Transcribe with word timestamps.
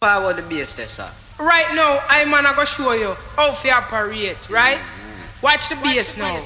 Power 0.00 0.32
the 0.32 0.42
bass 0.42 0.74
there, 0.74 0.86
sir. 0.86 1.10
Right 1.40 1.66
now, 1.74 1.98
I'm 2.08 2.30
gonna 2.30 2.54
go 2.54 2.64
show 2.64 2.92
you 2.92 3.14
how 3.34 3.52
to 3.52 3.68
operate, 3.70 4.36
right? 4.48 4.78
Watch 5.42 5.70
the 5.70 5.74
bass 5.82 6.16
now. 6.16 6.38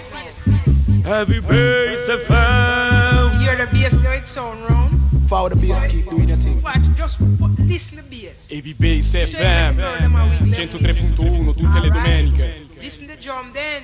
Heavy 1.04 1.38
bass 1.40 2.08
FM. 2.08 3.32
You 3.34 3.38
hear 3.40 3.56
the 3.56 3.66
bass 3.70 3.94
now, 3.98 4.12
it 4.12 4.26
sound 4.26 4.64
round. 4.64 4.98
Follow 5.28 5.50
the 5.50 5.56
bass, 5.56 5.84
keep 5.84 6.08
doing 6.08 6.28
your 6.28 6.38
thing. 6.38 6.62
Watch, 6.62 6.80
just 6.96 7.18
w- 7.18 7.54
listen 7.68 7.98
to 7.98 8.04
the 8.04 8.22
bass. 8.22 8.48
Heavy 8.48 8.72
Bass 8.72 9.14
FM 9.14 9.76
103.1 9.76 11.52
tutte 11.54 11.78
le 11.78 11.90
domeniche. 11.90 12.54
Listen 12.80 13.06
to 13.06 13.16
drum 13.16 13.52
then. 13.52 13.82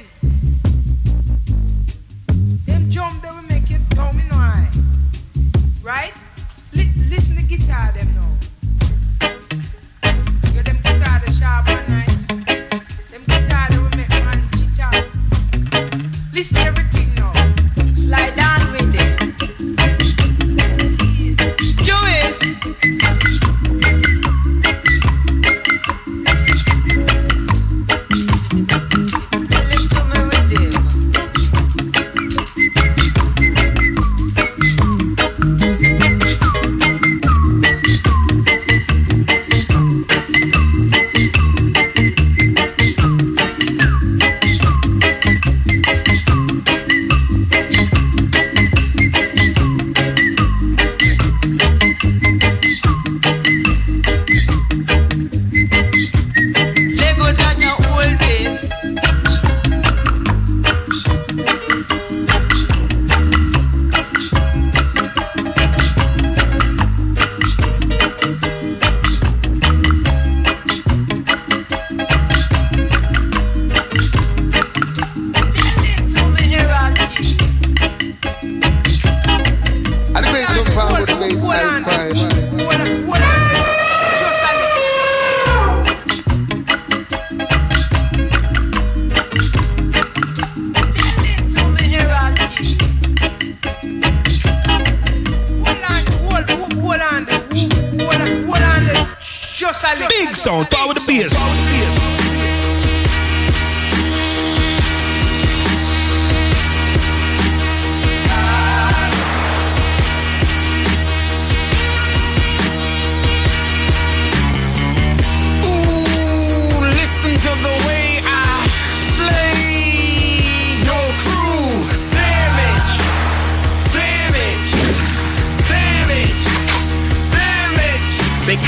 Them 2.64 2.88
drum 2.88 3.20
they 3.20 3.28
will 3.28 3.42
make 3.42 3.70
it 3.70 3.80
tell 3.90 4.14
me 4.14 4.22
no 4.30 4.38
Right? 5.82 6.14
Li- 6.72 6.90
listen 7.10 7.36
to 7.36 7.42
guitar 7.42 7.92
them 7.92 8.14
now. 8.14 8.37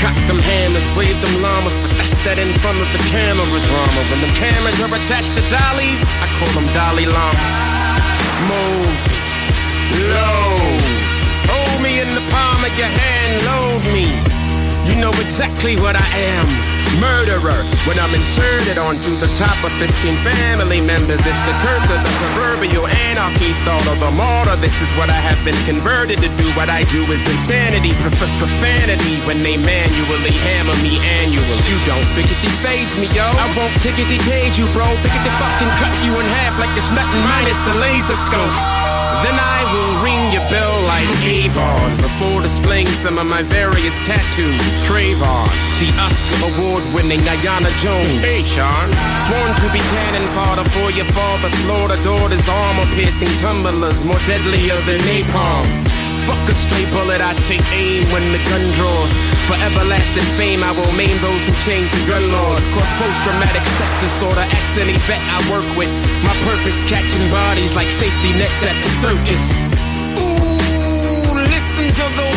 Cock 0.01 0.17
them 0.25 0.41
hammers, 0.49 0.89
wave 0.97 1.13
them 1.21 1.45
llamas, 1.45 1.77
but 1.77 1.93
that's 2.01 2.17
that 2.25 2.41
in 2.41 2.49
front 2.57 2.81
of 2.81 2.89
the 2.89 3.01
camera 3.13 3.45
drama. 3.45 4.01
When 4.09 4.19
the 4.25 4.33
cameras 4.33 4.81
are 4.81 4.89
attached 4.89 5.37
to 5.37 5.43
dollies, 5.53 6.01
I 6.19 6.27
call 6.41 6.49
them 6.57 6.65
dolly 6.73 7.05
llamas. 7.05 7.55
Move, 8.49 8.97
load, 10.09 10.81
hold 11.45 11.77
me 11.85 12.01
in 12.01 12.09
the 12.17 12.25
palm 12.33 12.65
of 12.65 12.73
your 12.81 12.89
hand, 12.89 13.31
load 13.45 13.85
me. 13.93 14.40
You 14.89 14.97
know 14.97 15.13
exactly 15.21 15.77
what 15.77 15.93
I 15.93 16.07
am. 16.33 16.45
Murderer. 16.99 17.63
When 17.87 17.97
I'm 18.01 18.11
inserted 18.11 18.77
onto 18.77 19.15
the 19.15 19.29
top 19.37 19.55
of 19.63 19.71
15 19.79 20.11
family 20.25 20.81
members, 20.83 21.23
it's 21.23 21.39
the 21.47 21.55
curse 21.63 21.87
of 21.87 22.01
the 22.03 22.13
proverbial 22.19 22.83
anarchy 23.09 23.55
thought 23.63 23.85
of 23.87 23.97
the 24.01 24.11
martyr. 24.11 24.57
This 24.59 24.81
is 24.83 24.91
what 24.99 25.07
I 25.07 25.19
have 25.21 25.39
been 25.47 25.57
converted 25.63 26.19
to 26.19 26.29
do. 26.35 26.45
What 26.57 26.67
I 26.67 26.83
do 26.91 26.99
is 27.13 27.23
insanity, 27.29 27.95
profanity. 28.03 29.23
When 29.23 29.39
they 29.39 29.55
manually 29.55 30.35
hammer 30.51 30.75
me 30.83 30.99
annually, 31.23 31.61
you 31.69 31.77
don't 31.87 32.05
figuratively 32.11 32.51
phase 32.59 32.97
me, 32.99 33.07
yo. 33.15 33.23
I 33.23 33.47
won't 33.55 33.73
tickety 33.79 34.19
cage 34.27 34.59
you, 34.59 34.67
bro. 34.75 34.85
Figuratively 34.99 35.31
fucking 35.39 35.71
cut 35.79 35.93
you 36.03 36.11
in 36.19 36.27
half 36.43 36.59
like 36.59 36.73
it's 36.75 36.91
nothing 36.91 37.23
minus 37.31 37.61
the 37.63 37.73
laser 37.79 38.17
scope. 38.19 38.90
Then 39.21 39.37
I 39.37 39.59
will 39.69 39.93
ring 40.01 40.21
your 40.33 40.41
bell 40.49 40.75
like 40.89 41.09
Avon 41.21 41.93
before 42.01 42.41
displaying 42.41 42.89
some 42.89 43.17
of 43.17 43.29
my 43.29 43.43
various 43.43 43.97
tattoos. 44.01 44.57
Trayvon, 44.81 45.45
the 45.77 45.89
Oscar 46.01 46.37
award 46.49 46.81
winning 46.93 47.21
Diana 47.21 47.69
Jones. 47.77 48.17
Hey, 48.17 48.41
Sean. 48.41 48.89
Sworn 49.13 49.51
to 49.61 49.67
be 49.69 49.81
cannon 49.93 50.25
fodder 50.33 50.65
for 50.73 50.89
your 50.97 51.05
father. 51.13 51.49
Slaughter 51.49 52.01
daughters, 52.01 52.49
armor 52.49 52.87
piercing 52.97 53.31
tumblers, 53.37 54.03
more 54.03 54.19
deadlier 54.25 54.77
than 54.89 54.99
napalm. 55.05 56.00
Fuck 56.29 56.43
a 56.49 56.55
stray 56.55 56.85
bullet, 56.93 57.21
I 57.21 57.33
take 57.49 57.65
aim 57.73 58.05
when 58.13 58.23
the 58.29 58.41
gun 58.49 58.63
draws. 58.77 59.11
For 59.49 59.57
everlasting 59.65 60.27
fame, 60.37 60.63
I 60.63 60.71
will 60.71 60.93
maim 60.93 61.17
those 61.19 61.43
who 61.45 61.53
change 61.65 61.89
the 61.91 62.03
gun 62.07 62.23
laws. 62.31 62.61
Cause 62.77 62.93
post-traumatic 63.01 63.63
stress 63.75 63.93
disorder, 63.99 64.45
acts 64.45 64.77
any 64.77 64.95
vet 65.09 65.21
I 65.33 65.39
work 65.51 65.65
with. 65.75 65.89
My 66.23 66.35
purpose 66.47 66.85
catching 66.87 67.25
bodies 67.33 67.75
like 67.75 67.89
safety 67.89 68.31
nets 68.37 68.61
at 68.63 68.77
the 68.79 68.91
circus. 69.03 69.67
Ooh, 70.21 71.35
listen 71.51 71.89
to 71.89 72.05
the 72.15 72.30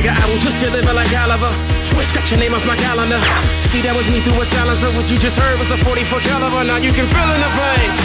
Nigga, 0.00 0.16
I 0.16 0.24
will 0.32 0.40
twist 0.40 0.62
your 0.62 0.72
liver 0.72 0.94
like 0.96 1.12
Oliver. 1.12 1.52
Twist, 1.84 2.16
scratch 2.16 2.32
your 2.32 2.40
name 2.40 2.54
off 2.56 2.64
my 2.64 2.72
calendar. 2.80 3.20
See, 3.60 3.84
that 3.84 3.92
was 3.92 4.08
me 4.08 4.24
through 4.24 4.40
a 4.40 4.46
silencer. 4.48 4.88
What 4.96 5.12
you 5.12 5.20
just 5.20 5.36
heard 5.36 5.60
was 5.60 5.68
a 5.68 5.76
44 5.76 6.24
caliber. 6.24 6.64
Now 6.64 6.80
you 6.80 6.88
can 6.88 7.04
fill 7.04 7.28
in 7.28 7.40
the 7.44 7.52
blanks. 7.52 8.00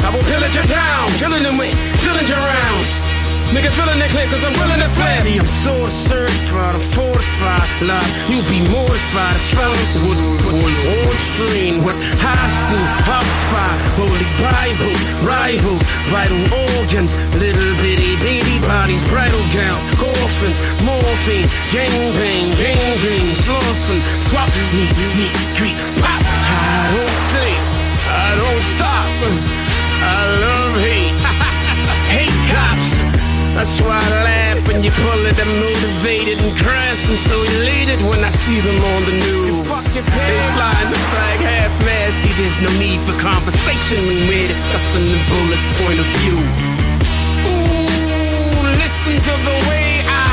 I 0.00 0.08
will 0.16 0.24
pillage 0.32 0.56
your 0.56 0.64
town, 0.64 1.12
killing 1.20 1.44
them 1.44 1.60
with 1.60 1.76
Dillinger 2.00 2.40
rounds. 2.40 3.15
Nigga, 3.54 3.70
feeling 3.70 4.02
that 4.02 4.10
clip, 4.10 4.26
cause 4.26 4.42
I'm 4.42 4.56
willing 4.58 4.82
to 4.82 4.90
flip. 4.90 5.22
See, 5.22 5.38
I'm 5.38 5.46
so 5.46 5.74
certified, 5.86 6.74
I'm 6.74 6.86
fortified. 6.90 7.68
Like, 7.86 8.10
you 8.26 8.42
be 8.50 8.58
mortified 8.74 9.38
if 9.38 9.54
I 9.54 9.70
would 10.02 10.18
one 10.50 10.76
on 10.98 11.14
stream 11.18 11.86
with 11.86 11.94
high 12.18 12.50
suit, 12.50 12.88
hot 13.06 13.22
fire, 13.50 13.78
holy 14.02 14.26
Bible, 14.42 14.94
rival, 15.22 15.78
vital 16.10 16.42
organs, 16.74 17.14
little 17.38 17.72
bitty 17.82 18.18
baby 18.18 18.58
bodies, 18.66 19.06
bridal 19.06 19.42
gowns, 19.54 19.86
coffins, 19.94 20.82
morphine, 20.82 21.46
gangbang, 21.70 22.50
gangrene, 22.58 23.30
slawson, 23.30 24.02
swap, 24.26 24.50
meet, 24.74 24.90
meet, 25.14 25.34
greet, 25.54 25.78
pop. 26.02 26.18
I 26.18 26.98
don't 26.98 27.18
sleep, 27.30 27.62
I 28.10 28.28
don't 28.42 28.64
stop. 28.74 29.06
I 30.02 30.18
love 30.42 30.74
hate, 30.82 31.14
hate 32.14 32.38
cops. 32.50 33.15
That's 33.56 33.80
why 33.80 33.96
I 33.96 34.10
laugh 34.20 34.68
when 34.68 34.84
you 34.84 34.92
pull 34.92 35.20
it. 35.24 35.40
I'm 35.40 35.48
motivated 35.64 36.44
and 36.44 36.52
crass. 36.60 37.08
I'm 37.08 37.16
so 37.16 37.40
elated 37.40 38.04
when 38.04 38.20
I 38.22 38.28
see 38.28 38.60
them 38.60 38.76
on 38.76 39.00
the 39.08 39.16
news. 39.26 39.64
They 39.96 40.04
flying 40.04 40.90
the 40.92 41.00
flag 41.08 41.40
half 41.40 41.72
mast. 41.80 42.20
See, 42.20 42.36
there's 42.36 42.60
no 42.60 42.68
need 42.76 43.00
for 43.00 43.16
conversation 43.16 43.96
when 44.04 44.20
we're 44.28 44.46
discussing 44.46 45.08
the 45.08 45.20
bullet's 45.32 45.72
point 45.80 45.98
of 45.98 46.08
view. 46.20 46.36
Ooh, 47.48 48.60
listen 48.76 49.16
to 49.16 49.32
the 49.48 49.56
way 49.72 50.04
I 50.04 50.25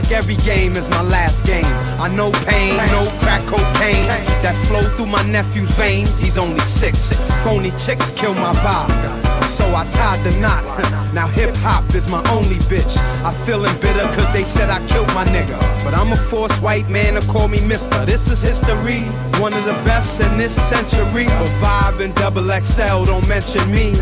like 0.00 0.12
every 0.12 0.36
game 0.48 0.72
is 0.76 0.88
my 0.88 1.02
last 1.02 1.44
game. 1.44 1.66
I 2.00 2.08
know 2.08 2.32
pain, 2.48 2.76
no 2.88 3.04
crack 3.20 3.44
cocaine. 3.44 4.08
That 4.40 4.56
flow 4.64 4.80
through 4.96 5.12
my 5.12 5.22
nephew's 5.28 5.76
veins. 5.76 6.18
He's 6.18 6.38
only 6.38 6.60
six. 6.60 7.12
Phony 7.44 7.70
chicks 7.76 8.18
kill 8.18 8.34
my 8.34 8.52
vibe. 8.64 9.20
So 9.44 9.64
I 9.74 9.84
tied 9.90 10.22
the 10.24 10.32
knot. 10.40 10.64
Now 11.12 11.26
hip 11.26 11.50
hop 11.60 11.84
is 11.94 12.08
my 12.10 12.22
only 12.30 12.56
bitch. 12.70 12.96
I 13.26 13.34
feeling 13.34 13.74
bitter 13.80 14.06
cause 14.14 14.30
they 14.32 14.44
said 14.46 14.70
I 14.70 14.78
killed 14.88 15.10
my 15.12 15.24
nigga. 15.34 15.58
But 15.84 15.92
I'm 15.92 16.12
a 16.12 16.16
forced 16.16 16.62
white 16.62 16.88
man 16.88 17.20
to 17.20 17.26
call 17.28 17.48
me 17.48 17.60
mister. 17.66 18.06
This 18.06 18.30
is 18.30 18.40
history. 18.40 19.04
One 19.42 19.52
of 19.52 19.64
the 19.64 19.76
best 19.84 20.20
in 20.22 20.38
this 20.38 20.54
century. 20.54 21.26
But 21.26 21.52
Vibe 21.60 22.04
and 22.04 22.14
Double 22.14 22.48
XL 22.48 23.04
don't 23.04 23.26
mention 23.28 23.64
me. 23.68 23.92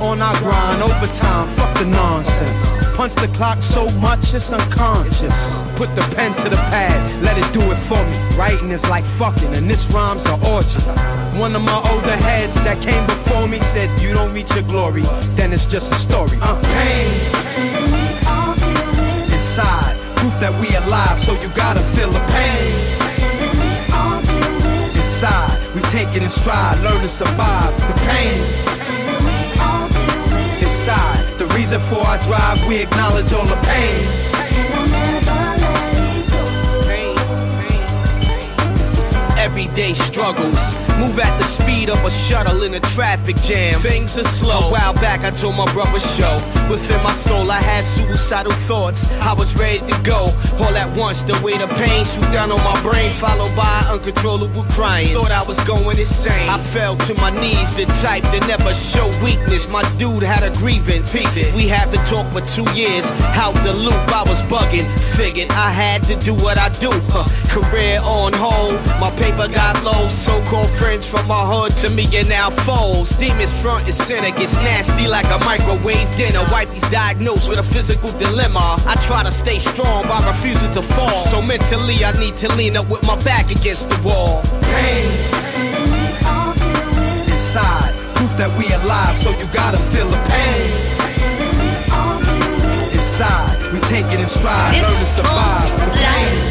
On 0.00 0.20
our 0.20 0.36
grind, 0.42 0.82
overtime, 0.82 1.48
fuck 1.54 1.72
the 1.78 1.86
nonsense. 1.86 2.96
Punch 2.96 3.14
the 3.14 3.28
clock 3.36 3.62
so 3.62 3.86
much 4.00 4.34
it's 4.34 4.52
unconscious. 4.52 5.62
Put 5.76 5.94
the 5.94 6.02
pen 6.16 6.34
to 6.42 6.48
the 6.48 6.60
pad, 6.70 6.96
let 7.22 7.38
it 7.38 7.48
do 7.52 7.62
it 7.70 7.78
for 7.78 7.98
me. 7.98 8.16
Writing 8.38 8.70
is 8.70 8.88
like 8.90 9.04
fucking, 9.04 9.54
and 9.54 9.68
this 9.68 9.92
rhyme's 9.92 10.26
an 10.26 10.38
orgy. 10.50 10.80
One 11.38 11.54
of 11.54 11.62
my 11.62 11.80
older 11.92 12.16
heads 12.24 12.62
that 12.64 12.82
came 12.82 13.04
before 13.06 13.48
me 13.48 13.58
said, 13.60 13.88
You 14.02 14.14
don't 14.14 14.32
reach 14.34 14.54
your 14.54 14.64
glory, 14.64 15.02
then 15.36 15.52
it's 15.52 15.66
just 15.66 15.92
a 15.92 15.96
story. 15.96 16.38
Uh, 16.42 16.60
pain 16.74 18.04
inside, 19.54 19.94
proof 20.16 20.34
that 20.40 20.50
we 20.58 20.66
alive, 20.74 21.20
so 21.20 21.30
you 21.38 21.48
gotta 21.54 21.78
feel 21.94 22.10
the 22.10 22.18
pain. 22.32 22.74
Inside, 24.96 25.54
we 25.74 25.82
take 25.94 26.10
it 26.16 26.22
in 26.22 26.30
stride, 26.30 26.80
learn 26.82 27.00
to 27.02 27.08
survive 27.08 27.70
the 27.86 27.94
pain. 28.08 28.73
Inside, 30.86 31.38
the 31.38 31.46
reason 31.56 31.80
for 31.80 31.96
our 31.96 32.18
drive, 32.18 32.62
we 32.68 32.82
acknowledge 32.82 33.32
all 33.32 33.46
the 33.46 33.56
pain. 33.64 34.04
Everyday 39.38 39.94
struggles. 39.94 40.83
Move 41.00 41.18
at 41.18 41.36
the 41.38 41.44
speed 41.44 41.90
of 41.90 41.98
a 42.04 42.10
shuttle 42.10 42.62
in 42.62 42.74
a 42.74 42.80
traffic 42.94 43.36
jam. 43.36 43.78
Things 43.80 44.18
are 44.18 44.24
slow. 44.24 44.68
A 44.68 44.72
while 44.72 44.94
back, 44.94 45.24
I 45.24 45.30
told 45.30 45.56
my 45.56 45.66
brother 45.72 45.98
show. 45.98 46.34
Within 46.70 47.02
my 47.02 47.12
soul, 47.12 47.50
I 47.50 47.60
had 47.60 47.82
suicidal 47.82 48.52
thoughts. 48.52 49.10
I 49.22 49.34
was 49.34 49.58
ready 49.58 49.78
to 49.78 49.96
go. 50.02 50.30
All 50.62 50.74
at 50.76 50.88
once, 50.96 51.22
the 51.22 51.36
weight 51.44 51.60
of 51.60 51.70
pain 51.76 52.04
swooped 52.04 52.32
down 52.32 52.52
on 52.52 52.62
my 52.62 52.76
brain, 52.82 53.10
followed 53.10 53.54
by 53.56 53.82
uncontrollable 53.90 54.64
crying. 54.70 55.08
Thought 55.12 55.32
I 55.32 55.44
was 55.46 55.58
going 55.64 55.98
insane. 55.98 56.48
I 56.48 56.58
fell 56.58 56.96
to 56.96 57.14
my 57.20 57.30
knees, 57.40 57.76
the 57.76 57.86
type 58.00 58.22
that 58.32 58.46
never 58.46 58.72
show 58.72 59.06
weakness. 59.22 59.70
My 59.70 59.82
dude 59.98 60.22
had 60.22 60.42
a 60.42 60.52
grievance. 60.56 61.12
We 61.54 61.68
haven't 61.68 62.04
talked 62.06 62.32
for 62.32 62.40
two 62.40 62.66
years. 62.72 63.10
Out 63.36 63.54
the 63.66 63.74
loop, 63.74 63.98
I 64.14 64.24
was 64.24 64.40
bugging. 64.46 64.86
Figured 65.18 65.50
I 65.52 65.70
had 65.70 66.02
to 66.10 66.14
do 66.22 66.34
what 66.34 66.58
I 66.58 66.70
do. 66.80 66.90
Huh. 67.10 67.26
Career 67.50 68.00
on 68.02 68.32
hold, 68.34 68.78
my 69.02 69.10
paper 69.18 69.50
got 69.52 69.76
low. 69.84 70.08
So-called 70.08 70.70
friends 70.84 71.08
from 71.08 71.24
my 71.26 71.40
hood 71.40 71.72
to 71.72 71.88
me 71.96 72.04
are 72.12 72.28
now 72.28 72.52
foes. 72.52 73.16
Demons 73.16 73.56
front 73.56 73.88
and 73.88 73.94
center 73.94 74.28
gets 74.36 74.60
nasty 74.60 75.08
like 75.08 75.24
a 75.32 75.40
microwave 75.48 76.08
dinner. 76.20 76.44
Wifey's 76.52 76.84
diagnosed 76.92 77.48
with 77.48 77.58
a 77.58 77.64
physical 77.64 78.12
dilemma. 78.20 78.76
I 78.84 78.94
try 79.00 79.24
to 79.24 79.32
stay 79.32 79.58
strong 79.58 80.04
by 80.04 80.20
refusing 80.28 80.72
to 80.76 80.82
fall. 80.82 81.16
So 81.32 81.40
mentally, 81.40 82.04
I 82.04 82.12
need 82.20 82.36
to 82.44 82.48
lean 82.60 82.76
up 82.76 82.88
with 82.92 83.00
my 83.08 83.16
back 83.24 83.48
against 83.48 83.88
the 83.88 83.96
wall. 84.04 84.44
Pain 84.76 85.08
inside, 87.32 87.92
proof 88.20 88.36
that 88.36 88.52
we 88.60 88.68
alive, 88.84 89.16
so 89.16 89.32
you 89.40 89.46
gotta 89.56 89.80
feel 89.80 90.08
the 90.12 90.20
pain. 90.28 90.68
Inside, 92.92 93.56
we 93.72 93.80
take 93.88 94.06
it 94.12 94.20
in 94.20 94.28
stride, 94.28 94.76
learn 94.84 95.00
to 95.00 95.06
survive 95.06 95.70
the 95.80 95.88
pain. 95.96 96.43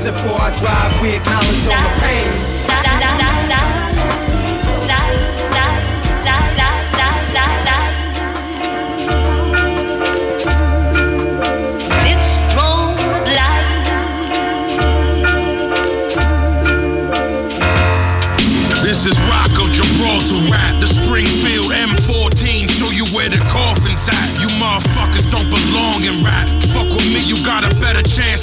Reason 0.00 0.14
for 0.14 0.40
our 0.40 0.50
drive, 0.56 1.02
we 1.02 1.14
acknowledge 1.14 1.66
all 1.66 1.82
the 1.82 2.00
pain. 2.00 2.49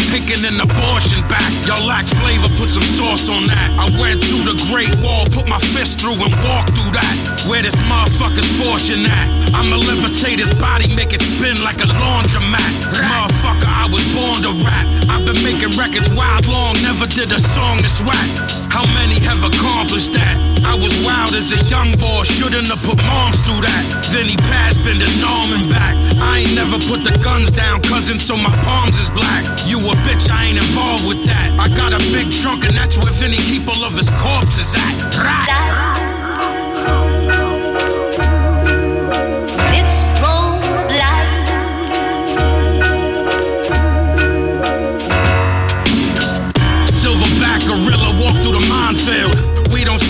Taking 0.07 0.39
an 0.47 0.55
abortion 0.59 1.19
back. 1.27 1.47
Y'all 1.67 1.83
lack 1.83 2.07
flavor, 2.07 2.47
put 2.55 2.71
some 2.71 2.85
sauce 2.95 3.27
on 3.27 3.47
that. 3.47 3.69
I 3.75 3.91
went 3.99 4.23
through 4.23 4.47
the 4.47 4.55
Great 4.71 4.91
Wall, 5.03 5.27
put 5.31 5.47
my 5.47 5.59
fist 5.75 5.99
through 5.99 6.15
and 6.15 6.33
walked 6.47 6.71
through 6.71 6.95
that. 6.95 7.13
Where 7.47 7.61
this 7.61 7.75
motherfucker's 7.87 8.47
fortune 8.55 9.03
at? 9.05 9.27
I'ma 9.53 9.77
levitate 9.83 10.39
his 10.39 10.53
body, 10.55 10.87
make 10.95 11.11
it 11.11 11.21
spin 11.21 11.59
like 11.63 11.83
a 11.83 11.87
laundromat. 11.91 12.71
Motherfucker, 12.95 13.67
I 13.67 13.85
was 13.91 14.03
born 14.15 14.39
to 14.47 14.51
rap. 14.63 14.87
I've 15.11 15.25
been 15.27 15.39
making 15.43 15.75
records 15.75 16.07
wild 16.15 16.47
long, 16.47 16.75
never 16.83 17.07
did 17.07 17.31
a 17.31 17.39
song 17.39 17.83
that's 17.83 17.99
whack. 17.99 18.66
How 18.77 18.85
many 18.93 19.17
have 19.25 19.41
accomplished 19.41 20.13
that? 20.13 20.37
I 20.61 20.77
was 20.77 20.93
wild 21.01 21.33
as 21.33 21.49
a 21.49 21.57
young 21.65 21.97
boy, 21.97 22.21
shouldn't 22.29 22.69
have 22.69 22.77
put 22.85 23.01
moms 23.09 23.41
through 23.41 23.65
that. 23.65 23.83
Then 24.13 24.29
he 24.29 24.37
passed, 24.53 24.85
been 24.85 25.01
the 25.01 25.09
norm 25.17 25.49
and 25.57 25.65
back. 25.65 25.97
I 26.21 26.45
ain't 26.45 26.53
never 26.53 26.77
put 26.85 27.01
the 27.01 27.17
guns 27.25 27.49
down, 27.49 27.81
cousin, 27.81 28.21
so 28.21 28.37
my 28.37 28.53
palms 28.61 29.01
is 29.01 29.09
black. 29.09 29.41
You 29.65 29.81
a 29.81 29.97
bitch, 30.05 30.29
I 30.29 30.53
ain't 30.53 30.61
involved 30.61 31.09
with 31.09 31.25
that. 31.25 31.57
I 31.57 31.73
got 31.73 31.89
a 31.89 32.01
big 32.13 32.29
trunk, 32.29 32.69
and 32.69 32.77
that's 32.77 33.01
where 33.01 33.09
Vinnie 33.17 33.41
keep 33.49 33.65
all 33.65 33.81
of 33.81 33.97
his 33.97 34.13
corpses 34.13 34.69
at. 34.77 34.93
Right. 35.25 35.66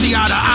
Don't 0.10 0.47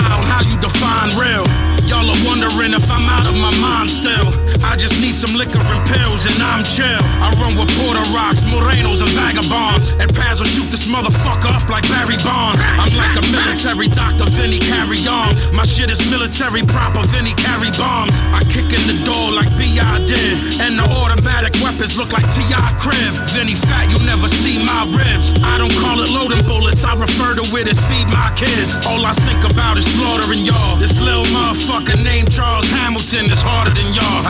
some 5.23 5.39
liquor 5.39 5.63
and 5.63 5.83
pills 5.87 6.27
and 6.27 6.35
I'm 6.43 6.67
chill. 6.67 6.99
I 7.23 7.31
run 7.39 7.55
with 7.55 7.71
Porter 7.79 8.03
Rocks, 8.11 8.43
Morenos, 8.43 9.07
and 9.07 9.13
Vagabonds. 9.15 9.95
And 10.03 10.11
Paz 10.11 10.43
will 10.43 10.51
shoot 10.51 10.67
this 10.67 10.91
motherfucker 10.91 11.47
up 11.47 11.71
like 11.71 11.87
Barry 11.87 12.19
Bonds. 12.27 12.59
I'm 12.75 12.91
like 12.99 13.15
a 13.15 13.23
military 13.31 13.87
doctor, 13.87 14.27
Vinnie 14.35 14.59
carry 14.59 14.99
arms. 15.07 15.47
My 15.55 15.63
shit 15.63 15.95
is 15.95 16.03
military 16.11 16.67
proper, 16.67 17.07
Vinnie 17.15 17.39
carry 17.39 17.71
bombs. 17.79 18.19
I 18.35 18.43
kick 18.51 18.67
in 18.75 18.83
the 18.91 18.99
door 19.07 19.31
like 19.31 19.47
B.I. 19.55 20.03
did. 20.11 20.59
And 20.59 20.75
the 20.75 20.91
automatic 20.91 21.55
weapons 21.63 21.95
look 21.95 22.11
like 22.11 22.27
T.I. 22.35 22.75
crib. 22.83 23.15
Vinnie 23.31 23.55
fat, 23.55 23.95
you 23.95 24.03
never 24.03 24.27
see 24.27 24.59
my 24.59 24.91
ribs. 24.91 25.31
I 25.47 25.55
don't 25.55 25.75
call 25.79 26.03
it 26.03 26.11
loading 26.11 26.43
bullets, 26.51 26.83
I 26.83 26.99
refer 26.99 27.39
to 27.39 27.47
it 27.63 27.71
as 27.71 27.79
feed 27.87 28.11
my 28.11 28.35
kids. 28.35 28.75
All 28.91 29.07
I 29.07 29.15
think 29.23 29.47
about 29.47 29.79
is 29.79 29.87
slaughtering 29.87 30.43
y'all. 30.43 30.83
This 30.83 30.99
little 30.99 31.31
motherfucker 31.31 31.95
named 32.03 32.35
Charles 32.35 32.67
Hamilton 32.67 33.31
is 33.31 33.39
harder 33.39 33.71
than 33.71 33.87
y'all. 33.95 34.27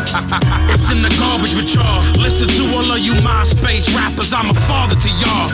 it's 0.82 0.90
in 0.90 1.02
the 1.02 1.14
garbage 1.20 1.54
with 1.54 1.74
y'all. 1.74 2.02
Listen 2.18 2.48
to 2.48 2.62
all 2.74 2.86
of 2.90 2.98
you 2.98 3.14
MySpace 3.22 3.94
rappers, 3.94 4.32
I'm 4.32 4.50
a 4.50 4.54
father 4.54 4.96
to 4.96 5.08
y'all. 5.22 5.50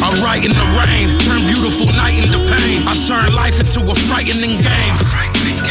I 0.00 0.08
write 0.24 0.44
in 0.44 0.52
the 0.52 0.68
rain, 0.76 1.18
turn 1.20 1.42
beautiful 1.46 1.86
night 1.96 2.24
into 2.24 2.38
pain. 2.38 2.82
I 2.86 2.92
turn 3.06 3.34
life 3.34 3.60
into 3.60 3.80
a 3.90 3.94
frightening 3.94 4.60
game. 4.60 4.94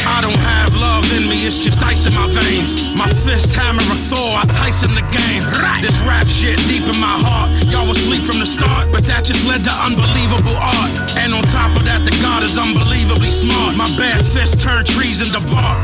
I 0.07 0.21
don't 0.21 0.39
have 0.39 0.73
love 0.75 1.05
in 1.13 1.29
me, 1.29 1.35
it's 1.45 1.57
just 1.57 1.83
ice 1.83 2.07
in 2.07 2.13
my 2.13 2.27
veins. 2.27 2.95
My 2.95 3.07
fist 3.07 3.53
hammer 3.53 3.83
of 3.91 3.99
Thor, 4.09 4.39
I 4.39 4.45
Tyson 4.49 4.95
the 4.95 5.05
game. 5.13 5.43
This 5.81 5.99
rap 6.07 6.25
shit 6.27 6.57
deep 6.65 6.83
in 6.83 6.97
my 7.01 7.17
heart. 7.21 7.51
Was 7.87 7.99
asleep 7.99 8.23
from 8.23 8.39
the 8.39 8.45
start, 8.45 8.91
but 8.91 9.07
that 9.07 9.23
just 9.23 9.47
led 9.47 9.63
to 9.63 9.71
unbelievable 9.79 10.59
art. 10.59 10.91
And 11.15 11.31
on 11.31 11.39
top 11.47 11.71
of 11.71 11.87
that, 11.87 12.03
the 12.03 12.11
God 12.19 12.43
is 12.43 12.59
unbelievably 12.59 13.31
smart. 13.31 13.79
My 13.79 13.87
bare 13.95 14.19
fist 14.19 14.59
turned 14.59 14.87
trees 14.87 15.23
into 15.23 15.39
bark. 15.47 15.79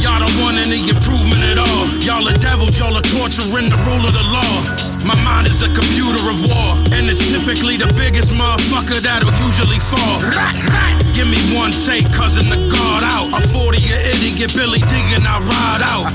Y'all 0.00 0.24
don't 0.24 0.32
want 0.40 0.56
any 0.56 0.88
improvement 0.88 1.44
at 1.44 1.60
all. 1.60 1.84
Y'all 2.00 2.24
are 2.24 2.38
devils, 2.40 2.78
y'all 2.80 2.96
are 2.96 3.04
torturing 3.12 3.68
the 3.68 3.76
rule 3.84 4.00
of 4.00 4.16
the 4.16 4.24
law. 4.24 4.87
My 5.04 5.14
mind 5.22 5.46
is 5.46 5.62
a 5.62 5.68
computer 5.72 6.28
of 6.28 6.44
war, 6.46 6.76
and 6.92 7.08
it's 7.08 7.30
typically 7.30 7.76
the 7.76 7.86
biggest 7.94 8.32
motherfucker 8.32 9.00
that'll 9.00 9.32
usually 9.46 9.78
fall. 9.78 10.20
Rat, 10.36 10.56
rat. 10.68 11.02
Give 11.14 11.26
me 11.26 11.38
one 11.56 11.72
take, 11.72 12.12
cousin, 12.12 12.48
the 12.48 12.56
guard 12.68 13.04
out. 13.04 13.32
A 13.32 13.40
40 13.48 13.78
a 13.78 13.80
idiot, 14.10 14.52
Billy 14.54 14.80
digging, 14.90 15.26
I 15.26 15.38
ride 15.40 15.82
out. 15.92 16.12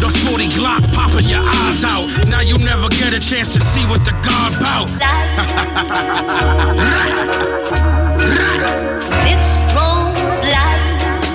The 0.00 0.08
40 0.08 0.48
Glock 0.58 0.82
popping 0.92 1.28
your 1.28 1.42
eyes 1.42 1.84
out. 1.84 2.08
Now 2.26 2.40
you 2.40 2.58
never 2.58 2.88
get 2.88 3.12
a 3.12 3.20
chance 3.20 3.52
to 3.54 3.60
see 3.60 3.84
what 3.86 4.04
the 4.04 4.12
God 4.22 4.58
bout. 4.60 4.88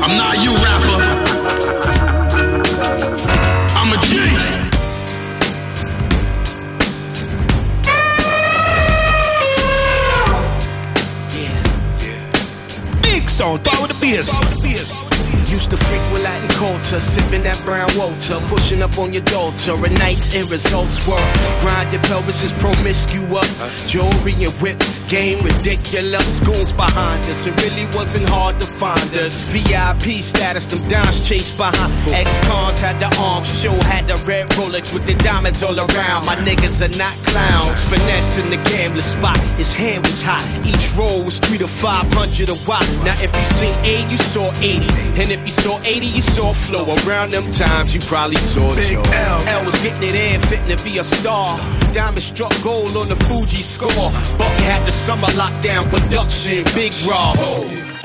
I'm 0.08 0.16
not 0.16 0.42
you, 0.42 0.56
rapper. 0.56 1.07
Big 13.38 13.46
sound, 13.46 13.62
down 13.62 13.82
with 13.86 13.94
the 13.94 14.02
bass. 14.02 14.34
Used 15.52 15.70
to 15.70 15.78
freak 15.78 16.02
with 16.12 16.24
Latin 16.24 16.50
culture, 16.58 17.00
sipping 17.00 17.44
that 17.44 17.62
brown 17.64 17.90
water, 17.94 18.42
pushing 18.50 18.82
up 18.82 18.98
on 18.98 19.14
your 19.14 19.22
daughter. 19.30 19.78
At 19.78 19.94
nights, 20.02 20.34
end 20.34 20.50
results 20.50 21.06
were 21.06 21.22
grind 21.62 21.94
your 21.94 22.02
pelvis 22.10 22.44
is 22.44 22.52
promiscuous, 22.54 23.92
jewelry 23.92 24.34
and 24.42 24.54
whip 24.58 24.82
game 25.08 25.40
ridiculous. 25.44 26.40
Goons 26.44 26.72
behind 26.72 27.24
us, 27.32 27.48
it 27.48 27.56
really 27.64 27.88
wasn't 27.96 28.28
hard 28.30 28.60
to 28.60 28.68
find 28.68 29.10
us. 29.16 29.52
VIP 29.52 30.22
status, 30.22 30.68
them 30.68 30.84
dimes 30.88 31.24
chased 31.24 31.58
behind. 31.58 31.92
Ex-cons 32.14 32.80
had 32.80 33.00
the 33.00 33.10
arms, 33.20 33.48
show 33.48 33.74
had 33.88 34.08
the 34.08 34.20
red 34.28 34.48
Rolex 34.60 34.94
with 34.94 35.06
the 35.08 35.16
diamonds 35.24 35.64
all 35.64 35.76
around. 35.76 36.28
My 36.28 36.36
niggas 36.44 36.84
are 36.84 36.94
not 37.00 37.16
clowns, 37.24 37.80
finesse 37.90 38.38
in 38.38 38.52
the 38.52 38.60
gambling 38.70 39.02
spot. 39.02 39.40
His 39.56 39.74
hand 39.74 40.04
was 40.04 40.24
hot, 40.24 40.44
each 40.68 40.92
roll 41.00 41.24
was 41.24 41.40
three 41.40 41.58
to 41.58 41.68
five 41.68 42.12
hundred 42.12 42.50
a 42.50 42.58
watt. 42.68 42.86
Now 43.04 43.16
if 43.24 43.32
you 43.32 43.46
seen 43.48 43.76
eight, 43.88 44.08
you 44.12 44.20
saw 44.20 44.52
eighty, 44.60 44.92
and 45.16 45.32
if 45.32 45.42
you 45.44 45.52
saw 45.52 45.80
eighty, 45.88 46.08
you 46.08 46.22
saw 46.22 46.52
flow. 46.52 46.86
Around 47.08 47.32
them 47.32 47.50
times, 47.52 47.96
you 47.96 48.02
probably 48.02 48.38
saw 48.38 48.68
Big 48.76 48.92
Joe. 48.92 49.04
L. 49.04 49.40
L 49.60 49.66
was 49.66 49.76
getting 49.82 50.04
it 50.04 50.16
in, 50.16 50.40
fitting 50.40 50.76
to 50.76 50.80
be 50.84 51.00
a 51.00 51.04
star. 51.04 51.58
Diamond 51.94 52.22
struck 52.22 52.54
gold 52.64 52.96
on 52.96 53.08
the 53.08 53.16
Fuji 53.16 53.64
score. 53.64 54.12
Buck 54.38 54.58
had 54.68 54.84
the 54.86 54.92
summer 54.98 55.28
lockdown 55.38 55.88
production, 55.90 56.64
Big 56.74 56.92
Rob. 57.08 57.38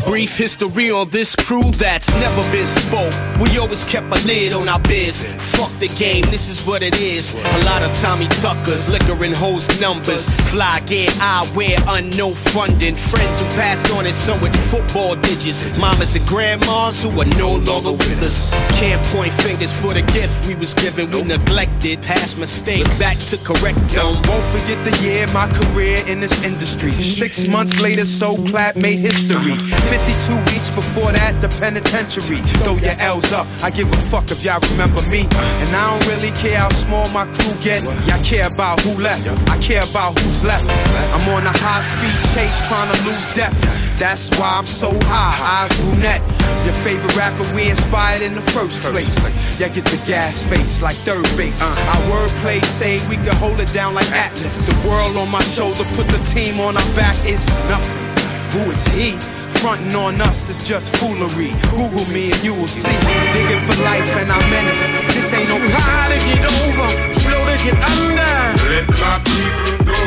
Brief 0.07 0.37
history 0.37 0.91
on 0.91 1.09
this 1.11 1.35
crew 1.37 1.63
that's 1.79 2.11
never 2.21 2.43
been 2.53 2.67
spoke. 2.67 3.15
We 3.41 3.57
always 3.59 3.85
kept 3.85 4.07
a 4.11 4.19
lid 4.27 4.53
on 4.53 4.69
our 4.69 4.81
biz. 4.81 5.23
Fuck 5.57 5.71
the 5.79 5.89
game, 5.99 6.25
this 6.27 6.49
is 6.49 6.67
what 6.67 6.83
it 6.83 7.01
is. 7.01 7.33
A 7.33 7.65
lot 7.65 7.83
of 7.83 7.95
Tommy 8.03 8.27
Tuckers, 8.43 8.91
liquor 8.91 9.17
and 9.25 9.35
hose 9.35 9.69
numbers. 9.81 10.27
Fly 10.51 10.81
gear, 10.87 11.09
I 11.21 11.47
wear 11.55 11.79
unknown 11.89 12.35
funding. 12.35 12.95
Friends 12.95 13.41
who 13.41 13.47
passed 13.55 13.95
on 13.95 14.05
and 14.05 14.15
some 14.15 14.41
with 14.41 14.55
football 14.55 15.15
digits. 15.17 15.79
Mamas 15.79 16.17
and 16.17 16.27
grandmas 16.27 17.03
who 17.03 17.11
are 17.21 17.33
no 17.39 17.63
longer 17.63 17.95
with 17.95 18.23
us. 18.23 18.53
Can't 18.81 19.01
point 19.15 19.33
fingers 19.33 19.73
for 19.73 19.95
the 19.95 20.03
gift 20.13 20.49
we 20.49 20.55
was 20.57 20.75
given. 20.75 21.11
We 21.11 21.23
neglected 21.23 22.03
past 22.03 22.39
mistakes, 22.39 22.99
back 22.99 23.17
to 23.31 23.39
correct 23.47 23.79
them. 23.95 24.19
Won't 24.27 24.45
forget 24.51 24.83
the 24.85 24.95
year 25.01 25.27
my 25.33 25.47
career 25.49 26.03
in 26.11 26.21
this 26.21 26.37
industry. 26.45 26.91
Six 26.93 27.47
months 27.49 27.79
later, 27.81 28.05
So 28.05 28.37
Clap 28.51 28.77
made 28.77 28.99
history. 28.99 29.57
52 29.93 30.33
weeks 30.49 30.73
before 30.73 31.13
that, 31.13 31.37
the 31.45 31.53
penitentiary. 31.61 32.41
Throw 32.65 32.81
your 32.81 32.97
L's 32.97 33.29
up, 33.29 33.45
I 33.61 33.69
give 33.69 33.93
a 33.93 34.01
fuck 34.09 34.33
if 34.33 34.41
y'all 34.41 34.57
remember 34.73 35.05
me. 35.13 35.29
And 35.61 35.69
I 35.69 35.85
don't 35.93 36.17
really 36.17 36.33
care 36.33 36.57
how 36.57 36.73
small 36.73 37.05
my 37.13 37.29
crew 37.29 37.53
get. 37.61 37.85
Y'all 38.09 38.25
care 38.25 38.49
about 38.49 38.81
who 38.81 38.97
left, 38.97 39.29
I 39.53 39.61
care 39.61 39.85
about 39.85 40.17
who's 40.17 40.41
left. 40.49 40.65
I'm 41.13 41.21
on 41.37 41.45
a 41.45 41.53
high 41.53 41.85
speed 41.85 42.17
chase 42.33 42.65
trying 42.73 42.89
to 42.89 42.97
lose 43.05 43.37
death. 43.37 43.53
That's 44.01 44.33
why 44.41 44.57
I'm 44.57 44.65
so 44.65 44.97
high, 45.13 45.37
eyes 45.61 45.77
brunette. 45.85 46.25
Your 46.65 46.77
favorite 46.81 47.13
rapper 47.13 47.45
we 47.53 47.69
inspired 47.69 48.25
in 48.25 48.33
the 48.33 48.47
first 48.57 48.81
place. 48.81 49.61
Y'all 49.61 49.69
get 49.77 49.85
the 49.93 50.01
gas 50.09 50.41
face 50.41 50.81
like 50.81 50.97
third 51.05 51.29
base. 51.37 51.61
Our 51.61 52.01
wordplay 52.09 52.65
say 52.65 52.97
we 53.13 53.21
can 53.21 53.37
hold 53.37 53.61
it 53.61 53.69
down 53.77 53.93
like 53.93 54.09
Atlas. 54.17 54.73
The 54.73 54.89
world 54.89 55.21
on 55.21 55.29
my 55.29 55.45
shoulder, 55.45 55.85
put 55.93 56.09
the 56.09 56.23
team 56.25 56.57
on 56.65 56.81
our 56.81 56.91
back, 56.97 57.13
it's 57.29 57.53
nothing. 57.69 58.09
Who 58.57 58.73
is 58.73 58.89
he? 58.97 59.32
Frontin' 59.61 59.95
on 59.95 60.21
us 60.23 60.49
is 60.49 60.63
just 60.67 60.97
foolery. 60.97 61.53
Google 61.75 62.07
me 62.15 62.33
and 62.33 62.43
you 62.43 62.55
will 62.55 62.71
see. 62.71 62.95
Digging 63.33 63.63
for 63.67 63.77
life 63.83 64.09
and 64.17 64.31
I'm 64.33 64.53
in 64.59 64.67
it. 64.73 64.79
This 65.13 65.33
ain't 65.35 65.49
no 65.49 65.59
High 65.59 66.09
to 66.13 66.19
get 66.31 66.43
over, 66.63 66.89
too 67.21 67.35
to 67.35 67.57
get 67.65 67.77
under. 67.77 68.37
Let 68.73 68.89
my 68.97 69.21
people 69.23 69.93
go. 69.93 70.01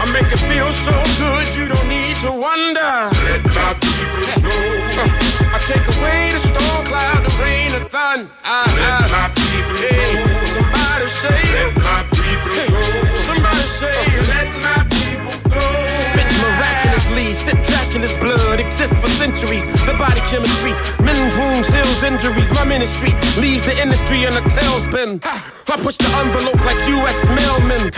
I 0.00 0.04
make 0.12 0.28
it 0.28 0.42
feel 0.44 0.68
so 0.72 0.94
good, 1.16 1.46
you 1.56 1.64
don't 1.68 1.88
need 1.88 2.16
to 2.22 2.30
wonder. 2.36 2.94
Let 3.24 3.42
my 3.42 3.72
people 3.80 4.22
go. 4.44 4.56
Uh, 5.00 5.54
I 5.54 5.58
take 5.64 5.86
away 5.96 6.30
the 6.36 6.40
storm 6.44 6.84
cloud, 6.84 7.24
the 7.24 7.32
rain, 7.40 7.72
the 7.72 7.82
thunder. 7.88 8.28
Let 8.28 9.08
my 9.08 9.32
people 9.32 9.80
go. 9.80 10.44
Somebody 10.44 11.08
say, 11.08 11.40
let 11.56 11.72
my 11.80 12.00
people 12.12 12.52
go. 12.52 12.80
Somebody 13.16 13.66
say, 13.80 13.96
uh, 13.96 14.28
let 14.28 14.48
miraculously, 17.52 18.20
blood 18.20 18.60
exists 18.60 18.98
for 19.00 19.08
centuries. 19.20 19.66
The 19.84 19.94
body 19.98 20.20
chemistry, 20.32 20.72
men's 21.04 21.34
wounds, 21.36 21.68
heals 21.68 22.02
injuries. 22.02 22.50
My 22.54 22.64
ministry 22.64 23.12
leaves 23.40 23.66
the 23.66 23.76
industry 23.76 24.24
in 24.24 24.32
a 24.32 24.42
tailspin. 24.48 25.20
I 25.68 25.76
push 25.82 25.96
the 25.98 26.08
envelope 26.24 26.60
like 26.64 26.80
U.S. 26.88 27.18
mailman. 27.28 27.90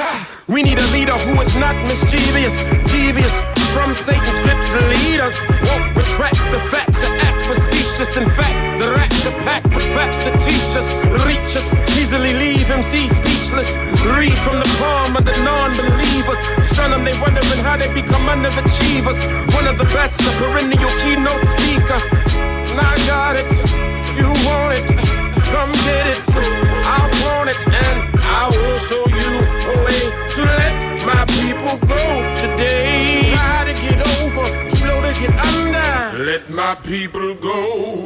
We 0.48 0.62
need 0.62 0.78
a 0.78 0.88
leader 0.90 1.14
who 1.14 1.40
is 1.40 1.54
not 1.56 1.76
mischievous, 1.86 2.64
devious 2.90 3.34
from 3.74 3.92
Satan's 3.92 4.40
grips 4.40 4.70
to 4.72 4.80
lead 4.88 5.20
us. 5.20 5.36
Won't 5.68 5.94
retract 5.94 6.40
the 6.50 6.60
facts 6.72 7.06
and 7.06 7.20
act 7.22 7.44
facetious. 7.46 8.16
In 8.16 8.26
fact, 8.30 8.56
the 8.80 8.90
racks 8.92 9.26
are 9.26 9.38
packed 9.44 9.70
with 9.74 9.86
facts 9.94 10.24
to 10.24 10.30
teach 10.40 10.70
us, 10.74 11.04
reach 11.28 11.52
us, 11.54 11.75
easily 12.06 12.32
leave 12.38 12.70
MC 12.70 13.08
speechless. 13.08 13.74
Read 14.14 14.38
from 14.46 14.62
the 14.62 14.70
palm 14.78 15.16
of 15.16 15.24
the 15.24 15.34
non-believers. 15.42 16.38
Shun 16.70 16.92
them, 16.92 17.02
they 17.02 17.18
wondering 17.18 17.62
how 17.66 17.76
they 17.76 17.90
become 17.92 18.30
underachievers. 18.30 19.18
One 19.58 19.66
of 19.66 19.76
the 19.76 19.90
best, 19.90 20.22
a 20.22 20.30
perennial 20.38 20.92
keynote 21.02 21.42
speaker. 21.42 21.98
And 22.38 22.78
I 22.78 22.94
got 23.10 23.34
it, 23.34 23.48
you 24.14 24.30
want 24.46 24.78
it, 24.78 24.86
come 25.50 25.72
get 25.82 26.06
it. 26.06 26.22
I 26.86 27.02
want 27.26 27.50
it, 27.50 27.58
and 27.66 27.98
I 28.22 28.54
will 28.54 28.78
show 28.86 29.02
you 29.10 29.30
a 29.42 29.74
way 29.82 30.02
to 30.30 30.40
let 30.46 30.74
my 31.10 31.22
people 31.42 31.74
go 31.90 32.06
today. 32.38 33.34
Try 33.34 33.66
to 33.66 33.74
get 33.82 33.98
over, 34.22 34.46
too 34.70 34.86
low 34.86 35.02
to 35.02 35.12
get 35.18 35.34
under. 35.50 36.22
Let 36.22 36.48
my 36.50 36.76
people 36.86 37.34
go. 37.34 38.05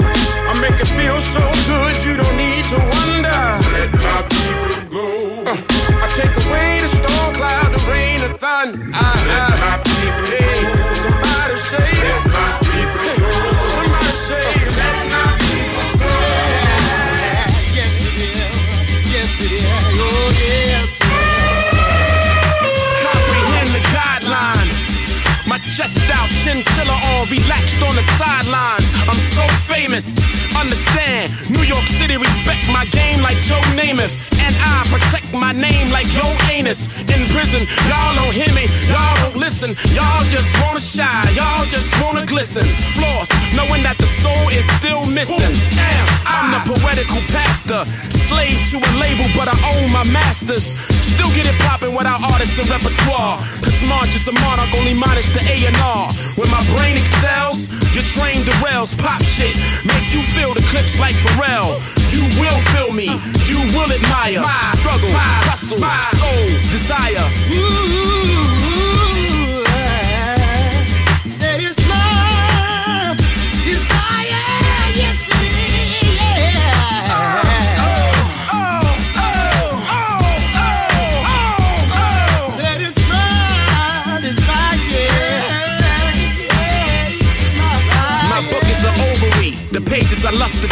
I 0.62 0.68
make 0.70 0.80
it 0.80 0.88
feel 0.88 1.16
so 1.22 1.40
good, 1.72 1.94
you 2.04 2.16
don't 2.20 2.36
need 2.36 2.64
to 2.68 2.76
wonder. 2.76 3.40
Let 3.72 3.92
my 3.96 4.20
people 4.28 4.92
go. 4.92 5.06
Uh, 5.48 5.56
I 5.56 6.06
take 6.12 6.36
away 6.36 6.80
the 6.84 6.88
storm 7.00 7.32
cloud, 7.34 7.72
the 7.72 7.80
rain, 7.90 8.20
the 8.20 8.28
thunder. 8.36 8.76
Let 8.84 9.56
my 9.56 9.80
people 9.80 10.26
Hey, 10.28 10.60
go. 10.60 10.92
somebody 11.00 11.56
say, 11.64 11.80
Let 11.80 12.26
my 12.28 12.59
chest 25.60 26.00
out, 26.16 26.28
chinchilla 26.42 26.96
on, 27.14 27.28
relaxed 27.28 27.80
on 27.84 27.94
the 27.94 28.04
sidelines. 28.16 28.86
I'm 29.08 29.20
so 29.36 29.44
famous, 29.68 30.16
understand. 30.56 31.32
New 31.52 31.64
York 31.64 31.84
City 32.00 32.16
respect 32.16 32.64
my 32.72 32.84
game 32.90 33.20
like 33.20 33.36
Joe 33.44 33.60
Namath. 33.76 34.32
And 34.40 34.54
I 34.56 34.88
protect 34.88 35.28
my 35.36 35.52
name 35.52 35.92
like 35.92 36.08
Joe 36.08 36.32
Anus. 36.50 36.98
In 37.12 37.20
prison, 37.30 37.68
y'all 37.86 38.14
don't 38.16 38.32
hear 38.32 38.48
me, 38.56 38.64
y'all 38.88 39.16
don't 39.22 39.36
listen. 39.36 39.70
Y'all 39.92 40.24
just 40.32 40.48
wanna 40.64 40.80
shine, 40.80 41.28
y'all 41.36 41.66
just 41.68 41.92
wanna 42.00 42.24
glisten. 42.24 42.64
Floss, 42.96 43.28
knowing 43.54 43.82
that 43.84 43.98
the 43.98 44.08
soul 44.08 44.48
is 44.56 44.64
still 44.80 45.04
missing. 45.12 45.52
Damn, 45.76 46.06
I'm 46.24 46.46
the 46.56 46.60
poetical 46.72 47.20
pastor. 47.28 47.84
Slave 48.30 48.58
to 48.72 48.78
a 48.80 48.92
label, 48.96 49.28
but 49.36 49.50
I 49.50 49.56
own 49.76 49.92
my 49.92 50.04
masters. 50.08 50.64
Still 50.64 51.30
get 51.36 51.44
it 51.44 51.58
poppin' 51.66 51.92
without 51.92 52.24
artists 52.32 52.56
and 52.58 52.68
repertoire. 52.70 53.42
Cause 53.60 53.78
March 53.90 54.14
is 54.14 54.26
a 54.26 54.32
monarch, 54.32 54.72
only 54.78 54.94
minus 54.94 55.28
the 55.34 55.42
A&R. 55.50 56.07
When 56.38 56.49
my 56.50 56.62
brain 56.71 56.95
excels, 56.95 57.66
your 57.90 58.07
train 58.07 58.47
derails. 58.47 58.95
Pop 58.97 59.23
shit, 59.23 59.54
make 59.83 60.14
you 60.14 60.23
feel 60.38 60.54
the 60.54 60.62
clips 60.71 60.99
like 61.00 61.14
Pharrell. 61.26 61.66
You 62.14 62.23
will 62.38 62.61
feel 62.71 62.92
me, 62.95 63.11
you 63.50 63.59
will 63.75 63.90
admire. 63.90 64.40
My 64.40 64.62
struggle, 64.78 65.11
my 65.11 65.30
hustle, 65.50 65.78
my 65.78 66.00
soul, 66.14 66.47
desire. 66.71 67.26
Say 67.50 68.59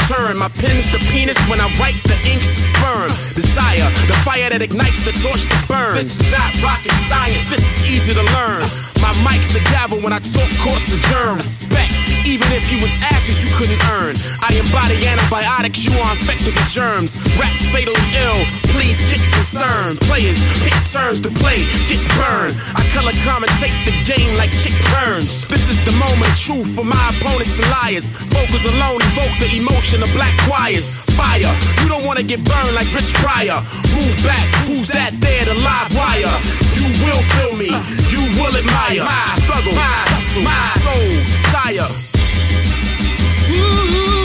turn. 0.09 0.37
My 0.39 0.49
pen's 0.49 0.91
the 0.91 0.99
penis 1.13 1.37
when 1.49 1.61
I 1.61 1.69
write 1.77 2.01
the 2.09 2.17
ink's 2.33 2.49
the 2.49 2.57
sperm. 2.57 3.09
Desire, 3.37 3.89
the 4.09 4.17
fire 4.25 4.49
that 4.49 4.63
ignites 4.63 5.05
the 5.05 5.13
torch 5.21 5.45
that 5.45 5.65
burns. 5.69 5.97
This 6.01 6.21
is 6.25 6.33
not 6.33 6.51
rocket 6.65 6.97
science, 7.13 7.51
this 7.53 7.61
is 7.61 7.77
easy 7.93 8.15
to 8.17 8.25
learn. 8.33 8.98
My 9.01 9.15
mic's 9.25 9.51
the 9.53 9.63
gavel 9.73 9.99
when 10.03 10.13
I 10.13 10.21
talk 10.21 10.51
courts 10.61 10.91
adjourn. 10.93 11.41
Respect, 11.41 11.93
even 12.27 12.47
if 12.53 12.69
you 12.71 12.79
was 12.83 12.93
ashes 13.15 13.41
you 13.41 13.51
couldn't 13.57 13.81
earn. 13.97 14.15
I 14.45 14.55
embody 14.59 15.01
antibiotics, 15.07 15.85
you 15.87 15.95
are 15.97 16.13
infected 16.13 16.55
with 16.55 16.69
germs. 16.69 17.17
Rats 17.41 17.67
fatally 17.73 17.97
ill, 18.29 18.41
please 18.75 18.99
get 19.09 19.23
concerned. 19.33 19.97
Players 20.05 20.39
pick 20.63 20.77
turns 20.87 21.21
to 21.25 21.31
play, 21.31 21.65
get 21.89 22.03
burned. 22.21 22.55
I 22.77 22.83
color 22.93 23.15
commentate 23.25 23.77
the 23.89 23.95
game 24.05 24.37
like 24.37 24.53
Chick 24.61 24.77
Burns. 24.93 25.49
This 25.49 25.65
is 25.73 25.79
the 25.89 25.95
moment 25.97 26.29
of 26.29 26.39
truth 26.39 26.75
for 26.77 26.85
my 26.85 27.01
opponents 27.17 27.57
and 27.57 27.69
liars. 27.71 28.11
Focus 28.35 28.63
alone 28.69 29.01
evoke 29.15 29.35
the 29.41 29.51
emotion 29.57 30.03
of 30.03 30.11
black 30.13 30.35
choirs. 30.45 31.08
Fire, 31.19 31.51
you 31.83 31.89
don't 31.89 32.07
wanna 32.07 32.23
get 32.23 32.39
burned 32.45 32.75
like 32.79 32.87
Rich 32.95 33.13
Pryor. 33.19 33.59
Move 33.91 34.17
back, 34.23 34.47
who's 34.71 34.87
that 34.95 35.11
there? 35.19 35.45
The 35.51 35.55
live 35.59 35.91
wire. 35.99 36.39
You 36.79 36.87
will 37.03 37.23
feel 37.35 37.59
me, 37.59 37.75
you 38.15 38.23
will 38.39 38.55
admire 38.55 39.03
my 39.03 39.27
struggle, 39.43 39.75
my 39.75 39.99
hustle, 40.15 40.43
my 40.47 40.63
soul, 40.79 41.11
desire. 41.27 42.09
Said 43.49 44.18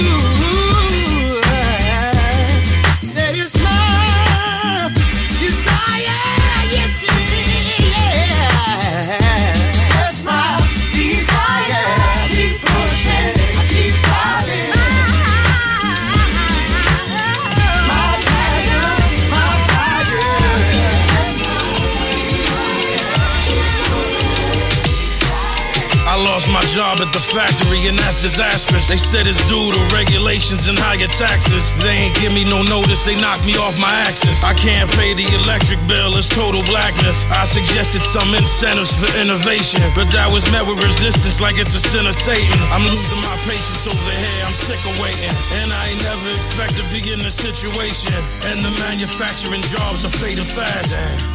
lost 26.44 26.52
my 26.52 26.76
job 26.76 27.00
at 27.00 27.12
the 27.14 27.20
factory 27.20 27.88
and 27.88 27.98
that's 28.00 28.22
disastrous. 28.22 28.88
They 28.88 28.98
said 28.98 29.28
it's 29.28 29.40
due 29.48 29.72
to 29.72 29.82
regulations 29.96 30.68
and 30.68 30.78
higher 30.80 31.08
taxes. 31.08 31.72
They 31.80 32.08
ain't 32.08 32.16
give 32.20 32.34
me 32.34 32.44
no 32.44 32.64
notice, 32.64 33.04
they 33.06 33.16
knocked 33.20 33.46
me 33.46 33.56
off 33.56 33.80
my 33.80 33.92
axis. 34.08 34.44
I 34.44 34.54
can't 34.54 34.90
pay 35.00 35.14
the 35.14 35.28
electric 35.44 35.80
bill, 35.88 36.16
it's 36.18 36.28
total 36.28 36.64
blackness. 36.64 37.26
I 37.32 37.46
suggested 37.46 38.04
some 38.04 38.34
incentives 38.36 38.92
for 38.92 39.10
innovation, 39.20 39.82
but 39.96 40.12
that 40.12 40.28
was 40.32 40.44
met 40.52 40.66
with 40.66 40.84
resistance 40.84 41.40
like 41.40 41.60
it's 41.60 41.76
a 41.76 41.82
sin 41.82 42.08
of 42.08 42.16
Satan. 42.16 42.58
I'm 42.74 42.84
losing 42.84 43.22
my 43.24 43.38
patience 43.48 43.88
over 43.88 44.14
here, 44.16 44.42
I'm 44.44 44.56
sick 44.56 44.82
of 44.84 44.96
waiting. 45.00 45.34
And 45.64 45.72
I 45.72 45.94
ain't 45.94 46.04
never 46.04 46.30
expect 46.34 46.76
to 46.80 46.84
be 46.92 47.00
in 47.14 47.20
this 47.24 47.38
situation. 47.38 48.12
And 48.52 48.64
the 48.66 48.74
manufacturing 48.84 49.64
jobs 49.72 50.04
are 50.04 50.14
fading 50.20 50.48
fast. 50.48 50.92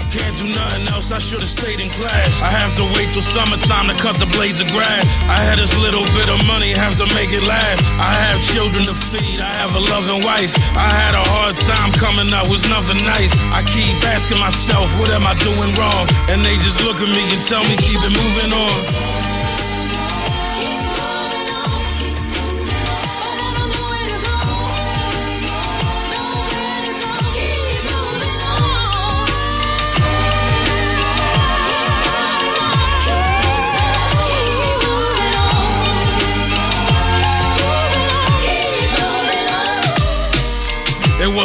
Can't 0.09 0.37
do 0.41 0.49
nothing 0.57 0.89
else, 0.89 1.13
I 1.13 1.19
should 1.21 1.45
have 1.45 1.53
stayed 1.53 1.81
in 1.81 1.91
class. 1.93 2.41
I 2.41 2.49
have 2.49 2.73
to 2.81 2.85
wait 2.97 3.13
till 3.13 3.21
summertime 3.21 3.93
to 3.93 3.97
cut 4.01 4.17
the 4.17 4.25
blades 4.33 4.57
of 4.57 4.73
grass. 4.73 5.05
I 5.29 5.37
had 5.45 5.61
this 5.61 5.77
little 5.77 6.05
bit 6.17 6.33
of 6.33 6.41
money, 6.49 6.73
have 6.73 6.97
to 6.97 7.05
make 7.13 7.29
it 7.37 7.45
last. 7.45 7.85
I 8.01 8.17
have 8.17 8.41
children 8.41 8.89
to 8.89 8.97
feed, 8.97 9.41
I 9.41 9.53
have 9.61 9.77
a 9.77 9.83
loving 9.93 10.25
wife. 10.25 10.57
I 10.73 10.89
had 10.89 11.13
a 11.13 11.25
hard 11.29 11.61
time 11.61 11.93
coming 11.93 12.33
up, 12.33 12.49
was 12.49 12.65
nothing 12.73 13.05
nice. 13.05 13.37
I 13.53 13.61
keep 13.69 14.01
asking 14.09 14.41
myself, 14.41 14.89
what 14.97 15.13
am 15.13 15.29
I 15.29 15.37
doing 15.45 15.77
wrong? 15.77 16.09
And 16.33 16.41
they 16.41 16.57
just 16.65 16.81
look 16.89 16.97
at 17.05 17.11
me 17.13 17.29
and 17.29 17.45
tell 17.45 17.61
me, 17.69 17.77
keep 17.77 18.01
it 18.01 18.13
moving 18.17 18.53
on. 18.57 19.38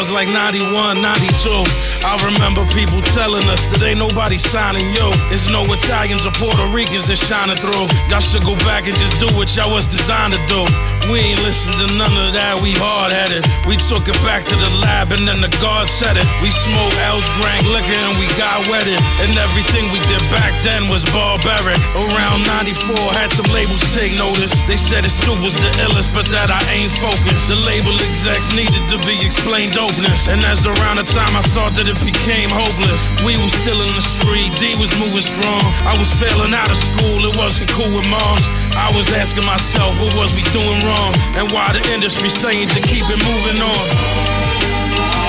Was 0.03 0.11
like 0.11 0.27
91, 0.27 0.99
92. 0.99 1.63
I 2.03 2.19
remember 2.27 2.67
people 2.75 2.99
telling 3.15 3.47
us 3.47 3.71
that 3.71 3.79
ain't 3.87 4.03
nobody 4.03 4.35
signing 4.35 4.83
yo. 4.91 5.15
It's 5.31 5.47
no 5.47 5.63
Italians 5.63 6.27
or 6.27 6.35
Puerto 6.35 6.67
Ricans 6.75 7.07
that 7.07 7.15
shining 7.15 7.55
through. 7.55 7.87
Y'all 8.11 8.19
should 8.19 8.43
go 8.43 8.59
back 8.67 8.83
and 8.91 8.95
just 8.99 9.15
do 9.23 9.31
what 9.39 9.47
y'all 9.55 9.71
was 9.71 9.87
designed 9.87 10.35
to 10.35 10.41
do. 10.51 10.67
We 11.11 11.19
ain't 11.19 11.43
listen 11.43 11.75
to 11.83 11.87
none 11.99 12.15
of 12.15 12.31
that, 12.31 12.55
we 12.63 12.71
hard 12.79 13.11
headed. 13.11 13.43
We 13.67 13.75
took 13.75 14.07
it 14.07 14.15
back 14.23 14.47
to 14.47 14.55
the 14.55 14.71
lab 14.87 15.11
and 15.11 15.27
then 15.27 15.43
the 15.43 15.51
guard 15.59 15.91
said 15.91 16.15
it. 16.15 16.23
We 16.39 16.47
smoked 16.47 16.95
L's, 17.11 17.27
drank 17.43 17.67
liquor, 17.67 17.99
and 18.07 18.15
we 18.15 18.27
got 18.39 18.63
wetted. 18.71 18.95
And 19.19 19.35
everything 19.35 19.91
we 19.91 19.99
did 20.07 20.23
back 20.31 20.55
then 20.63 20.87
was 20.87 21.03
barbaric. 21.11 21.75
Around 21.91 22.47
94, 22.47 22.95
had 23.19 23.27
some 23.35 23.47
labels 23.51 23.83
take 23.91 24.15
notice. 24.15 24.55
They 24.63 24.79
said 24.79 25.03
it 25.03 25.11
still 25.11 25.35
was 25.43 25.59
the 25.59 25.67
illest, 25.83 26.07
but 26.15 26.23
that 26.31 26.47
I 26.47 26.63
ain't 26.71 26.93
focused. 27.03 27.51
The 27.51 27.59
label 27.67 27.95
execs 27.99 28.55
needed 28.55 28.87
to 28.87 28.97
be 29.03 29.19
explained 29.19 29.75
dopeness. 29.75 30.31
And 30.31 30.39
that's 30.39 30.63
around 30.63 31.03
the 31.03 31.07
time 31.07 31.35
I 31.35 31.43
thought 31.51 31.75
that 31.75 31.91
it 31.91 31.99
became 31.99 32.47
hopeless. 32.47 33.11
We 33.27 33.35
was 33.43 33.51
still 33.51 33.79
in 33.83 33.91
the 33.91 34.03
street, 34.03 34.55
D 34.55 34.79
was 34.79 34.95
moving 34.95 35.25
strong. 35.25 35.67
I 35.83 35.99
was 35.99 36.07
failing 36.15 36.55
out 36.55 36.71
of 36.71 36.79
school, 36.79 37.27
it 37.27 37.35
wasn't 37.35 37.67
cool 37.75 37.91
with 37.91 38.07
moms. 38.07 38.47
I 38.79 38.87
was 38.95 39.11
asking 39.11 39.45
myself, 39.45 39.99
what 39.99 40.15
was 40.15 40.31
we 40.31 40.47
doing 40.55 40.79
wrong? 40.87 40.92
And 41.37 41.51
why 41.51 41.73
the 41.73 41.81
industry 41.93 42.29
saying 42.29 42.69
to 42.69 42.81
keep 42.81 43.05
it 43.09 43.19
moving 43.25 43.61
on? 43.61 45.22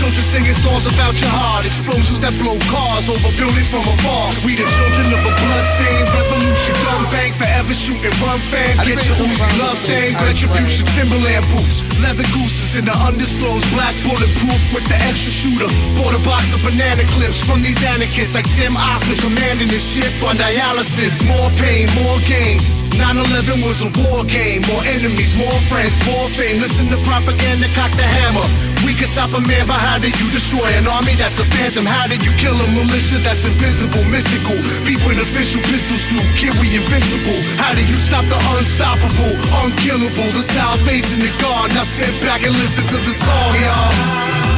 Children 0.00 0.24
singing 0.24 0.56
songs 0.56 0.88
about 0.88 1.12
your 1.20 1.28
heart. 1.28 1.68
Explosions 1.68 2.24
that 2.24 2.32
blow 2.40 2.56
cars 2.72 3.12
over 3.12 3.28
buildings 3.36 3.68
from 3.68 3.84
afar. 3.84 4.32
We 4.48 4.56
the 4.56 4.64
children 4.64 5.12
of 5.12 5.20
a 5.28 5.32
bloodstained 5.44 6.08
revolution. 6.16 6.72
Gun 6.88 7.04
bang, 7.12 7.36
forever 7.36 7.76
shooting 7.76 8.08
run 8.24 8.40
fam. 8.40 8.80
Get 8.80 8.96
your 9.04 9.20
Uzi 9.20 9.44
love 9.60 9.76
thing. 9.84 10.16
Retribution, 10.24 10.88
Timberland 10.96 11.44
boots. 11.52 11.84
Leather 12.00 12.24
gooses 12.32 12.80
in 12.80 12.88
the 12.88 12.96
undisclosed 12.96 13.68
black 13.76 13.92
bulletproof 14.00 14.72
with 14.72 14.88
the 14.88 14.96
extra 15.04 15.36
shooter. 15.36 15.68
Bought 16.00 16.16
a 16.16 16.22
box 16.24 16.56
of 16.56 16.64
banana 16.64 17.04
clips 17.12 17.44
from 17.44 17.60
these 17.60 17.76
anarchists 17.84 18.32
like 18.32 18.48
Tim 18.56 18.80
Oscar 18.80 19.20
commanding 19.20 19.68
this 19.68 19.84
ship 19.84 20.16
on 20.24 20.40
dialysis. 20.40 21.20
More 21.28 21.52
pain, 21.60 21.84
more 22.00 22.16
gain. 22.24 22.79
9-11 22.96 23.62
was 23.62 23.82
a 23.86 23.90
war 24.02 24.24
game. 24.26 24.62
More 24.66 24.82
enemies, 24.86 25.36
more 25.38 25.58
friends, 25.70 26.02
more 26.06 26.26
fame. 26.34 26.58
Listen 26.58 26.86
to 26.90 26.98
propaganda, 27.06 27.66
cock 27.76 27.92
the 27.94 28.06
hammer. 28.06 28.46
We 28.82 28.96
can 28.96 29.06
stop 29.06 29.30
a 29.36 29.42
man, 29.44 29.66
but 29.70 29.78
how 29.78 29.98
did 30.02 30.16
you 30.18 30.26
destroy 30.32 30.66
an 30.74 30.86
army 30.88 31.14
that's 31.14 31.38
a 31.38 31.46
phantom? 31.46 31.86
How 31.86 32.10
did 32.10 32.24
you 32.26 32.32
kill 32.40 32.56
a 32.56 32.68
militia 32.74 33.22
that's 33.22 33.46
invisible, 33.46 34.02
mystical? 34.10 34.56
Beat 34.82 34.98
with 35.06 35.20
official 35.22 35.62
pistols 35.70 36.10
do, 36.10 36.18
kid, 36.34 36.54
we 36.58 36.74
invincible. 36.74 37.38
How 37.60 37.76
do 37.76 37.82
you 37.84 37.94
stop 37.94 38.24
the 38.26 38.38
unstoppable, 38.56 39.34
unkillable? 39.62 40.30
The 40.34 40.42
salvation 40.42 41.22
of 41.22 41.34
God. 41.38 41.70
Now 41.76 41.86
sit 41.86 42.10
back 42.26 42.42
and 42.42 42.54
listen 42.56 42.84
to 42.90 42.98
the 42.98 43.14
song, 43.14 43.52
y'all. 43.62 44.49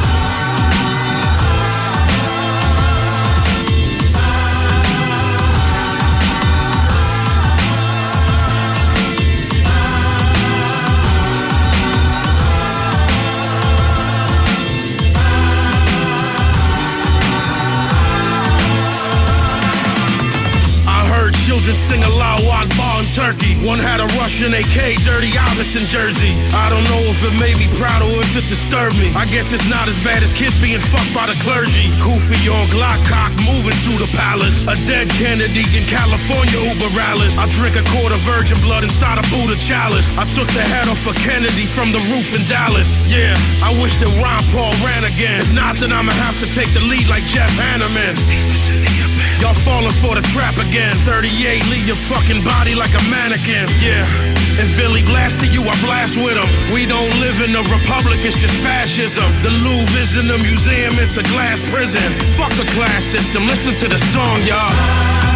One 23.63 23.79
had 23.79 24.01
a 24.01 24.07
Russian 24.43 24.59
AK, 24.59 24.99
dirty 25.07 25.31
Iverson 25.39 25.87
jersey. 25.87 26.35
I 26.51 26.67
don't 26.67 26.83
know 26.91 26.99
if 27.07 27.23
it 27.23 27.31
made 27.39 27.55
me 27.55 27.71
proud 27.79 28.03
or 28.03 28.19
if 28.19 28.35
it 28.35 28.43
disturbed 28.51 28.99
me. 28.99 29.07
I 29.15 29.23
guess 29.31 29.55
it's 29.55 29.71
not 29.71 29.87
as 29.87 29.95
bad 30.03 30.19
as 30.19 30.35
kids 30.35 30.59
being 30.59 30.83
fucked 30.83 31.15
by 31.15 31.31
the 31.31 31.37
clergy. 31.39 31.87
Koofy 32.03 32.51
on 32.51 32.67
Glock 32.67 32.99
cock, 33.07 33.31
moving 33.47 33.71
to 33.87 33.95
the 33.95 34.09
palace. 34.19 34.67
A 34.67 34.75
dead 34.83 35.07
Kennedy 35.15 35.63
in 35.71 35.87
California, 35.87 36.59
Uber. 36.59 36.91
I 37.39 37.47
drink 37.55 37.79
a 37.79 37.85
quart 37.95 38.11
of 38.11 38.19
virgin 38.27 38.59
blood 38.59 38.83
inside 38.83 39.15
a 39.15 39.23
Buddha 39.31 39.55
chalice. 39.55 40.19
I 40.19 40.27
took 40.27 40.51
the 40.51 40.65
head 40.75 40.91
off 40.91 41.07
of 41.07 41.15
Kennedy 41.23 41.63
from 41.63 41.95
the 41.95 42.03
roof 42.11 42.35
in 42.35 42.43
Dallas. 42.51 42.99
Yeah, 43.07 43.31
I 43.63 43.71
wish 43.79 43.95
that 44.03 44.11
Ron 44.19 44.43
Paul 44.51 44.75
ran 44.83 45.07
again. 45.07 45.39
If 45.39 45.55
not, 45.55 45.79
then 45.79 45.95
I'ma 45.95 46.11
have 46.19 46.35
to 46.43 46.47
take 46.51 46.67
the 46.75 46.83
lead 46.91 47.07
like 47.07 47.23
Jeff 47.31 47.51
Hanneman. 47.55 48.19
Y'all 49.39 49.55
falling 49.63 49.95
for 50.03 50.19
the 50.19 50.25
trap 50.35 50.59
again. 50.59 50.91
38, 51.07 51.63
leave 51.71 51.87
your 51.87 51.99
fucking 52.11 52.43
body 52.43 52.75
like 52.75 52.91
a 52.91 53.03
mannequin. 53.07 53.71
Yeah. 53.79 54.32
If 54.59 54.77
Billy 54.77 55.03
blasted 55.03 55.53
you, 55.53 55.63
I 55.63 55.75
blast 55.81 56.17
with 56.17 56.37
him. 56.37 56.49
We 56.73 56.85
don't 56.85 57.13
live 57.19 57.41
in 57.41 57.51
a 57.55 57.63
republic, 57.69 58.19
it's 58.21 58.37
just 58.37 58.55
fascism. 58.61 59.25
The 59.41 59.51
Louvre 59.65 59.97
isn't 59.99 60.29
a 60.29 60.39
museum, 60.41 60.99
it's 60.99 61.17
a 61.17 61.25
glass 61.33 61.61
prison. 61.71 62.03
Fuck 62.37 62.53
the 62.55 62.69
class 62.77 63.03
system, 63.03 63.45
listen 63.45 63.73
to 63.81 63.87
the 63.89 63.99
song, 63.99 64.43
y'all. 64.45 65.32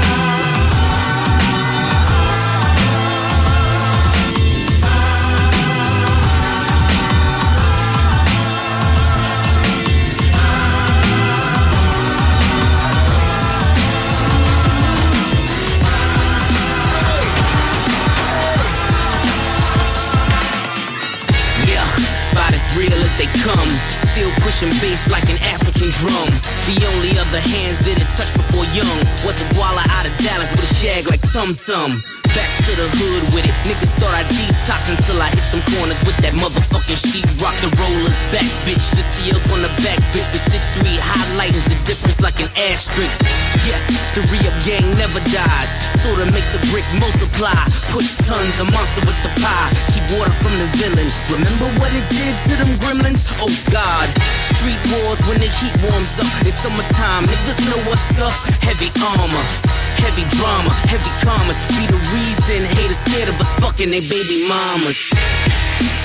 Pushing 24.57 24.73
bass 24.81 25.09
like 25.11 25.29
an 25.29 25.37
African 25.53 25.89
drum. 26.01 26.29
The 26.65 26.81
only 26.95 27.13
other 27.21 27.39
hands 27.39 27.77
that 27.85 27.93
it 27.93 28.09
touched 28.17 28.33
before 28.33 28.65
young 28.73 28.97
was 29.21 29.37
a 29.37 29.45
Walla 29.53 29.85
out 29.93 30.09
of 30.09 30.13
Dallas 30.17 30.49
with 30.49 30.65
a 30.65 30.73
shag 30.73 31.05
like 31.05 31.21
Tum 31.29 31.53
Tum. 31.53 32.01
Back 32.37 32.53
to 32.69 32.73
the 32.77 32.85
hood 32.85 33.23
with 33.33 33.49
it. 33.49 33.55
Niggas 33.65 33.97
thought 33.97 34.13
I'd 34.13 34.29
detox 34.29 34.93
until 34.93 35.17
I 35.17 35.33
hit 35.33 35.41
them 35.49 35.65
corners 35.73 35.97
with 36.05 36.21
that 36.21 36.37
motherfucking 36.37 37.01
sheet. 37.01 37.25
Rock 37.41 37.57
the 37.65 37.73
rollers 37.81 38.13
back, 38.29 38.45
bitch. 38.61 38.93
The 38.93 39.01
CL's 39.09 39.41
on 39.49 39.65
the 39.65 39.73
back, 39.81 39.97
bitch. 40.13 40.29
The 40.29 40.41
6'3 40.45 40.85
highlight 41.01 41.57
is 41.57 41.65
the 41.65 41.81
difference 41.89 42.21
like 42.21 42.37
an 42.37 42.53
asterisk. 42.53 43.25
Yes, 43.65 43.81
the 44.13 44.21
re-up 44.29 44.53
gang 44.61 44.85
never 45.01 45.17
dies. 45.33 45.69
Sorta 45.97 46.29
makes 46.29 46.53
a 46.53 46.61
brick 46.69 46.85
multiply. 47.01 47.57
Push 47.89 48.21
tons, 48.29 48.61
a 48.61 48.69
monster 48.69 49.01
with 49.09 49.17
the 49.25 49.33
pie. 49.41 49.73
Keep 49.97 50.05
water 50.13 50.35
from 50.37 50.53
the 50.61 50.69
villain. 50.77 51.09
Remember 51.33 51.73
what 51.81 51.89
it 51.97 52.05
did 52.13 52.37
to 52.53 52.61
them 52.61 52.77
gremlins? 52.85 53.33
Oh 53.41 53.49
God. 53.73 54.05
Street 54.53 54.77
wars 54.93 55.17
when 55.25 55.41
the 55.41 55.49
heat 55.49 55.73
warms 55.89 56.13
up. 56.21 56.29
It's 56.45 56.61
summertime, 56.61 57.25
niggas 57.25 57.65
know 57.65 57.81
what's 57.89 58.13
up. 58.21 58.37
Heavy 58.61 58.93
armor. 59.01 59.76
Heavy 60.03 60.25
drama, 60.37 60.69
heavy 60.89 61.11
commas 61.25 61.57
Be 61.73 61.85
the 61.89 61.99
reason 62.13 62.61
haters 62.77 62.99
scared 63.05 63.29
of 63.29 63.41
us 63.41 63.51
fucking 63.61 63.89
they 63.89 64.01
baby 64.05 64.45
mamas 64.47 64.97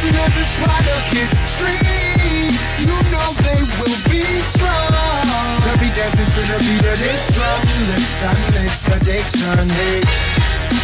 Soon 0.02 0.14
as 0.18 0.34
this 0.34 0.50
product 0.58 1.14
hits 1.14 1.38
street, 1.54 1.78
you 2.82 2.98
know 3.14 3.28
they 3.46 3.60
will 3.78 3.98
be 4.10 4.18
strong. 4.42 5.26
They'll 5.62 5.78
be 5.78 5.88
dancing 5.94 6.26
to 6.26 6.42
the 6.42 6.58
beat 6.58 6.84
of 6.90 6.98
this 6.98 7.30
drum. 7.30 7.60
Listen, 7.86 8.34
it's 8.66 8.90
addiction. 8.90 9.70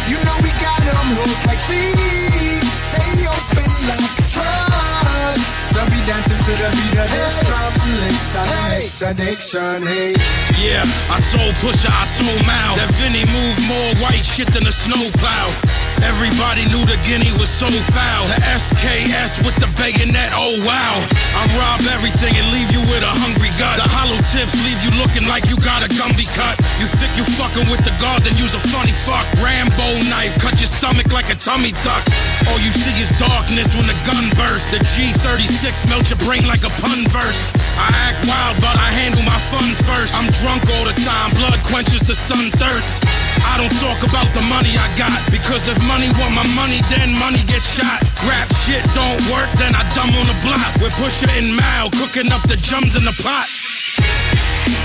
You 0.07 0.17
know 0.23 0.37
we 0.39 0.49
got 0.55 0.79
them 0.87 1.07
hooked 1.19 1.45
like 1.51 1.59
thieves. 1.67 2.63
They 2.95 3.27
open 3.27 3.71
like 3.91 4.07
a 4.07 4.25
trunk. 4.31 5.58
They'll 5.73 5.89
be 5.93 6.01
dancing 6.05 6.39
to 6.39 6.53
the 6.57 6.69
beat 6.75 6.97
of 6.97 7.09
this 7.09 7.35
drum. 7.45 7.73
Listen, 8.01 8.47
it's 8.77 9.01
addiction, 9.01 9.83
hey. 9.85 10.13
Yeah, 10.59 10.83
I 11.13 11.19
told 11.31 11.55
Pusha, 11.61 11.89
I 11.89 12.05
told 12.17 12.41
Mal 12.45 12.75
that 12.81 12.91
Vinnie 12.99 13.25
moved 13.29 13.61
more 13.69 13.89
white 14.03 14.25
shit 14.25 14.49
than 14.53 14.65
a 14.67 14.73
snowplow. 14.73 15.78
Everybody 16.07 16.63
knew 16.71 16.83
the 16.87 16.99
guinea 17.03 17.31
was 17.35 17.51
so 17.51 17.67
foul. 17.67 18.23
The 18.27 18.39
SKS 18.55 19.43
with 19.43 19.55
the 19.59 19.67
bayonet, 19.75 20.31
oh 20.35 20.55
wow. 20.63 20.95
I 21.35 21.43
rob 21.59 21.83
everything 21.91 22.31
and 22.35 22.47
leave 22.55 22.71
you 22.71 22.83
with 22.87 23.03
a 23.03 23.13
hungry 23.23 23.51
gut. 23.59 23.75
The 23.75 23.87
hollow 23.87 24.19
tips 24.31 24.55
leave 24.63 24.79
you 24.83 24.91
looking 24.99 25.27
like 25.27 25.47
you 25.51 25.59
got 25.59 25.83
a 25.83 25.89
Gumby 25.91 26.27
cut. 26.35 26.55
You 26.79 26.87
think 26.87 27.11
you 27.19 27.25
fucking 27.35 27.67
with 27.67 27.83
the 27.83 27.95
guard, 27.99 28.23
then 28.23 28.35
use 28.39 28.55
a 28.55 28.61
funny 28.71 28.95
fuck. 28.95 29.25
Rambo 29.43 29.99
knife, 30.11 30.35
cut 30.39 30.55
your 30.59 30.71
stomach 30.71 31.11
like 31.11 31.27
a 31.31 31.37
tummy 31.39 31.75
tuck. 31.75 32.03
All 32.51 32.59
you 32.63 32.71
see 32.71 32.95
is 32.99 33.11
darkness 33.19 33.75
when 33.75 33.87
the 33.87 33.97
gun 34.07 34.23
bursts. 34.39 34.71
The 34.71 34.79
G36 34.79 35.89
melt 35.91 36.07
your 36.07 36.21
brain 36.23 36.47
like 36.47 36.63
a 36.63 36.71
pun 36.79 37.03
verse. 37.11 37.51
I 37.79 37.91
act 38.07 38.23
wild, 38.27 38.55
but 38.63 38.75
I 38.75 38.89
handle 39.03 39.23
my 39.27 39.39
funds 39.51 39.79
first. 39.83 40.15
I'm 40.15 40.27
drunk 40.43 40.63
all 40.79 40.85
the 40.87 40.95
time, 40.95 41.31
blood 41.35 41.59
quenches 41.67 42.07
the 42.07 42.15
sun 42.15 42.51
thirst. 42.55 43.18
I 43.45 43.59
don't 43.59 43.73
talk 43.79 43.99
about 44.03 44.27
the 44.35 44.43
money 44.51 44.73
I 44.75 44.87
got 44.99 45.15
because 45.31 45.67
if 45.67 45.77
money 45.87 46.09
want 46.19 46.35
my 46.35 46.47
money, 46.55 46.79
then 46.91 47.15
money 47.19 47.39
gets 47.47 47.75
shot. 47.77 47.99
Rap 48.27 48.47
shit 48.63 48.83
don't 48.95 49.19
work, 49.31 49.49
then 49.59 49.71
I 49.75 49.83
dumb 49.95 50.11
on 50.15 50.25
the 50.27 50.37
block. 50.43 50.67
We're 50.83 50.93
pushing 50.99 51.31
in 51.39 51.55
Mal, 51.55 51.91
cooking 51.95 52.27
up 52.31 52.43
the 52.47 52.59
drums 52.59 52.95
in 52.99 53.03
the 53.03 53.15
pot. 53.23 53.47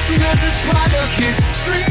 Soon 0.06 0.20
as 0.20 0.38
this 0.38 0.56
product 0.68 1.12
hits 1.18 1.40
the 1.40 1.54
street, 1.64 1.88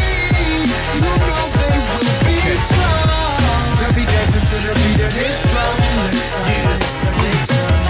you 0.95 1.01
know 1.01 1.17
they 1.57 1.77
will 1.91 2.07
be 2.27 2.37
strong. 2.55 3.63
They'll 3.81 3.95
be 3.97 4.05
dancing 4.05 4.45
to 4.47 4.57
the 4.67 4.73
beat 4.77 5.01
of 5.03 5.11
this 5.13 5.37
drum. 5.49 5.75
Listen, 6.13 6.43
it's 6.79 7.03
addiction. 7.03 7.82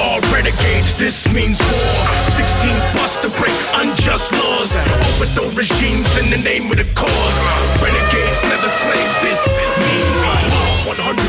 Are 0.00 0.20
renegades, 0.32 0.96
this 0.96 1.28
means 1.28 1.60
war. 1.60 2.00
16s 2.32 2.80
bust 2.96 3.20
to 3.20 3.28
break 3.36 3.52
unjust 3.84 4.32
laws. 4.32 4.72
Overthrow 4.96 5.52
regimes 5.52 6.08
in 6.16 6.32
the 6.32 6.40
name 6.40 6.72
of 6.72 6.80
the 6.80 6.88
cause. 6.96 7.38
Renegades, 7.84 8.40
never 8.48 8.70
slaves, 8.72 9.16
this 9.20 9.44
means 9.76 10.16
war. 10.24 10.96
100% 10.96 11.20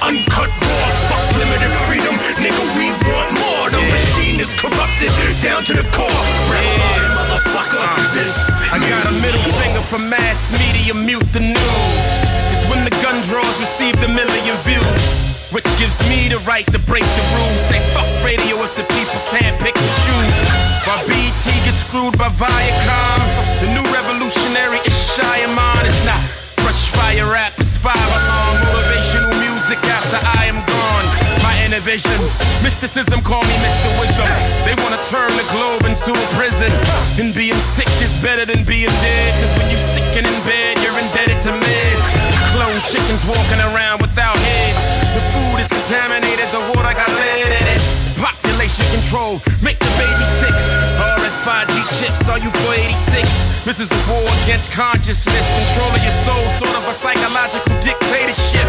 uncut 0.00 0.48
raw. 0.48 0.88
Fuck 1.12 1.24
limited 1.36 1.72
freedom, 1.84 2.16
nigga, 2.40 2.64
we 2.80 2.88
want 3.12 3.28
more. 3.36 3.76
The 3.76 3.84
machine 3.92 4.40
is 4.40 4.56
corrupted 4.56 5.12
down 5.44 5.68
to 5.68 5.76
the 5.76 5.84
core. 5.92 6.24
Rebel 6.48 7.12
motherfucker, 7.12 7.84
this 8.16 8.32
I 8.72 8.80
got 8.88 9.04
a 9.04 9.14
middle 9.20 9.44
finger 9.60 9.84
from 9.84 10.08
mass 10.08 10.48
media, 10.56 10.96
mute 10.96 11.28
the 11.36 11.44
news. 11.44 12.08
It's 12.56 12.64
when 12.72 12.88
the 12.88 12.94
gun 13.04 13.20
draws 13.28 13.56
received 13.60 14.00
a 14.00 14.08
million 14.08 14.56
views. 14.64 15.37
Which 15.48 15.64
gives 15.80 15.96
me 16.12 16.28
the 16.28 16.36
right 16.44 16.66
to 16.76 16.78
break 16.84 17.02
the 17.02 17.24
rules. 17.32 17.60
Say 17.72 17.80
fuck 17.96 18.04
radio 18.20 18.60
if 18.60 18.76
the 18.76 18.84
people 18.92 19.16
can't 19.32 19.56
pick 19.56 19.72
and 19.72 19.92
choose. 20.04 20.48
While 20.84 21.00
BT 21.08 21.48
gets 21.64 21.80
screwed 21.88 22.20
by 22.20 22.28
Viacom, 22.28 23.20
the 23.64 23.72
new 23.72 23.86
revolutionary 23.88 24.76
is 24.84 24.92
Shyamalan. 25.16 25.88
It's 25.88 26.04
not 26.04 26.20
brush 26.60 26.92
fire 26.92 27.32
rap, 27.32 27.56
it's 27.56 27.80
fire 27.80 27.96
alarm. 27.96 28.60
Motivational 28.60 29.08
music 29.08 29.17
after 30.08 30.24
I 30.40 30.48
am 30.48 30.64
gone. 30.64 31.06
My 31.44 31.52
innovations, 31.68 32.40
mysticism 32.64 33.20
call 33.20 33.44
me 33.44 33.56
Mr. 33.60 33.88
Wisdom. 34.00 34.24
They 34.64 34.72
wanna 34.80 35.00
turn 35.12 35.28
the 35.36 35.44
globe 35.52 35.84
into 35.84 36.16
a 36.16 36.26
prison. 36.32 36.72
And 37.20 37.34
being 37.34 37.56
sick 37.76 37.88
is 38.00 38.16
better 38.24 38.48
than 38.48 38.64
being 38.64 38.92
dead. 39.04 39.30
Cause 39.40 39.52
when 39.60 39.68
you 39.68 39.76
sick 39.92 40.08
and 40.16 40.24
in 40.24 40.38
bed, 40.48 40.80
you're 40.80 40.96
indebted 40.96 41.42
to 41.44 41.52
meds. 41.52 42.04
Clone 42.56 42.80
chickens 42.88 43.24
walking 43.28 43.60
around 43.68 44.00
without 44.00 44.36
heads. 44.36 44.82
The 45.12 45.22
food 45.36 45.60
is 45.60 45.68
contaminated, 45.68 46.48
the 46.56 46.62
water 46.72 46.94
got 46.96 47.10
lead 47.12 47.52
in 47.52 47.66
it. 47.76 48.07
Population 48.58 48.90
control, 48.90 49.34
make 49.62 49.78
the 49.78 49.86
baby 49.94 50.24
sick. 50.26 50.50
RFID 50.98 51.78
chips, 52.00 52.28
are 52.28 52.40
you 52.40 52.50
for 52.50 52.74
86? 52.74 53.64
This 53.64 53.78
is 53.78 53.86
a 53.86 54.10
war 54.10 54.26
against 54.42 54.72
consciousness. 54.72 55.46
Control 55.62 55.94
of 55.94 56.02
your 56.02 56.10
soul, 56.26 56.42
sort 56.58 56.74
of 56.74 56.88
a 56.88 56.92
psychological 56.92 57.78
dictatorship. 57.78 58.66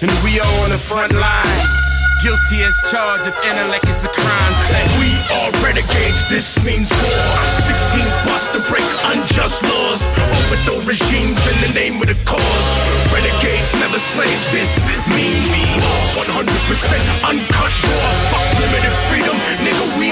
And 0.00 0.10
we 0.24 0.40
are 0.40 0.64
on 0.64 0.70
the 0.70 0.78
front 0.78 1.12
line. 1.12 1.77
Guilty 2.18 2.66
as 2.66 2.74
charged 2.90 3.30
if 3.30 3.36
intellect 3.46 3.86
is 3.88 4.02
a 4.02 4.10
crime. 4.10 4.54
Say, 4.66 4.82
We 4.98 5.14
are 5.38 5.54
renegades, 5.62 6.26
this 6.26 6.58
means 6.66 6.90
war. 6.90 7.24
16s 7.62 8.10
bust 8.26 8.50
to 8.58 8.60
break 8.66 8.82
unjust 9.14 9.62
laws. 9.62 10.02
Overthrow 10.26 10.82
regimes 10.82 11.38
in 11.46 11.56
the 11.62 11.72
name 11.78 12.02
of 12.02 12.10
the 12.10 12.18
cause. 12.26 12.68
Renegades, 13.14 13.70
never 13.78 14.02
slaves, 14.02 14.50
this 14.50 14.66
means 15.14 15.46
war. 15.78 16.26
100% 16.26 16.50
uncut 17.22 17.70
raw. 17.86 18.10
Fuck 18.34 18.46
limited 18.66 18.94
freedom, 19.06 19.38
nigga, 19.62 19.86
we 20.02 20.10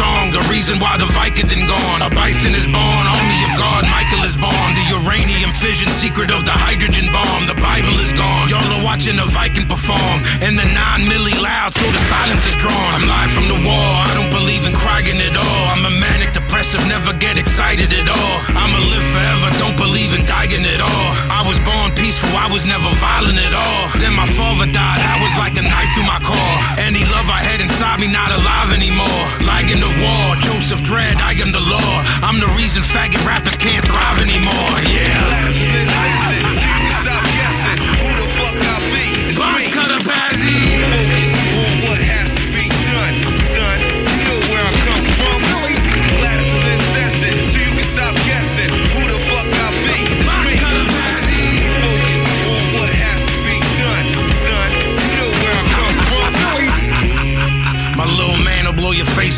song, 0.00 0.32
the 0.32 0.40
reason 0.48 0.80
why 0.80 0.96
the 0.96 1.08
Vicodin 1.12 1.68
gone. 1.68 2.00
A 2.00 2.10
bison 2.16 2.56
is 2.56 2.64
born, 2.64 3.04
army 3.04 3.40
of 3.44 3.52
God, 3.60 3.84
Michael 3.92 4.24
is 4.24 4.36
born. 4.40 4.68
The 4.72 4.86
uranium 4.96 5.52
fission, 5.52 5.92
secret 5.92 6.32
of 6.32 6.48
the 6.48 6.56
hydrogen 6.56 7.12
bomb. 7.12 7.44
The 7.44 7.58
Bible 7.60 7.96
is 8.00 8.12
gone. 8.16 8.48
Y'all 8.48 8.64
are 8.76 8.84
watching 8.84 9.20
a 9.20 9.28
Viking 9.28 9.68
perform, 9.68 10.18
and 10.40 10.56
the 10.56 10.64
nine 10.72 11.04
milli 11.04 11.36
loud, 11.36 11.76
so 11.76 11.84
the 11.84 12.02
silence 12.08 12.44
is 12.48 12.56
drawn. 12.56 12.90
I'm 12.96 13.04
live 13.04 13.32
from 13.36 13.46
the 13.52 13.60
wall, 13.60 13.94
I 14.08 14.12
don't 14.16 14.32
believe 14.32 14.64
in 14.64 14.72
crying 14.72 15.20
at 15.20 15.36
all. 15.36 15.64
I'm 15.72 15.84
a 15.84 15.92
manic 15.92 16.32
depressive, 16.32 16.49
never 16.92 17.16
get 17.16 17.40
excited 17.40 17.88
at 17.88 18.04
all. 18.04 18.36
I'ma 18.52 18.84
live 18.92 19.06
forever, 19.16 19.48
don't 19.56 19.76
believe 19.80 20.12
in 20.12 20.20
dying 20.28 20.60
at 20.68 20.80
all. 20.84 21.08
I 21.32 21.40
was 21.48 21.56
born 21.64 21.88
peaceful, 21.96 22.28
I 22.36 22.52
was 22.52 22.68
never 22.68 22.92
violent 23.00 23.40
at 23.40 23.56
all. 23.56 23.88
Then 23.96 24.12
my 24.12 24.28
father 24.36 24.68
died, 24.68 25.00
I 25.00 25.16
was 25.24 25.32
like 25.40 25.56
a 25.56 25.64
knife 25.64 25.88
through 25.96 26.04
my 26.04 26.20
core. 26.20 26.56
Any 26.76 27.00
love 27.08 27.32
I 27.32 27.40
had 27.40 27.64
inside 27.64 27.96
me, 27.96 28.12
not 28.12 28.28
alive 28.28 28.76
anymore. 28.76 29.24
Lion 29.48 29.80
of 29.80 29.94
war, 30.04 30.36
Joseph 30.44 30.84
Dredd, 30.84 31.16
I 31.24 31.32
am 31.40 31.48
the 31.48 31.64
law. 31.64 31.92
I'm 32.20 32.36
the 32.44 32.52
reason 32.60 32.84
faggot 32.84 33.24
rappers 33.24 33.56
can't 33.56 33.84
thrive 33.88 34.20
anymore. 34.20 34.72
Yeah. 34.84 36.69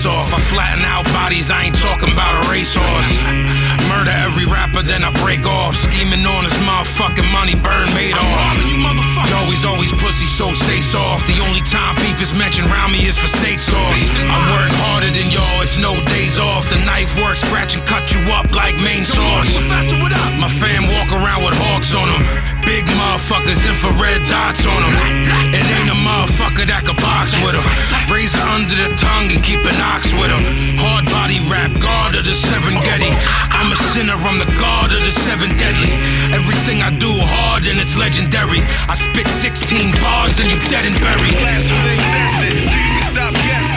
Off. 0.06 0.32
I 0.34 0.38
flatten 0.38 0.84
out 0.84 1.04
bodies, 1.12 1.50
I 1.50 1.64
ain't 1.64 1.78
talking 1.78 2.10
about 2.10 2.44
a 2.44 2.50
racehorse. 2.50 3.18
Murder 3.92 4.16
every 4.24 4.46
rapper, 4.48 4.80
then 4.80 5.04
I 5.04 5.12
break 5.20 5.44
off. 5.44 5.76
Scheming 5.76 6.24
on 6.24 6.48
his 6.48 6.56
motherfucking 6.64 7.28
money, 7.28 7.52
burn 7.60 7.88
made 7.92 8.16
off. 8.16 8.56
You 8.64 8.80
motherfuckers. 8.80 9.36
Always, 9.36 9.62
always 9.64 9.92
pussy, 10.00 10.24
so 10.24 10.52
stay 10.56 10.80
soft. 10.80 11.28
The 11.28 11.36
only 11.44 11.60
time 11.68 11.94
beef 12.00 12.16
is 12.22 12.32
mentioned 12.32 12.72
round 12.72 12.92
me 12.92 13.04
is 13.04 13.20
for 13.20 13.28
steak 13.28 13.60
sauce. 13.60 14.02
I 14.32 14.36
work 14.56 14.72
harder 14.80 15.12
than 15.12 15.28
y'all, 15.28 15.60
it's 15.60 15.76
no 15.76 15.92
days 16.08 16.40
off. 16.40 16.72
The 16.72 16.80
knife 16.88 17.12
work, 17.20 17.36
scratch 17.36 17.76
and 17.76 17.84
cut 17.84 18.08
you 18.16 18.20
up 18.32 18.48
like 18.56 18.74
main 18.80 19.04
sauce. 19.04 19.52
My 20.40 20.48
fam 20.48 20.88
walk 20.88 21.12
around 21.12 21.44
with 21.44 21.54
hawks 21.68 21.92
on 21.92 22.08
them. 22.08 22.22
Big 22.64 22.88
motherfuckers, 22.96 23.60
infrared 23.68 24.24
dots 24.32 24.64
on 24.64 24.80
them. 24.80 24.94
It 25.52 25.66
ain't 25.68 25.92
a 25.92 25.98
motherfucker 26.00 26.64
that 26.72 26.88
could 26.88 26.96
box 26.96 27.36
with 27.44 27.52
them. 27.52 27.66
Razor 28.08 28.40
under 28.56 28.72
the 28.72 28.88
tongue 28.96 29.28
and 29.28 29.42
keep 29.44 29.60
an 29.62 29.76
ox 29.92 30.08
with 30.16 30.32
them. 30.32 30.42
Hard 30.80 31.04
body 31.12 31.44
rap, 31.50 31.70
guard 31.76 32.16
of 32.16 32.24
the 32.24 32.34
seven 32.34 32.74
Getty. 32.86 33.12
I'm 33.62 33.70
a 33.70 33.76
sinner, 33.94 34.18
I'm 34.18 34.42
the 34.42 34.50
god 34.58 34.90
of 34.90 34.98
the 35.06 35.14
seven 35.22 35.48
deadly. 35.54 35.94
Everything 36.34 36.82
I 36.82 36.90
do 36.98 37.14
hard 37.14 37.62
and 37.62 37.78
it's 37.78 37.94
legendary. 37.94 38.58
I 38.90 38.94
spit 38.98 39.28
16 39.30 39.94
bars 40.02 40.42
and 40.42 40.50
you 40.50 40.58
dead 40.66 40.82
and 40.82 40.98
buried. 40.98 41.30
Glasses 41.38 41.70
in 41.70 41.98
session, 42.10 42.58
so 42.66 42.74
you 42.74 42.90
can 42.90 43.06
stop 43.06 43.34
guessing 43.38 43.71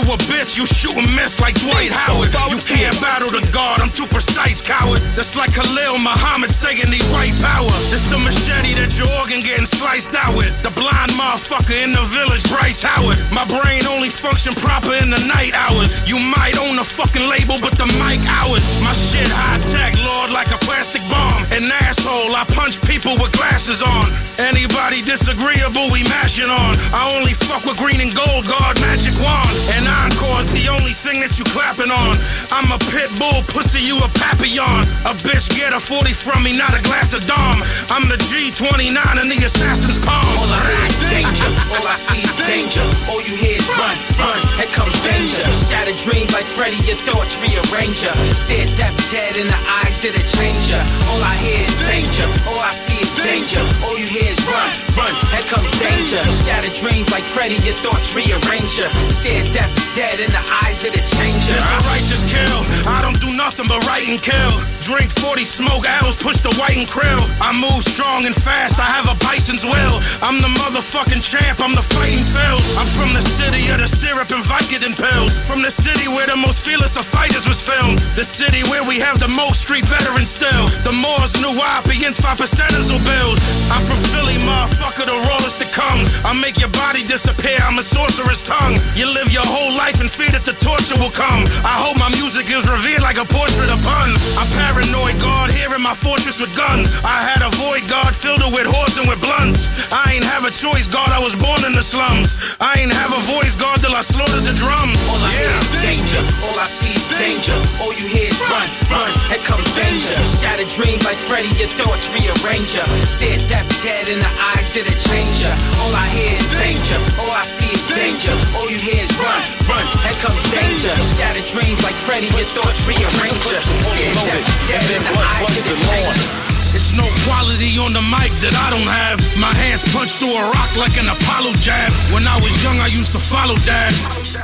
You 0.00 0.16
a 0.16 0.16
bitch, 0.32 0.56
you 0.56 0.64
shoot 0.64 0.96
and 0.96 1.04
miss 1.12 1.44
like 1.44 1.60
Dwight 1.60 1.92
Howard. 1.92 2.32
You 2.48 2.56
can't 2.64 2.96
battle 3.04 3.36
the 3.36 3.44
guard, 3.52 3.84
I'm 3.84 3.92
too 3.92 4.08
precise, 4.08 4.64
coward. 4.64 4.96
That's 4.96 5.36
like 5.36 5.52
Khalid 5.52 6.00
Muhammad 6.00 6.48
saying 6.48 6.88
he 6.88 7.04
white 7.12 7.36
power. 7.44 7.68
This 7.92 8.08
the 8.08 8.16
machete 8.16 8.80
that 8.80 8.96
your 8.96 9.04
organ 9.20 9.44
getting 9.44 9.68
sliced 9.68 10.16
out 10.16 10.32
with. 10.32 10.48
The 10.64 10.72
blind 10.72 11.12
motherfucker 11.20 11.84
in 11.84 11.92
the 11.92 12.00
village, 12.16 12.40
Bryce 12.48 12.80
Howard. 12.80 13.20
My 13.36 13.44
brain 13.52 13.84
only 13.92 14.08
function 14.08 14.56
proper 14.56 14.96
in 14.96 15.12
the 15.12 15.20
night 15.28 15.52
hours. 15.52 16.08
You 16.08 16.16
might 16.16 16.56
own 16.56 16.80
a 16.80 16.86
fucking 16.86 17.28
label, 17.28 17.60
but 17.60 17.76
the 17.76 17.84
mic 18.00 18.24
hours. 18.40 18.64
My 18.80 18.96
shit 18.96 19.28
high 19.28 19.60
tech, 19.68 19.92
Lord, 20.00 20.32
like 20.32 20.48
a 20.48 20.60
plastic 20.64 21.04
bomb. 21.12 21.44
An 21.52 21.68
asshole, 21.84 22.32
I 22.32 22.48
punch 22.48 22.80
people 22.88 23.20
with 23.20 23.36
glasses 23.36 23.84
on. 23.84 24.08
Anybody 24.40 25.04
disagreeable, 25.04 25.92
we 25.92 26.08
mashing 26.08 26.48
on. 26.48 26.72
I 26.96 27.12
only 27.20 27.36
fuck 27.36 27.68
with 27.68 27.76
green 27.76 28.00
and 28.00 28.08
gold, 28.16 28.48
guard 28.48 28.80
magic 28.80 29.12
wand. 29.20 29.52
And 29.76 29.89
encore's 29.90 30.50
the 30.54 30.70
only 30.70 30.94
thing 30.94 31.20
that 31.20 31.34
you 31.38 31.44
clapping 31.50 31.90
on. 31.90 32.14
I'm 32.54 32.70
a 32.70 32.78
pit 32.90 33.10
bull, 33.18 33.42
pussy, 33.50 33.82
you 33.82 33.98
a 33.98 34.08
papillon. 34.14 34.82
A 35.10 35.12
bitch 35.26 35.50
get 35.50 35.74
a 35.74 35.80
40 35.80 36.14
from 36.14 36.46
me, 36.46 36.54
not 36.54 36.70
a 36.72 36.82
glass 36.86 37.12
of 37.12 37.26
Dom. 37.26 37.56
I'm 37.90 38.06
the 38.06 38.18
G29 38.30 38.94
in 39.22 39.26
the 39.26 39.40
assassin's 39.42 39.98
palm. 40.06 40.22
All 40.38 40.50
I 40.50 40.60
hear 40.70 40.86
is 40.86 41.00
danger, 41.10 41.48
all 41.74 41.86
I 41.86 41.96
see 41.98 42.22
is 42.22 42.34
danger. 42.46 42.84
All 43.10 43.22
you 43.26 43.34
hear 43.34 43.56
is 43.58 43.66
run, 43.74 43.96
run, 44.22 44.40
here 44.60 44.72
comes 44.76 44.94
danger. 45.02 45.42
Shattered 45.66 45.98
dreams 45.98 46.30
like 46.30 46.46
Freddy, 46.46 46.78
your 46.86 47.00
thoughts 47.00 47.34
rearrange 47.42 48.06
ya. 48.06 48.12
Stare 48.30 48.70
deaf 48.78 48.94
dead 49.10 49.34
in 49.40 49.46
the 49.50 49.60
eyes 49.82 49.98
of 50.06 50.14
the 50.14 50.22
changer. 50.22 50.82
All 51.10 51.22
I 51.24 51.34
hear 51.42 51.60
is 51.66 51.76
danger, 51.90 52.26
all 52.46 52.60
I 52.62 52.72
see 52.72 53.00
is 53.00 53.12
danger. 53.18 53.62
All 53.82 53.96
you 53.98 54.06
hear 54.06 54.28
is 54.28 54.40
run, 54.46 54.70
run, 54.94 55.14
here 55.34 55.46
comes 55.50 55.70
danger. 55.80 56.20
Shattered 56.46 56.76
dreams 56.76 57.08
like 57.10 57.24
Freddy, 57.24 57.58
your 57.66 57.78
thoughts 57.80 58.12
rearrange 58.14 58.78
ya. 58.78 58.86
Stare 59.08 59.46
deaf 59.50 59.79
dead 59.96 60.20
in 60.20 60.30
the 60.30 60.44
eyes 60.64 60.84
of 60.84 60.92
the 60.92 61.02
changer. 61.02 61.56
It's 61.56 61.70
a 61.70 61.80
righteous 61.88 62.22
kill. 62.28 62.58
I 62.86 63.02
don't 63.02 63.18
do 63.18 63.30
nothing 63.36 63.66
but 63.66 63.82
write 63.86 64.06
and 64.08 64.20
kill. 64.20 64.52
Drink 64.86 65.10
40 65.22 65.44
smoke 65.44 65.84
L's, 66.02 66.16
push 66.18 66.40
the 66.40 66.52
white 66.58 66.76
and 66.76 66.88
krill. 66.88 67.20
I 67.40 67.54
move 67.56 67.82
strong 67.84 68.26
and 68.26 68.34
fast, 68.34 68.80
I 68.80 68.88
have 68.90 69.06
a 69.08 69.16
bison's 69.22 69.64
will. 69.64 69.96
I'm 70.24 70.40
the 70.40 70.50
motherfucking 70.50 71.22
champ, 71.22 71.60
I'm 71.60 71.74
the 71.74 71.84
fighting 71.94 72.24
Phil. 72.24 72.58
I'm 72.80 72.90
from 72.96 73.10
the 73.14 73.22
city 73.22 73.70
of 73.70 73.78
the 73.78 73.88
syrup 73.88 74.30
and 74.34 74.44
Vicodin 74.44 74.94
pills. 74.96 75.32
From 75.46 75.62
the 75.62 75.70
city 75.70 76.06
where 76.08 76.26
the 76.26 76.36
most 76.36 76.60
fearless 76.60 76.96
of 76.96 77.04
fighters 77.06 77.46
was 77.46 77.60
filmed. 77.60 77.98
The 78.16 78.24
city 78.26 78.62
where 78.70 78.84
we 78.86 78.98
have 79.00 79.18
the 79.20 79.30
most 79.30 79.62
street 79.62 79.84
veterans 79.86 80.30
still. 80.30 80.66
The 80.86 80.94
Moors 80.96 81.38
knew 81.40 81.52
YPN's 81.54 82.18
5 82.18 82.38
percenters 82.38 82.90
will 82.90 83.02
build. 83.06 83.36
I'm 83.70 83.84
from 83.86 84.00
Philly, 84.12 84.36
motherfucker, 84.42 85.06
the 85.06 85.18
rawest 85.28 85.62
that 85.62 85.70
comes. 85.72 86.10
I 86.26 86.34
make 86.40 86.58
your 86.58 86.72
body 86.74 87.06
disappear, 87.06 87.58
I'm 87.62 87.78
a 87.78 87.84
sorcerer's 87.84 88.42
tongue. 88.42 88.76
You 88.96 89.06
live 89.12 89.30
your 89.32 89.46
whole 89.46 89.69
life 89.76 90.00
in 90.00 90.08
fear 90.08 90.30
that 90.32 90.46
the 90.46 90.56
torture 90.58 90.96
will 90.98 91.12
come. 91.12 91.44
I 91.66 91.76
hope 91.82 91.98
my 92.00 92.10
music 92.16 92.48
is 92.50 92.64
revered 92.66 93.02
like 93.02 93.18
a 93.20 93.26
portrait 93.26 93.70
of 93.70 93.78
puns. 93.82 94.38
I'm 94.38 94.48
paranoid, 94.56 95.16
guard 95.22 95.52
here 95.52 95.70
in 95.74 95.82
my 95.82 95.94
fortress 95.94 96.40
with 96.40 96.54
guns. 96.56 97.02
I 97.04 97.22
had 97.22 97.42
a 97.44 97.50
void 97.54 97.84
guard 97.86 98.14
filled 98.14 98.42
it 98.42 98.52
with 98.54 98.66
whores 98.66 98.96
and 98.98 99.06
with 99.06 99.20
blunts. 99.20 99.92
I 99.92 100.16
ain't 100.16 100.26
have 100.26 100.46
a 100.46 100.52
choice, 100.52 100.86
God, 100.86 101.10
I 101.10 101.20
was 101.20 101.34
born 101.36 101.62
in 101.66 101.74
the 101.74 101.84
slums. 101.84 102.38
I 102.58 102.78
ain't 102.80 102.94
have 102.94 103.12
a 103.12 103.22
voice, 103.30 103.54
God, 103.54 103.78
till 103.82 103.94
I 103.94 104.02
slaughtered 104.02 104.46
the 104.46 104.54
drums. 104.56 104.98
All 105.10 105.20
I 105.20 105.32
hear 105.34 105.54
is 105.60 105.70
danger, 105.82 106.22
all 106.46 106.56
I 106.58 106.66
see 106.66 106.94
is 106.94 107.06
danger. 107.18 107.56
All 107.82 107.92
you 107.94 108.06
hear 108.06 108.26
is 108.30 108.38
run, 108.48 108.68
run, 108.90 109.10
here 109.30 109.44
comes 109.46 109.66
danger. 109.76 110.14
Shattered 110.40 110.70
dreams 110.70 111.02
like 111.04 111.18
Freddy, 111.18 111.50
your 111.58 111.70
thoughts 111.74 112.06
rearrange 112.14 112.74
ya. 112.74 112.84
Stare 113.02 113.40
deaf 113.50 113.66
dead 113.82 114.14
in 114.14 114.18
the 114.22 114.32
eyes 114.54 114.70
of 114.78 114.86
the 114.86 114.94
changer. 114.94 115.52
All 115.82 115.92
I 115.94 116.06
hear 116.14 116.34
is 116.38 116.48
danger, 116.58 116.98
all 117.18 117.32
I 117.34 117.44
see 117.44 117.70
is 117.70 117.84
danger. 117.92 118.34
All 118.56 118.68
you 118.70 118.78
hear 118.78 119.02
is 119.02 119.12
run, 119.18 119.42
run, 119.66 119.84
here 120.04 120.18
comes 120.22 120.40
danger. 120.50 120.92
Shattered 121.18 121.46
dreams 121.50 121.80
like 121.82 121.96
Freddy, 122.06 122.28
your 122.32 122.46
thoughts 122.46 122.80
rearrange 122.86 123.42
ya. 123.50 123.60
Stare 123.60 124.12
deaf 124.26 124.44
dead 124.68 124.86
in 124.96 125.02
the 125.02 125.14
eyes 125.14 125.50
of 125.50 125.64
the 125.66 125.76
changer. 125.76 126.50
It's 126.70 126.94
no 126.94 127.02
quality 127.26 127.74
on 127.82 127.90
the 127.90 128.04
mic 128.06 128.30
that 128.46 128.54
I 128.54 128.70
don't 128.70 128.86
have. 128.86 129.18
My 129.42 129.50
hands 129.66 129.82
punch 129.90 130.22
through 130.22 130.38
a 130.38 130.44
rock 130.54 130.70
like 130.78 130.94
an 131.02 131.10
Apollo 131.10 131.58
jab. 131.58 131.90
When 132.14 132.22
I 132.30 132.38
was 132.38 132.54
young, 132.62 132.78
I 132.78 132.86
used 132.86 133.10
to 133.12 133.18
follow 133.18 133.58
dad 133.66 133.90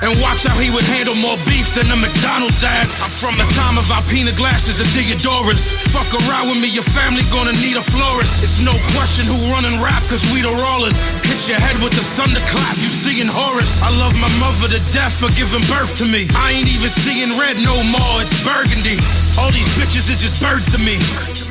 and 0.03 0.13
watch 0.21 0.45
how 0.45 0.57
he 0.61 0.69
would 0.69 0.85
handle 0.93 1.17
more 1.23 1.39
beef 1.49 1.73
than 1.73 1.89
a 1.93 1.99
McDonald's 1.99 2.61
ad. 2.65 2.85
I'm 3.01 3.13
from 3.13 3.37
the 3.41 3.47
time 3.57 3.81
of 3.81 3.89
Alpina 3.89 4.33
glasses 4.37 4.81
and 4.81 4.89
Theodoras. 4.93 5.73
Fuck 5.93 6.09
around 6.27 6.53
with 6.53 6.61
me, 6.61 6.69
your 6.69 6.87
family 6.87 7.25
gonna 7.33 7.55
need 7.65 7.77
a 7.77 7.85
florist. 7.85 8.43
It's 8.43 8.61
no 8.61 8.75
question 8.97 9.25
who 9.29 9.37
running 9.53 9.81
rap, 9.81 10.01
cause 10.09 10.25
we 10.33 10.43
the 10.43 10.53
rollers. 10.67 10.99
Hit 11.29 11.49
your 11.49 11.61
head 11.61 11.79
with 11.81 11.95
the 11.95 12.05
thunderclap, 12.17 12.77
you 12.81 12.91
seeing 12.91 13.29
Horus. 13.29 13.83
I 13.83 13.91
love 13.97 14.15
my 14.21 14.33
mother 14.41 14.69
to 14.73 14.81
death 14.93 15.17
for 15.17 15.31
giving 15.37 15.65
birth 15.73 15.97
to 16.03 16.07
me. 16.09 16.29
I 16.37 16.57
ain't 16.57 16.69
even 16.69 16.91
seeing 16.91 17.33
red 17.39 17.57
no 17.63 17.77
more, 17.87 18.21
it's 18.21 18.37
burgundy. 18.45 19.01
All 19.41 19.53
these 19.53 19.69
bitches 19.77 20.11
is 20.11 20.21
just 20.21 20.41
birds 20.43 20.69
to 20.73 20.79
me. 20.81 20.97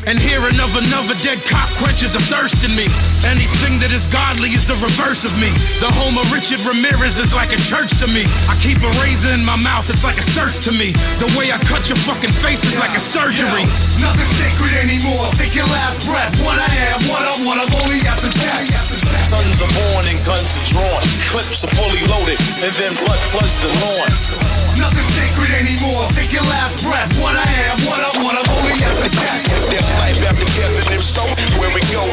And 0.06 0.22
hearing 0.22 0.54
of 0.62 0.70
another 0.78 1.18
dead 1.26 1.41
cop 1.50 1.65
quenches 1.82 2.13
a 2.13 2.22
thirst 2.30 2.62
in 2.62 2.78
me. 2.78 2.86
Anything 3.26 3.82
that 3.82 3.89
is 3.89 4.06
godly 4.06 4.54
is 4.54 4.62
the 4.70 4.78
reverse 4.78 5.26
of 5.26 5.34
me. 5.41 5.50
The 5.82 5.89
home 5.98 6.22
of 6.22 6.30
Richard 6.30 6.62
Ramirez 6.62 7.18
is 7.18 7.34
like 7.34 7.50
a 7.50 7.58
church 7.58 7.89
to 8.06 8.08
me. 8.13 8.22
I 8.46 8.54
keep 8.62 8.78
a 8.86 8.91
razor 9.02 9.34
in 9.34 9.41
my 9.41 9.58
mouth, 9.65 9.89
it's 9.89 10.06
like 10.06 10.22
a 10.22 10.26
search 10.26 10.62
to 10.70 10.72
me. 10.78 10.94
The 11.18 11.26
way 11.34 11.50
I 11.50 11.58
cut 11.58 11.89
your 11.89 11.98
fucking 12.06 12.30
face 12.30 12.62
is 12.62 12.78
like 12.78 12.94
a 12.94 13.02
surgery. 13.02 13.65
Nothing 13.98 14.30
sacred 14.30 14.78
anymore. 14.78 15.26
Take 15.41 15.58
your 15.58 15.70
last 15.74 16.06
breath. 16.06 16.38
What 16.46 16.62
I 16.62 16.70
am, 16.94 17.02
what 17.10 17.26
I 17.26 17.34
want, 17.41 17.65
I'm 17.65 17.74
only 17.82 17.98
after 18.06 18.30
death. 18.30 18.62
Sons 19.26 19.58
are 19.58 19.74
born 19.74 20.06
and 20.06 20.22
guns 20.22 20.54
are 20.54 20.68
drawn. 20.70 21.02
Clips 21.34 21.65
are 21.65 21.74
fully 21.74 22.06
loaded, 22.13 22.38
and 22.62 22.74
then 22.78 22.94
blood 22.94 23.22
floods 23.34 23.58
the 23.58 23.74
lawn. 23.82 24.64
Nothing 24.86 25.10
sacred 25.17 25.50
anymore. 25.65 26.06
Take 26.13 26.32
your 26.32 26.45
last 26.45 26.86
breath. 26.86 27.10
What 27.17 27.34
I 27.34 27.48
am, 27.65 27.78
what 27.89 27.98
I 28.06 28.21
want, 28.21 28.38
I'm 28.38 28.45
only 28.54 28.78
after 28.86 29.10
death. 29.10 29.41
There's 29.74 29.89
life 29.98 30.21
after 30.30 30.45
death, 30.45 30.78
and 30.78 30.93
if 30.93 31.02
so, 31.02 31.26
where 31.58 31.74
we 31.74 31.82
go? 31.89 32.06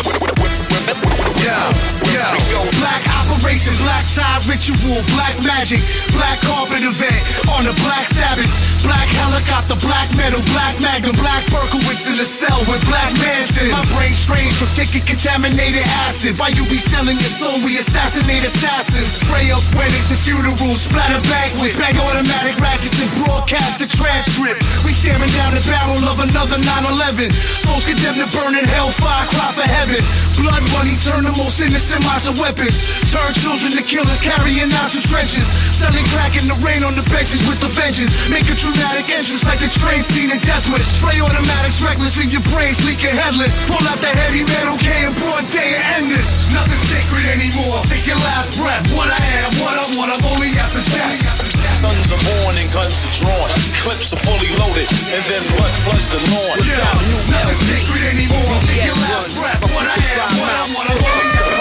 Yeah, 1.44 1.68
Black 2.12 3.02
operation, 3.24 3.72
black 3.80 4.04
tie 4.12 4.36
ritual, 4.44 5.00
black 5.16 5.32
magic, 5.48 5.80
black 6.12 6.36
carpet 6.44 6.84
event 6.84 7.16
on 7.56 7.64
the 7.64 7.72
Black 7.80 8.04
Sabbath, 8.04 8.52
black 8.84 9.08
helicopter, 9.08 9.80
black 9.80 10.12
metal, 10.20 10.44
black 10.52 10.76
magnum, 10.84 11.16
black 11.16 11.40
Berkowitz 11.48 12.12
in 12.12 12.16
the 12.20 12.28
cell 12.28 12.60
with 12.68 12.84
black 12.84 13.16
Manson. 13.24 13.72
My 13.72 13.80
brain 13.96 14.12
strange 14.12 14.52
from 14.60 14.68
taking 14.76 15.00
contaminated 15.08 15.88
acid. 16.04 16.36
Why 16.36 16.52
you 16.52 16.68
be 16.68 16.76
selling 16.76 17.16
your 17.16 17.32
soul? 17.32 17.56
We 17.64 17.80
assassinate 17.80 18.44
assassins. 18.44 19.24
Spray 19.24 19.48
up 19.48 19.64
weddings 19.72 20.12
and 20.12 20.20
funerals, 20.20 20.84
splatter 20.84 21.22
banquets, 21.32 21.80
bang 21.80 21.96
automatic 21.96 22.60
ratchets 22.60 23.00
and 23.00 23.08
broadcast 23.24 23.80
the 23.80 23.88
transcript. 23.88 24.60
We 24.84 24.92
staring 24.92 25.32
down 25.32 25.56
the 25.56 25.64
barrel 25.64 26.04
of 26.12 26.20
another 26.20 26.60
9/11. 26.60 27.32
Souls 27.32 27.88
condemned 27.88 28.20
to 28.20 28.28
burn 28.36 28.52
in 28.52 28.68
hellfire, 28.68 29.24
cry 29.32 29.48
for 29.56 29.64
heaven. 29.64 30.04
Blood 30.36 30.60
money 30.76 30.92
turn 31.00 31.24
the 31.24 31.32
most 31.40 31.60
innocent 31.64 32.01
to 32.22 32.34
weapons. 32.38 32.86
Turn 33.10 33.30
children 33.34 33.74
to 33.74 33.82
killers, 33.82 34.22
carrying 34.22 34.70
knives 34.70 34.94
to 34.94 35.02
trenches. 35.10 35.46
Selling 35.74 36.06
crack 36.14 36.38
in 36.38 36.46
the 36.46 36.54
rain 36.62 36.86
on 36.86 36.94
the 36.94 37.02
benches 37.10 37.42
with 37.50 37.58
the 37.58 37.66
vengeance. 37.74 38.14
Make 38.30 38.46
a 38.46 38.54
dramatic 38.54 39.10
entrance 39.10 39.42
like 39.42 39.58
the 39.58 39.70
train 39.82 39.98
scene 39.98 40.30
in 40.30 40.38
Death 40.46 40.70
Wish. 40.70 40.86
Spray 40.86 41.18
automatics 41.18 41.82
reckless, 41.82 42.14
leave 42.14 42.30
your 42.30 42.44
brains 42.54 42.78
leaking 42.86 43.14
headless. 43.14 43.66
Pull 43.66 43.82
out 43.90 43.98
the 43.98 44.12
heavy 44.22 44.46
metal 44.46 44.78
K 44.78 44.86
in 45.02 45.12
broad 45.18 45.42
day 45.50 45.66
and 45.74 45.82
end 45.98 46.06
this. 46.14 46.52
Nothing 46.54 46.82
sacred 46.86 47.26
anymore. 47.34 47.82
Take 47.90 48.06
your 48.06 48.20
last 48.22 48.54
breath. 48.54 48.86
What 48.94 49.10
I 49.10 49.22
am, 49.42 49.50
what 49.58 49.74
I 49.74 49.84
want, 49.98 50.14
I'm 50.14 50.22
only 50.30 50.54
after 50.62 50.82
death. 50.94 51.18
Sons 51.74 52.14
are 52.14 52.22
born 52.22 52.54
and 52.54 52.70
guns 52.70 53.02
are 53.02 53.14
drawn. 53.18 53.48
Clips 53.82 54.14
are 54.14 54.22
fully 54.22 54.50
loaded, 54.62 54.86
and 55.10 55.22
then 55.26 55.42
blood 55.58 55.74
floods 55.82 56.06
the 56.06 56.20
lawn. 56.30 56.54
Yeah, 56.62 56.86
nothing 57.34 57.58
sacred 57.58 58.02
anymore. 58.14 58.54
Take 58.70 58.86
your 58.86 58.98
last 59.10 59.34
breath. 59.34 59.58
What 59.74 59.90
I 59.90 59.98
am, 59.98 60.30
what 60.38 60.52
I 60.54 60.62
want, 60.70 60.86
I'm 60.86 61.02
only 61.02 61.51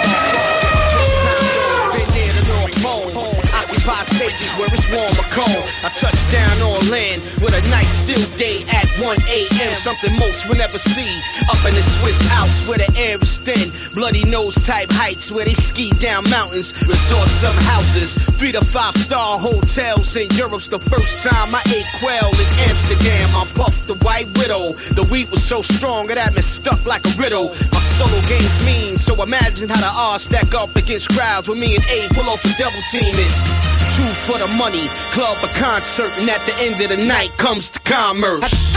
Occupied 3.92 4.08
stages 4.08 4.52
where 4.56 4.72
it's 4.72 4.88
warm 4.88 5.12
or 5.20 5.28
cold. 5.36 5.66
I 5.84 5.90
touch 5.92 6.16
down 6.32 6.56
on 6.64 6.80
land 6.88 7.20
with 7.44 7.52
a 7.52 7.64
nice 7.70 7.92
still 7.92 8.24
day 8.38 8.64
at 8.72 8.88
1 9.04 9.18
a.m. 9.28 9.74
Something 9.76 10.16
most 10.16 10.48
will 10.48 10.56
never 10.56 10.80
see. 10.80 11.12
Up 11.52 11.60
in 11.68 11.76
the 11.76 11.84
Swiss 11.84 12.20
Alps 12.32 12.70
where 12.70 12.80
the 12.80 12.88
air 12.96 13.20
is 13.20 13.38
thin. 13.38 13.68
Bloody 13.94 14.24
nose 14.32 14.56
type 14.56 14.88
heights 14.92 15.32
where 15.32 15.44
they 15.44 15.56
ski 15.56 15.92
down 16.00 16.24
mountains. 16.30 16.72
Resort 16.88 17.28
some 17.28 17.56
houses. 17.68 18.24
Three 18.40 18.54
to 18.54 18.64
five 18.64 18.96
star 18.96 19.38
hotels 19.38 20.16
in 20.16 20.30
Europe's 20.40 20.70
the 20.70 20.80
first 20.80 21.28
time 21.28 21.52
I 21.52 21.62
ate 21.76 21.90
quail 22.00 22.32
in 22.40 22.50
Amsterdam. 22.72 23.28
I 23.36 23.44
puffed 23.60 23.88
the 23.92 24.00
white 24.08 24.32
widow. 24.40 24.72
The 24.96 25.04
weed 25.12 25.30
was 25.30 25.44
so 25.44 25.62
strong 25.62 26.10
it 26.10 26.18
had 26.18 26.34
me 26.34 26.42
stuck 26.42 26.86
like 26.86 27.04
a 27.04 27.14
riddle. 27.20 27.52
My 27.76 27.84
solo 27.84 28.22
game's 28.32 28.56
mean, 28.64 28.98
so 28.98 29.20
imagine 29.22 29.68
how 29.68 29.82
the 29.84 29.92
odds 29.92 30.24
stack 30.32 30.56
up 30.56 30.76
against 30.78 31.12
crowds 31.12 31.50
with 31.50 31.60
me 31.60 31.76
and 31.76 31.84
A 31.92 32.08
pull 32.16 32.30
off 32.32 32.40
a 32.46 32.54
double 32.56 32.84
team. 32.92 33.12
It's 33.20 33.81
two 33.96 34.08
for 34.08 34.38
the 34.40 34.48
money, 34.56 34.88
club 35.12 35.38
a 35.44 35.48
concert, 35.60 36.12
and 36.20 36.30
at 36.30 36.40
the 36.48 36.56
end 36.64 36.80
of 36.80 36.90
the 36.96 37.02
night 37.08 37.32
comes 37.38 37.70
the 37.70 37.80
commerce. 37.80 38.76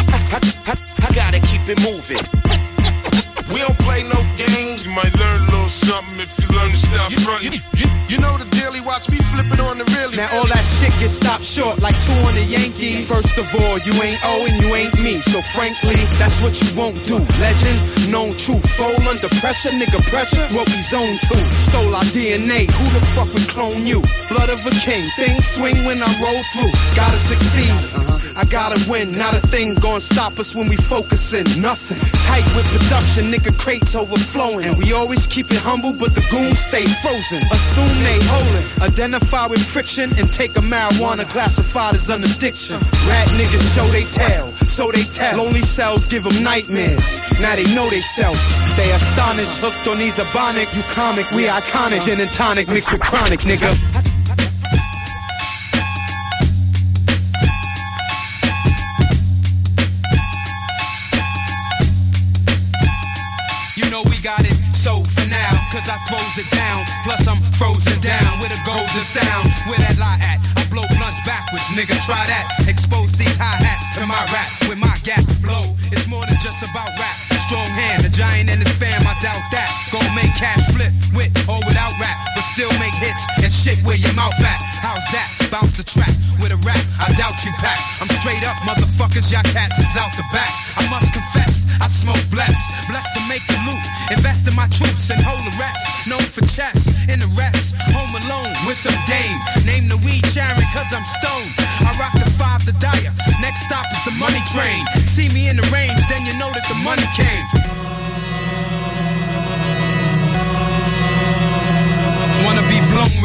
I 1.05 1.11
gotta 1.15 1.41
keep 1.41 1.63
it 1.69 1.79
moving. 1.87 2.19
We 3.53 3.61
don't 3.61 3.79
play 3.87 4.03
no 4.03 4.19
games. 4.35 4.85
You 4.87 4.93
might 4.93 5.15
learn 5.15 5.43
a 5.43 5.45
little 5.45 5.69
something 5.69 6.19
if 6.19 6.31
you 6.41 6.49
learn 6.57 6.71
to 6.71 6.77
stop 6.77 7.13
fronting. 7.23 7.53
You, 7.53 7.61
you, 7.79 7.87
you 8.09 8.19
know 8.19 8.37
the 8.37 8.49
daily 8.59 8.81
watch 8.81 9.09
me 9.09 9.19
flipping 9.19 9.54
really. 9.97 10.17
Now 10.17 10.29
all 10.39 10.47
that 10.49 10.65
shit 10.65 10.95
gets 11.03 11.21
stopped 11.21 11.45
short 11.45 11.81
like 11.83 11.97
two 12.01 12.15
on 12.25 12.35
the 12.35 12.47
Yankees. 12.47 13.09
First 13.11 13.37
of 13.37 13.47
all, 13.61 13.77
you 13.85 13.95
ain't 14.01 14.21
O 14.25 14.47
and 14.47 14.57
you 14.63 14.71
ain't 14.75 14.95
me. 15.03 15.21
So 15.21 15.43
frankly, 15.55 15.99
that's 16.17 16.41
what 16.41 16.55
you 16.63 16.69
won't 16.79 16.99
do. 17.05 17.19
Legend, 17.43 17.79
known 18.09 18.33
truth, 18.39 18.65
fold 18.79 19.03
under 19.11 19.31
pressure, 19.43 19.75
nigga 19.75 20.01
pressure, 20.09 20.45
what 20.55 20.67
we 20.71 20.81
zone 20.81 21.17
to. 21.29 21.37
Stole 21.59 21.95
our 21.95 22.07
DNA, 22.15 22.71
who 22.71 22.87
the 22.95 23.03
fuck 23.13 23.29
would 23.35 23.49
clone 23.51 23.85
you? 23.85 24.01
Blood 24.31 24.51
of 24.51 24.61
a 24.65 24.73
king, 24.81 25.05
things 25.19 25.45
swing 25.45 25.77
when 25.85 25.99
I 26.01 26.11
roll 26.23 26.41
through. 26.55 26.73
Gotta 26.95 27.19
succeed, 27.19 27.75
I 28.37 28.45
gotta 28.47 28.79
win. 28.89 29.13
Not 29.19 29.35
a 29.35 29.43
thing 29.51 29.75
gonna 29.83 30.01
stop 30.01 30.39
us 30.39 30.55
when 30.55 30.69
we 30.69 30.77
focusing. 30.77 31.47
Nothing. 31.61 31.99
Tight 32.29 32.47
with 32.55 32.67
production, 32.71 33.31
nigga 33.31 33.53
crates 33.59 33.95
overflowing. 33.95 34.67
And 34.67 34.79
we 34.79 34.93
always 34.93 35.27
keep 35.27 35.51
it 35.51 35.61
humble, 35.61 35.93
but 35.99 36.15
the 36.15 36.25
goons 36.31 36.61
stay 36.61 36.87
frozen. 37.03 37.43
Assume 37.51 37.95
they 38.03 38.19
holding. 38.31 38.67
Identify 38.83 39.47
with 39.47 39.63
friction 39.75 40.09
and 40.23 40.33
take 40.33 40.55
a 40.55 40.61
marijuana 40.61 41.29
classified 41.29 41.97
as 41.97 42.09
an 42.09 42.23
addiction. 42.23 42.79
Rat 43.11 43.27
niggas 43.35 43.75
show 43.75 43.85
they 43.91 44.05
tell, 44.05 44.53
so 44.71 44.93
they 44.93 45.03
tell. 45.03 45.37
Lonely 45.37 45.63
cells 45.63 46.07
give 46.07 46.23
them 46.23 46.45
nightmares. 46.45 47.19
Now 47.43 47.57
they 47.57 47.67
know 47.75 47.91
they 47.91 47.99
self. 47.99 48.39
They 48.77 48.93
astonished, 48.93 49.59
hooked 49.59 49.89
on 49.89 49.99
these 49.99 50.19
ebonic. 50.21 50.71
You 50.77 50.83
comic, 50.95 51.29
we 51.33 51.49
iconic. 51.51 52.07
Gin 52.07 52.21
and 52.21 52.33
tonic 52.33 52.69
mixed 52.69 52.93
with 52.93 53.03
chronic, 53.03 53.41
nigga. 53.41 54.14
Cause 65.75 65.91
I 65.91 65.99
throws 66.07 66.39
it 66.39 66.47
down. 66.55 66.87
Plus 67.03 67.27
I'm 67.27 67.43
frozen 67.59 67.99
down 67.99 68.39
with 68.39 68.55
a 68.55 68.61
golden 68.63 69.03
sound. 69.03 69.51
Where 69.67 69.83
that 69.83 69.99
lie 69.99 70.23
at? 70.23 70.39
I 70.55 70.63
blow 70.71 70.87
blunts 70.95 71.19
backwards, 71.27 71.67
nigga, 71.75 71.99
try 72.07 72.23
that. 72.31 72.47
Expose 72.71 73.19
these 73.19 73.35
hi-hats 73.35 73.99
to 73.99 74.07
my 74.07 74.23
rap. 74.31 74.47
With 74.71 74.79
my 74.79 74.95
gap 75.03 75.27
blow, 75.43 75.67
it's 75.91 76.07
more 76.07 76.23
than 76.31 76.39
just 76.39 76.63
about 76.63 76.95
rap. 76.95 77.17
Strong 77.43 77.67
hand, 77.75 78.07
the 78.07 78.13
giant 78.15 78.55
and 78.55 78.63
his 78.63 78.71
fam, 78.79 79.03
I 79.03 79.19
doubt 79.19 79.43
that. 79.51 79.71
Gon' 79.91 80.07
make 80.15 80.31
cash 80.39 80.63
flip 80.71 80.95
with 81.11 81.35
or 81.51 81.59
without 81.67 81.93
rap, 81.99 82.17
but 82.39 82.47
still 82.55 82.71
make 82.79 82.95
hits 83.03 83.27
and 83.43 83.51
shit 83.51 83.83
where 83.83 83.99
your 83.99 84.15
mouth 84.15 84.39
at. 84.47 84.63
How's 84.79 85.05
that? 85.11 85.34
Bounce 85.55 85.79
the 85.79 85.87
track 85.87 86.11
with 86.43 86.51
a 86.51 86.59
rap. 86.67 86.83
I 86.99 87.07
doubt 87.15 87.39
you 87.47 87.55
pack. 87.63 87.79
I'm 88.03 88.11
straight 88.19 88.43
up, 88.43 88.59
motherfuckers. 88.67 89.31
Y'all 89.31 89.47
cats 89.55 89.79
is 89.79 89.95
out 89.95 90.11
the 90.19 90.27
back. 90.35 90.51
I 90.75 90.83
must 90.91 91.15
confess, 91.15 91.63
I 91.79 91.87
smoke 91.87 92.19
blessed, 92.35 92.91
blessed 92.91 93.15
to 93.15 93.23
make 93.31 93.47
the 93.47 93.55
loot. 93.63 93.85
Invest 94.11 94.51
in 94.51 94.55
my 94.59 94.67
troops 94.75 95.15
and 95.15 95.23
hold 95.23 95.39
the 95.47 95.55
rest. 95.55 96.11
Known 96.11 96.27
for 96.27 96.43
chess 96.43 97.07
in 97.07 97.23
the 97.23 97.31
rest. 97.39 97.79
Home 97.95 98.11
alone 98.27 98.51
with 98.67 98.75
some 98.75 98.99
dame. 99.07 99.39
Name 99.63 99.87
the 99.87 100.03
weed 100.03 100.27
Sharon, 100.27 100.59
cause 100.75 100.91
I'm 100.91 101.07
stoned. 101.07 101.51
I 101.87 101.95
rock 102.03 102.19
the 102.19 102.27
five 102.35 102.67
to 102.67 102.75
dire. 102.83 103.15
Next 103.39 103.71
stop 103.71 103.87
is 103.95 104.03
the 104.11 104.15
money 104.19 104.43
train. 104.51 104.83
See 105.07 105.31
me 105.31 105.47
in 105.47 105.55
the 105.55 105.69
range, 105.71 106.03
then 106.11 106.27
you 106.27 106.35
know 106.35 106.51
that 106.51 106.67
the 106.67 106.79
money 106.83 107.07
came. 107.15 108.04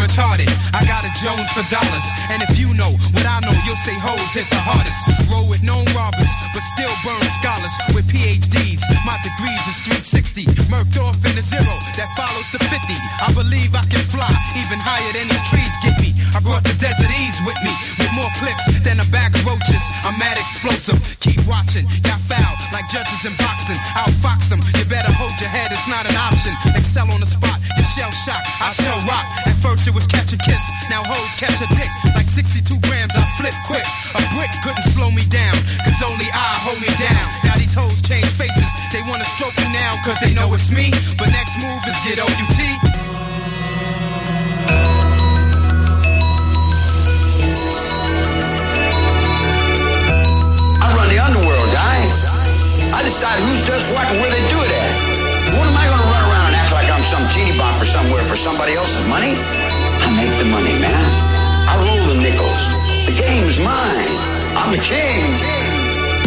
Retarded. 0.10 0.50
I 0.74 0.82
got 0.90 1.06
a 1.06 1.12
Jones 1.22 1.54
for 1.54 1.62
dollars. 1.70 2.06
And 2.34 2.42
if 2.42 2.58
you 2.58 2.74
know 2.74 2.90
what 3.14 3.26
I 3.30 3.38
know, 3.46 3.54
you'll 3.66 3.78
say 3.78 3.94
hoes 4.02 4.34
hit 4.34 4.50
the 4.50 4.58
hardest. 4.58 5.06
Roll 5.30 5.46
with 5.46 5.62
known 5.62 5.86
robbers, 5.94 6.34
but 6.50 6.66
still 6.66 6.92
burn 7.06 7.22
scholars 7.30 7.74
with 7.94 8.10
PhDs. 8.10 8.82
My 9.06 9.14
degrees 9.22 9.62
is 9.70 9.78
360. 9.86 10.50
Murked 10.74 10.98
off 10.98 11.22
in 11.30 11.38
the 11.38 11.46
zero 11.46 11.76
that 12.02 12.10
follows 12.18 12.50
the 12.50 12.58
50. 12.58 12.98
I 13.22 13.30
believe 13.38 13.70
I 13.78 13.86
can 13.86 14.02
fly 14.10 14.30
even 14.58 14.82
higher 14.82 15.12
than 15.14 15.30
these 15.30 15.46
trees 15.46 15.78
get 15.86 15.94
me. 16.02 16.10
I 16.34 16.42
brought 16.42 16.66
the 16.66 16.74
desert 16.82 17.12
ease 17.22 17.38
with 17.46 17.58
me, 17.62 17.74
with 18.02 18.12
more 18.18 18.32
clips 18.42 18.66
than 18.82 18.98
a 18.98 19.08
bag 19.14 19.36
of 19.38 19.46
roaches. 19.46 19.86
I'm 20.08 20.18
mad 20.18 20.42
explosive. 20.42 20.98
Keep 21.22 21.46
watching, 21.46 21.86
y'all 22.08 22.18
foul 22.18 22.54
like 22.74 22.90
judges 22.90 23.28
in 23.28 23.34
boxing. 23.38 23.78
I'll 24.00 24.14
fox 24.24 24.50
them. 24.50 24.62
You 24.80 24.86
better 24.90 25.12
hold 25.20 25.36
your 25.38 25.52
head, 25.52 25.70
it's 25.70 25.86
not 25.86 26.08
an 26.10 26.18
option. 26.18 26.56
Excel 26.74 27.06
on 27.12 27.20
the 27.22 27.30
spot, 27.30 27.60
you 27.78 27.84
shell 27.84 28.12
shock. 28.14 28.42
I 28.64 28.74
shell 28.74 28.98
rock. 29.06 29.49
First 29.60 29.92
it 29.92 29.94
was 29.94 30.08
catch 30.08 30.32
a 30.32 30.40
kiss, 30.40 30.64
now 30.88 31.04
hoes 31.04 31.36
catch 31.36 31.60
a 31.60 31.68
dick. 31.76 31.92
Like 32.16 32.32
62 32.32 32.80
grams, 32.88 33.12
I 33.12 33.28
flip 33.36 33.52
quick. 33.68 33.84
A 34.16 34.24
brick 34.32 34.48
couldn't 34.64 34.88
slow 34.88 35.12
me 35.12 35.28
down, 35.28 35.52
cause 35.84 36.00
only 36.00 36.32
I 36.32 36.50
hold 36.64 36.80
me 36.80 36.88
down. 36.96 37.24
Now 37.44 37.60
these 37.60 37.76
hoes 37.76 38.00
change 38.00 38.24
faces, 38.40 38.72
they 38.96 39.04
wanna 39.12 39.28
stroke 39.28 39.52
me 39.60 39.68
now, 39.76 40.00
cause 40.08 40.16
they 40.24 40.32
know 40.32 40.48
it's 40.56 40.72
me. 40.72 40.88
But 41.20 41.36
next 41.36 41.60
move 41.60 41.84
is 41.92 41.98
get 42.08 42.24
OUT. 42.24 42.60
I 50.80 50.88
run 50.96 51.08
the 51.12 51.20
underworld, 51.20 51.70
guy. 51.76 52.00
I 52.96 53.04
decided 53.04 53.44
who's 53.44 53.68
does 53.68 53.84
what 53.92 54.08
and 54.08 54.24
where 54.24 54.32
they 54.32 54.44
do 54.48 54.56
it 54.64 54.72
at. 54.72 54.79
Mine. 63.70 64.14
I'm 64.58 64.70
the 64.74 64.82
king. 64.82 65.22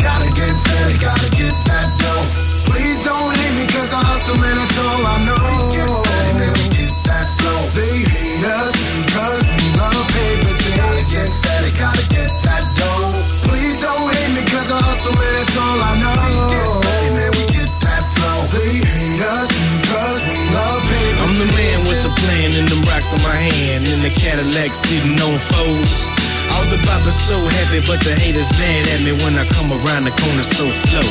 Gotta 0.02 0.30
get 0.34 0.54
fed, 0.54 0.90
gotta 0.98 1.30
get 1.34 1.54
that 1.70 1.88
dough. 1.98 2.26
Please 2.70 2.98
don't 3.06 3.30
hate 3.38 3.54
me 3.58 3.64
cause 3.70 3.90
I 3.94 4.02
hustle, 4.02 4.38
man, 4.38 4.54
that's 4.58 4.78
all 4.78 5.02
I 5.02 5.16
know. 5.26 5.38
We 5.38 5.58
get 5.74 5.90
fit, 5.90 6.30
Then 6.38 6.52
we 6.58 6.66
get 6.74 6.94
that 7.06 7.26
flow. 7.38 7.60
They 7.78 7.94
hate 8.02 8.42
us 8.46 8.74
cause 9.14 9.42
we 9.46 9.66
love 9.78 10.06
paper 10.10 10.54
chase. 10.58 10.74
Gotta 10.74 11.04
get 11.06 11.30
fed, 11.30 11.64
gotta 11.78 12.04
get 12.10 12.30
that 12.46 12.64
dough. 12.78 13.10
Please 13.46 13.78
don't 13.78 14.06
hate 14.10 14.32
me 14.34 14.42
cause 14.50 14.70
I 14.74 14.78
hustle, 14.82 15.14
man, 15.14 15.32
that's 15.38 15.54
all 15.54 15.78
I 15.78 15.92
know. 16.02 16.14
We 16.18 16.34
get 16.50 16.66
And 17.06 17.14
then 17.14 17.30
we 17.38 17.44
get 17.54 17.70
that 17.86 18.02
flow. 18.02 18.38
They 18.58 18.82
hate 18.82 19.22
us 19.22 19.48
cause 19.86 20.20
we 20.26 20.38
love 20.50 20.82
paper 20.82 21.22
I'm 21.22 21.34
the 21.38 21.46
man 21.46 21.78
with 21.86 22.00
the 22.02 22.12
plan 22.26 22.48
and 22.58 22.66
them 22.66 22.82
rocks 22.90 23.14
on 23.14 23.22
my 23.22 23.38
hand. 23.38 23.86
In 23.86 23.98
the 24.02 24.10
Cadillac 24.18 24.74
sitting 24.74 25.14
on 25.22 25.38
foes. 25.38 26.31
All 26.56 26.66
the 26.68 26.80
boppers 26.84 27.16
so 27.16 27.36
happy, 27.60 27.80
but 27.88 28.00
the 28.04 28.12
haters 28.12 28.52
mad 28.60 28.84
at 28.92 29.00
me 29.04 29.12
when 29.24 29.34
I 29.36 29.44
come 29.56 29.72
around 29.72 30.04
the 30.04 30.14
corner 30.14 30.44
so 30.44 30.68
slow. 30.68 31.08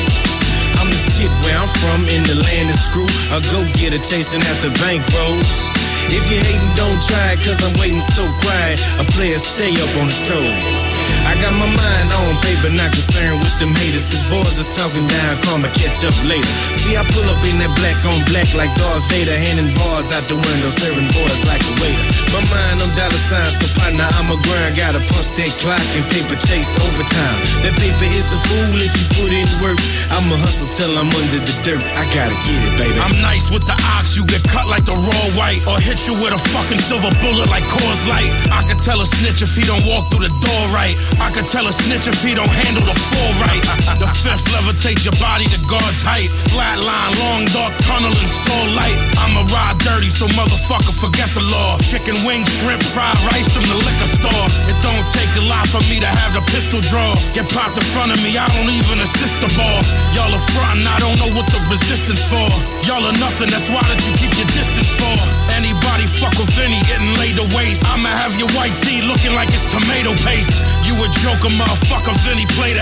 I'm 0.82 0.90
the 0.90 0.98
shit 0.98 1.30
where 1.46 1.56
I'm 1.58 1.70
from 1.78 2.02
in 2.10 2.22
the 2.26 2.42
land 2.42 2.70
of 2.70 2.78
screw. 2.78 3.06
I 3.30 3.38
go 3.54 3.62
getter 3.78 4.02
chasing 4.02 4.42
after 4.50 4.70
bank 4.82 5.02
rolls. 5.14 5.70
If 6.10 6.26
you 6.26 6.42
hating, 6.42 6.74
don't 6.74 6.98
try, 7.06 7.38
cause 7.38 7.62
I'm 7.62 7.70
waiting 7.78 8.02
so 8.02 8.26
quiet. 8.42 8.76
A 8.98 9.04
player 9.14 9.38
stay 9.38 9.70
up 9.78 9.92
on 10.02 10.10
the 10.10 10.18
toes. 10.26 10.74
I 11.22 11.38
got 11.38 11.54
my 11.54 11.70
mind 11.70 12.08
on 12.10 12.34
paper, 12.42 12.74
not 12.74 12.90
concerned 12.90 13.38
with 13.38 13.54
them 13.62 13.70
haters. 13.70 14.10
Cause 14.10 14.26
boys 14.26 14.58
are 14.58 14.70
talking 14.74 15.06
down, 15.06 15.34
karma 15.46 15.70
catch 15.78 16.02
up 16.02 16.16
later. 16.26 16.50
See, 16.82 16.98
I 16.98 17.06
pull 17.14 17.22
up 17.30 17.38
in 17.46 17.62
that 17.62 17.70
black 17.78 17.94
on 18.10 18.18
black 18.26 18.50
like 18.58 18.74
Darth 18.74 19.06
Vader, 19.14 19.30
handing 19.30 19.70
bars 19.78 20.10
out 20.10 20.26
the 20.26 20.34
window, 20.34 20.66
serving 20.66 21.06
boys 21.14 21.40
like 21.46 21.62
a 21.62 21.74
waiter. 21.78 22.02
My 22.34 22.42
mind 22.50 22.82
on 22.82 22.90
dollar 22.98 23.22
signs, 23.22 23.54
so 23.62 23.70
partner, 23.78 24.02
I'm 24.18 24.34
a 24.34 24.38
grind. 24.42 24.74
Gotta 24.74 24.98
punch 24.98 25.30
that 25.38 25.52
clock 25.62 25.78
and 25.78 26.02
paper 26.10 26.34
chase 26.34 26.74
overtime. 26.82 27.38
That 27.62 27.78
paper 27.78 28.08
is 28.10 28.34
a 28.34 28.38
fool 28.50 28.74
if 28.82 28.90
you 28.98 29.06
put 29.14 29.30
in 29.30 29.46
work. 29.62 29.78
I'ma 30.10 30.34
hustle 30.42 30.66
till 30.74 30.90
I'm 30.98 31.06
under 31.06 31.38
the 31.38 31.54
dirt. 31.62 31.86
I 31.94 32.02
gotta 32.10 32.34
get 32.50 32.58
it, 32.66 32.74
baby. 32.74 32.98
I'm 32.98 33.14
nice 33.22 33.46
with 33.46 33.62
the 33.62 33.78
ox, 33.94 34.18
you 34.18 34.26
get 34.26 34.42
cut 34.50 34.66
like 34.66 34.82
the 34.82 34.98
raw 34.98 35.26
white, 35.38 35.62
or 35.70 35.78
hit 35.78 36.02
you 36.10 36.18
with 36.18 36.34
a 36.34 36.40
fucking 36.50 36.82
silver 36.82 37.14
bullet 37.22 37.46
like 37.46 37.62
Coors 37.62 38.02
Light. 38.10 38.26
I 38.50 38.66
could 38.66 38.82
tell 38.82 38.98
a 38.98 39.06
snitch 39.06 39.38
if 39.38 39.54
he 39.54 39.62
don't 39.62 39.86
walk 39.86 40.10
through 40.10 40.26
the 40.26 40.34
door 40.34 40.62
right. 40.74 40.98
I 41.22 41.30
could 41.30 41.46
tell 41.46 41.62
a 41.70 41.74
snitch 41.74 42.10
if 42.10 42.18
he 42.26 42.34
don't 42.34 42.50
handle 42.50 42.82
the 42.82 42.98
floor 42.98 43.30
right. 43.46 43.62
The 44.02 44.10
fifth 44.10 44.50
levitate 44.50 45.04
your 45.06 45.14
body 45.22 45.46
to 45.46 45.58
God's 45.70 46.02
height. 46.02 46.26
Long 46.72 47.44
dark 47.52 47.72
tunnel 47.84 48.12
and 48.12 48.32
soul 48.32 48.66
light. 48.76 48.96
I'ma 49.24 49.44
ride 49.52 49.78
dirty, 49.80 50.08
so 50.08 50.28
motherfucker 50.36 50.92
forget 50.92 51.28
the 51.32 51.44
law. 51.48 51.76
Chicken 51.88 52.16
wings, 52.28 52.48
shrimp, 52.60 52.80
fried 52.92 53.16
rice 53.32 53.48
from 53.48 53.64
the 53.68 53.76
liquor 53.80 54.08
store. 54.08 54.46
It 54.68 54.76
don't 54.84 55.06
take 55.12 55.32
a 55.40 55.44
lot 55.48 55.64
for 55.72 55.80
me 55.88 56.00
to 56.00 56.08
have 56.08 56.32
the 56.36 56.44
pistol 56.52 56.80
draw. 56.92 57.12
Get 57.32 57.48
popped 57.52 57.76
in 57.76 57.86
front 57.96 58.12
of 58.12 58.18
me, 58.20 58.36
I 58.36 58.44
don't 58.56 58.68
even 58.68 59.00
assist 59.00 59.40
the 59.40 59.48
ball. 59.56 59.80
Y'all 60.12 60.32
are 60.32 60.44
frontin', 60.52 60.84
I 60.84 60.98
don't 61.00 61.16
know 61.20 61.32
what 61.32 61.46
the 61.52 61.60
resistance 61.72 62.20
for. 62.28 62.44
Y'all 62.84 63.04
are 63.04 63.16
nothing, 63.16 63.48
that's 63.48 63.72
why 63.72 63.80
that 63.88 64.00
you 64.04 64.12
keep 64.20 64.32
your 64.36 64.50
distance 64.52 64.92
for. 64.92 65.16
Anybody 65.56 66.04
fuck 66.20 66.36
with 66.36 66.52
Vinnie, 66.52 66.80
getting 66.84 67.12
laid 67.16 67.36
to 67.40 67.46
waste. 67.56 67.86
I'ma 67.96 68.12
have 68.12 68.36
your 68.36 68.50
white 68.58 68.74
tee 68.84 69.00
looking 69.08 69.32
like 69.32 69.48
it's 69.54 69.64
tomato 69.68 70.12
paste. 70.26 70.52
You 70.84 70.98
a 71.00 71.08
joker, 71.24 71.52
motherfucker, 71.56 72.12
Vinnie 72.28 72.48
play 72.58 72.76
the 72.76 72.81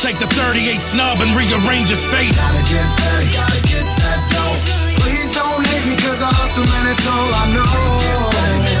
take 0.00 0.16
the 0.16 0.24
38 0.32 0.80
snub 0.80 1.20
and 1.20 1.28
rearrange 1.36 1.92
his 1.92 2.00
face. 2.00 2.32
Gotta 2.32 2.64
get 2.64 2.88
fed, 2.88 3.24
gotta 3.36 3.60
get 3.68 3.84
that 3.84 4.20
dough. 4.32 4.56
Please 5.04 5.28
don't 5.36 5.60
hate 5.60 5.86
me 5.92 5.96
cause 6.00 6.24
I 6.24 6.32
hustle, 6.32 6.64
man, 6.72 6.88
that's 6.88 7.04
all 7.04 7.28
I 7.28 7.44
know. 7.52 7.68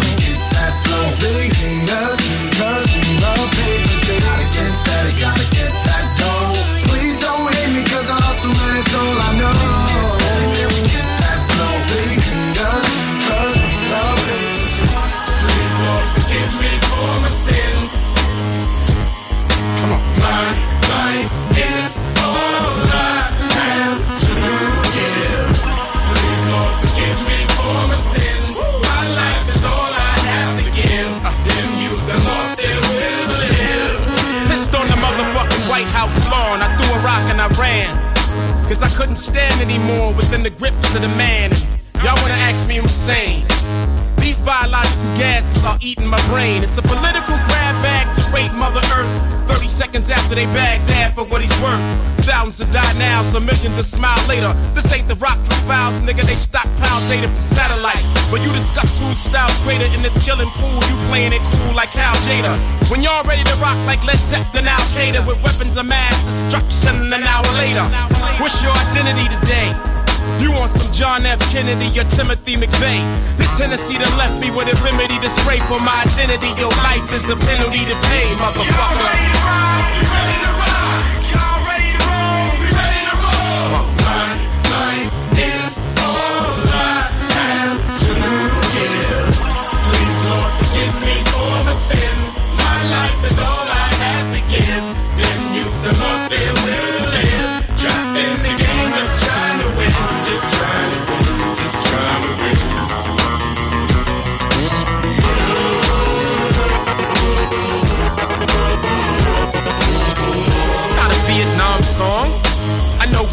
We 0.00 0.12
get 0.16 0.40
that 0.40 0.72
flow. 0.80 1.06
They 1.20 1.52
hate 1.52 1.92
us 1.92 2.16
cause 2.56 2.88
we 2.96 3.20
love 3.20 3.52
paper 3.52 3.96
chase. 4.00 4.24
Gotta 4.24 4.48
get 4.48 4.72
fed, 4.72 5.08
gotta 5.20 5.46
get 5.52 5.72
that 5.76 6.04
dough. 6.16 6.88
Please 6.88 7.20
don't 7.20 7.44
hate 7.52 7.72
me 7.76 7.84
cause 7.84 8.08
I 8.08 8.16
hustle, 8.16 8.56
man, 8.56 8.80
that's 8.80 8.92
all 8.96 9.16
I 9.20 9.30
know. 9.36 9.39
Cause 38.80 38.96
I 38.96 38.96
couldn't 38.96 39.20
stand 39.20 39.60
anymore 39.60 40.14
within 40.14 40.42
the 40.42 40.48
grips 40.48 40.94
of 40.96 41.02
the 41.02 41.12
man. 41.20 41.52
Y'all 42.00 42.16
wanna 42.24 42.40
ask 42.48 42.66
me 42.66 42.76
who's 42.76 42.90
sane? 42.90 43.44
These 44.16 44.40
biological 44.40 45.12
gases 45.20 45.62
are 45.66 45.76
eating 45.82 46.08
my 46.08 46.20
brain. 46.32 46.62
It's 46.62 46.78
a 46.78 46.82
political 46.88 47.36
grab 47.44 47.76
bag 47.84 47.99
to 48.14 48.22
rape 48.34 48.52
Mother 48.54 48.82
Earth. 48.96 49.10
30 49.46 49.66
seconds 49.66 50.10
after 50.10 50.34
they 50.34 50.46
bagged 50.54 50.86
dad 50.86 51.14
for 51.14 51.24
what 51.26 51.40
he's 51.42 51.54
worth. 51.62 51.82
Thousands 52.22 52.58
have 52.62 52.70
died 52.70 52.96
now, 52.98 53.22
so 53.22 53.40
millions 53.40 53.74
will 53.74 53.86
smile 53.86 54.18
later. 54.30 54.54
This 54.70 54.86
ain't 54.94 55.06
the 55.06 55.18
rock 55.18 55.38
files, 55.66 55.98
nigga. 56.06 56.22
They 56.22 56.38
stockpile 56.38 57.02
data 57.10 57.26
from 57.26 57.42
satellites. 57.42 58.06
But 58.30 58.42
you 58.46 58.50
discuss 58.54 58.98
whose 58.98 59.18
style's 59.18 59.58
greater 59.66 59.86
in 59.90 60.02
this 60.02 60.14
killing 60.22 60.50
pool. 60.54 60.78
You 60.86 60.96
playing 61.10 61.32
it 61.34 61.42
cool 61.58 61.74
like 61.74 61.90
Cal 61.90 62.14
Jada. 62.26 62.54
When 62.90 63.02
y'all 63.02 63.26
ready 63.26 63.42
to 63.42 63.56
rock 63.58 63.78
like 63.86 64.04
Led 64.06 64.18
Zeppelin 64.18 64.68
Al 64.70 64.84
Qaeda 64.94 65.26
with 65.26 65.42
weapons 65.42 65.76
of 65.76 65.86
mass 65.86 66.14
destruction 66.22 67.12
an 67.12 67.26
hour 67.26 67.46
later. 67.58 67.86
What's 68.38 68.62
your 68.62 68.72
identity 68.72 69.26
today? 69.34 69.89
You 70.38 70.52
want 70.52 70.70
some 70.70 70.92
John 70.94 71.26
F. 71.26 71.40
Kennedy 71.50 71.90
or 71.98 72.04
Timothy 72.06 72.54
McVeigh? 72.54 73.02
This 73.36 73.50
Tennessee 73.58 73.98
done 73.98 74.14
left 74.16 74.38
me 74.40 74.50
with 74.54 74.70
a 74.70 74.76
remedy 74.86 75.18
to 75.18 75.28
spray 75.28 75.58
for 75.66 75.80
my 75.80 75.96
identity. 76.06 76.54
Your 76.60 76.70
life 76.86 77.10
is 77.12 77.24
the 77.26 77.34
penalty 77.34 77.82
to 77.90 77.96
pay, 78.06 78.26
motherfucker. 78.38 79.40
is 85.60 85.76
all 85.98 86.54
I 86.70 87.10
have 87.34 87.80
to 88.00 88.12
give. 88.74 89.40
Please, 89.86 90.20
Lord, 90.30 90.52
forgive 90.60 90.96
me 91.06 91.16
for 91.32 91.54
my 91.66 91.74
sins. 91.74 92.30
My 92.54 92.78
life 92.96 93.20
is 93.26 93.38
all 93.38 93.66
I 93.66 93.88
have 94.04 94.28
to 94.34 94.40
give. 94.50 94.84
Then 95.18 95.40
you've 95.54 95.78
the 95.82 95.94
most 95.98 96.59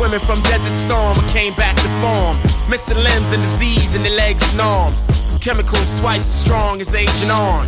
Women 0.07 0.23
from 0.23 0.39
Desert 0.47 0.71
Storm 0.71 1.19
I 1.19 1.27
came 1.35 1.53
back 1.59 1.75
to 1.75 1.89
form. 1.99 2.39
Missing 2.71 2.95
limbs 2.95 3.27
and 3.35 3.43
disease 3.43 3.91
in 3.91 4.07
the 4.07 4.15
legs 4.15 4.39
and 4.55 4.61
arms. 4.63 5.03
Chemicals 5.43 5.99
twice 5.99 6.23
as 6.23 6.47
strong 6.47 6.79
as 6.79 6.95
Agent 6.95 7.27
Orange. 7.27 7.67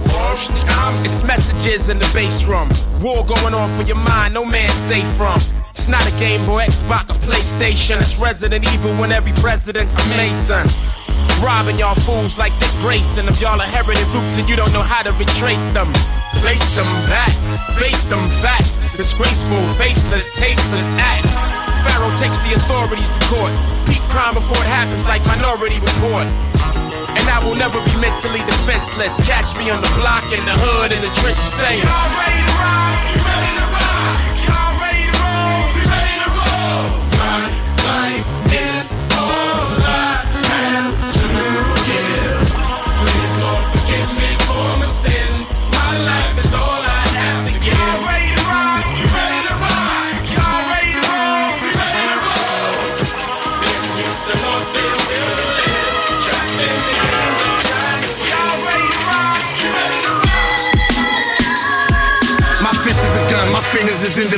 It's 1.04 1.20
messages 1.28 1.90
in 1.92 2.00
the 2.00 2.08
bass 2.16 2.40
drum. 2.40 2.72
War 3.04 3.28
going 3.28 3.52
on 3.52 3.68
for 3.76 3.84
your 3.84 4.00
mind, 4.08 4.40
no 4.40 4.46
man 4.46 4.72
safe 4.72 5.04
from. 5.20 5.36
It's 5.76 5.92
not 5.92 6.00
a 6.08 6.16
Game 6.16 6.40
Boy, 6.48 6.64
Xbox, 6.64 7.20
PlayStation. 7.20 8.00
It's 8.00 8.16
Resident 8.16 8.64
Evil 8.72 8.96
when 8.96 9.12
every 9.12 9.36
president's 9.44 10.00
a 10.00 10.04
Mason. 10.16 10.64
Robbing 11.44 11.76
y'all 11.76 12.00
fools 12.08 12.40
like 12.40 12.56
Dick 12.64 12.72
Grayson. 12.80 13.28
If 13.28 13.44
y'all 13.44 13.60
inherited 13.60 14.08
roots 14.16 14.40
and 14.40 14.48
you 14.48 14.56
don't 14.56 14.72
know 14.72 14.86
how 14.88 15.04
to 15.04 15.12
retrace 15.20 15.68
them, 15.76 15.92
place 16.40 16.64
them 16.72 16.88
back, 17.12 17.36
face 17.76 18.08
them 18.08 18.24
facts. 18.40 18.80
Disgraceful, 18.96 19.60
faceless, 19.76 20.32
tasteless 20.40 20.88
acts. 21.04 21.69
Pharaoh 21.84 22.12
takes 22.20 22.38
the 22.44 22.56
authorities 22.56 23.10
to 23.10 23.20
court. 23.32 23.54
Peak 23.88 24.04
crime 24.12 24.36
before 24.36 24.60
it 24.60 24.70
happens, 24.70 25.06
like 25.08 25.24
Minority 25.26 25.80
Report. 25.80 26.28
And 27.16 27.26
I 27.32 27.40
will 27.44 27.56
never 27.56 27.80
be 27.88 27.94
mentally 28.00 28.44
defenseless. 28.46 29.16
Catch 29.26 29.56
me 29.58 29.72
on 29.72 29.80
the 29.82 29.92
block, 30.00 30.24
in 30.32 30.44
the 30.44 30.56
hood, 30.56 30.92
in 30.92 31.02
the 31.02 31.12
trenches 31.20 31.52
saying, 31.56 31.82
Y'all 31.84 32.12
ready 32.20 32.42
to 32.44 32.54
ready 33.24 33.52
to? 33.58 33.66
Y'all 34.46 34.74
ready 34.78 35.04
to 35.08 35.16
roll? 35.24 35.60
Ready 35.88 36.16
to 36.24 36.30
roll? 36.36 36.84
Life 37.88 38.28
is 38.52 38.86
all 39.16 39.68
I 39.80 40.60
have 40.76 41.00
to 41.00 41.24
give. 41.88 42.40
Please, 43.00 43.34
Lord, 43.40 43.64
forgive 43.74 44.10
me 44.20 44.30
for 44.46 44.68
my. 44.80 45.39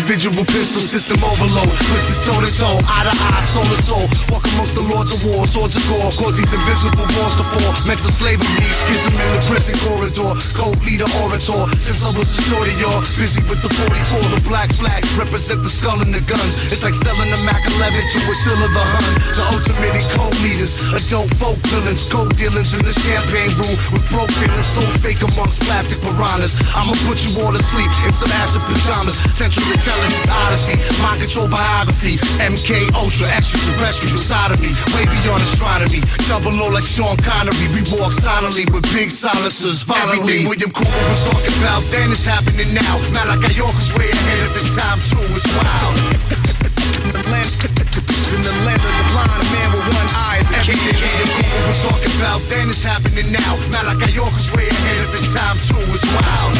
Individual 0.01 0.41
pistol 0.49 0.81
system 0.81 1.21
overload. 1.21 1.69
Puts 1.93 2.09
his 2.09 2.19
toe 2.25 2.33
to 2.33 2.49
toe, 2.49 2.73
eye 2.89 3.05
to 3.05 3.13
eye, 3.13 3.43
soul 3.45 3.65
to 3.69 3.77
soul. 3.77 4.01
Walk 4.33 4.41
amongst 4.57 4.73
the 4.73 4.85
lords 4.89 5.13
of 5.13 5.21
war, 5.29 5.45
swords 5.45 5.77
of 5.77 5.85
gore. 5.85 6.09
Cause 6.17 6.41
these 6.41 6.49
invisible 6.49 7.05
walls 7.21 7.37
to 7.37 7.45
fall. 7.45 7.69
Mental 7.85 8.09
slavery, 8.09 8.65
schism 8.73 9.13
in 9.13 9.29
the 9.37 9.41
prison 9.45 9.77
corridor. 9.85 10.33
Code 10.57 10.81
leader, 10.89 11.05
orator. 11.21 11.69
Since 11.77 12.01
I 12.01 12.11
was 12.17 12.33
a 12.33 12.41
shorty, 12.49 12.73
y'all. 12.81 12.97
Busy 13.13 13.45
with 13.45 13.61
the 13.61 13.69
44, 13.69 14.25
the 14.33 14.41
black 14.49 14.73
flag. 14.73 15.05
Represent 15.21 15.61
the 15.61 15.69
skull 15.69 16.01
and 16.01 16.09
the 16.09 16.23
guns. 16.25 16.73
It's 16.73 16.81
like 16.81 16.97
selling 16.97 17.29
a 17.29 17.39
Mac 17.45 17.61
11 17.77 17.93
to 17.93 18.17
Attila 18.25 18.67
the 18.73 18.81
Hun. 18.81 19.05
The 19.37 19.45
ultimate 19.53 20.01
code 20.17 20.37
leaders. 20.41 20.81
Adult 20.97 21.29
folk 21.37 21.61
villains. 21.69 22.09
Cold 22.09 22.33
dealings 22.41 22.73
in 22.73 22.81
the 22.81 22.95
champagne 23.05 23.53
room. 23.53 23.77
With 23.93 24.09
broke 24.09 24.33
feelings 24.33 24.65
so 24.65 24.81
fake 25.05 25.21
amongst 25.21 25.61
plastic 25.69 26.01
piranhas. 26.01 26.57
I'ma 26.73 26.97
put 27.05 27.21
you 27.21 27.37
all 27.45 27.53
to 27.53 27.61
sleep 27.61 27.91
in 28.01 28.13
some 28.15 28.33
acid 28.41 28.65
pajamas. 28.65 29.13
Central 29.29 29.61
intelligence 29.91 30.31
odyssey. 30.47 30.75
Mind 31.03 31.19
control 31.21 31.47
biography. 31.51 32.15
MK 32.39 32.87
Ultra 32.95 33.27
extraterrestrial 33.35 34.17
side 34.17 34.51
of 34.51 34.61
me. 34.63 34.71
Way 34.95 35.05
beyond 35.11 35.43
astronomy. 35.43 36.01
Double 36.27 36.55
O 36.63 36.69
like 36.71 36.85
Sean 36.85 37.17
Connery. 37.19 37.67
We 37.75 37.83
walk 37.99 38.11
silently 38.11 38.65
with 38.71 38.87
big 38.95 39.11
silencers. 39.11 39.83
Everything 39.89 40.47
William 40.47 40.71
Cooper 40.71 41.03
was 41.11 41.23
talking 41.27 41.55
about 41.59 41.83
then 41.91 42.11
is 42.11 42.23
happening 42.23 42.71
now. 42.73 42.95
Malachi 43.11 43.51
York 43.59 43.75
is 43.75 43.91
way 43.95 44.07
ahead 44.07 44.39
of 44.47 44.51
his 44.55 44.71
time 44.75 44.99
too. 45.03 45.25
It's 45.35 45.47
wild. 45.59 45.95
In 48.71 48.77
the 48.77 48.87
land, 48.87 48.87
in 48.87 48.87
the 48.87 48.87
land 48.87 48.87
of 48.87 48.93
the 48.95 49.05
blind, 49.11 49.43
man 49.51 49.69
with 49.75 49.83
one 49.83 50.09
eye 50.15 50.39
is 50.39 50.47
king. 50.63 50.79
William 50.79 51.27
Cooper 51.35 51.61
was 51.67 51.79
talking 51.83 52.13
about 52.23 52.39
then 52.47 52.71
is 52.71 52.79
happening 52.79 53.27
now. 53.35 53.51
Malachi 53.75 54.15
York 54.15 54.31
is 54.39 54.47
way 54.55 54.63
ahead 54.63 55.03
of 55.03 55.11
his 55.11 55.27
time 55.35 55.59
too. 55.59 55.83
It's 55.91 56.07
wild. 56.15 56.55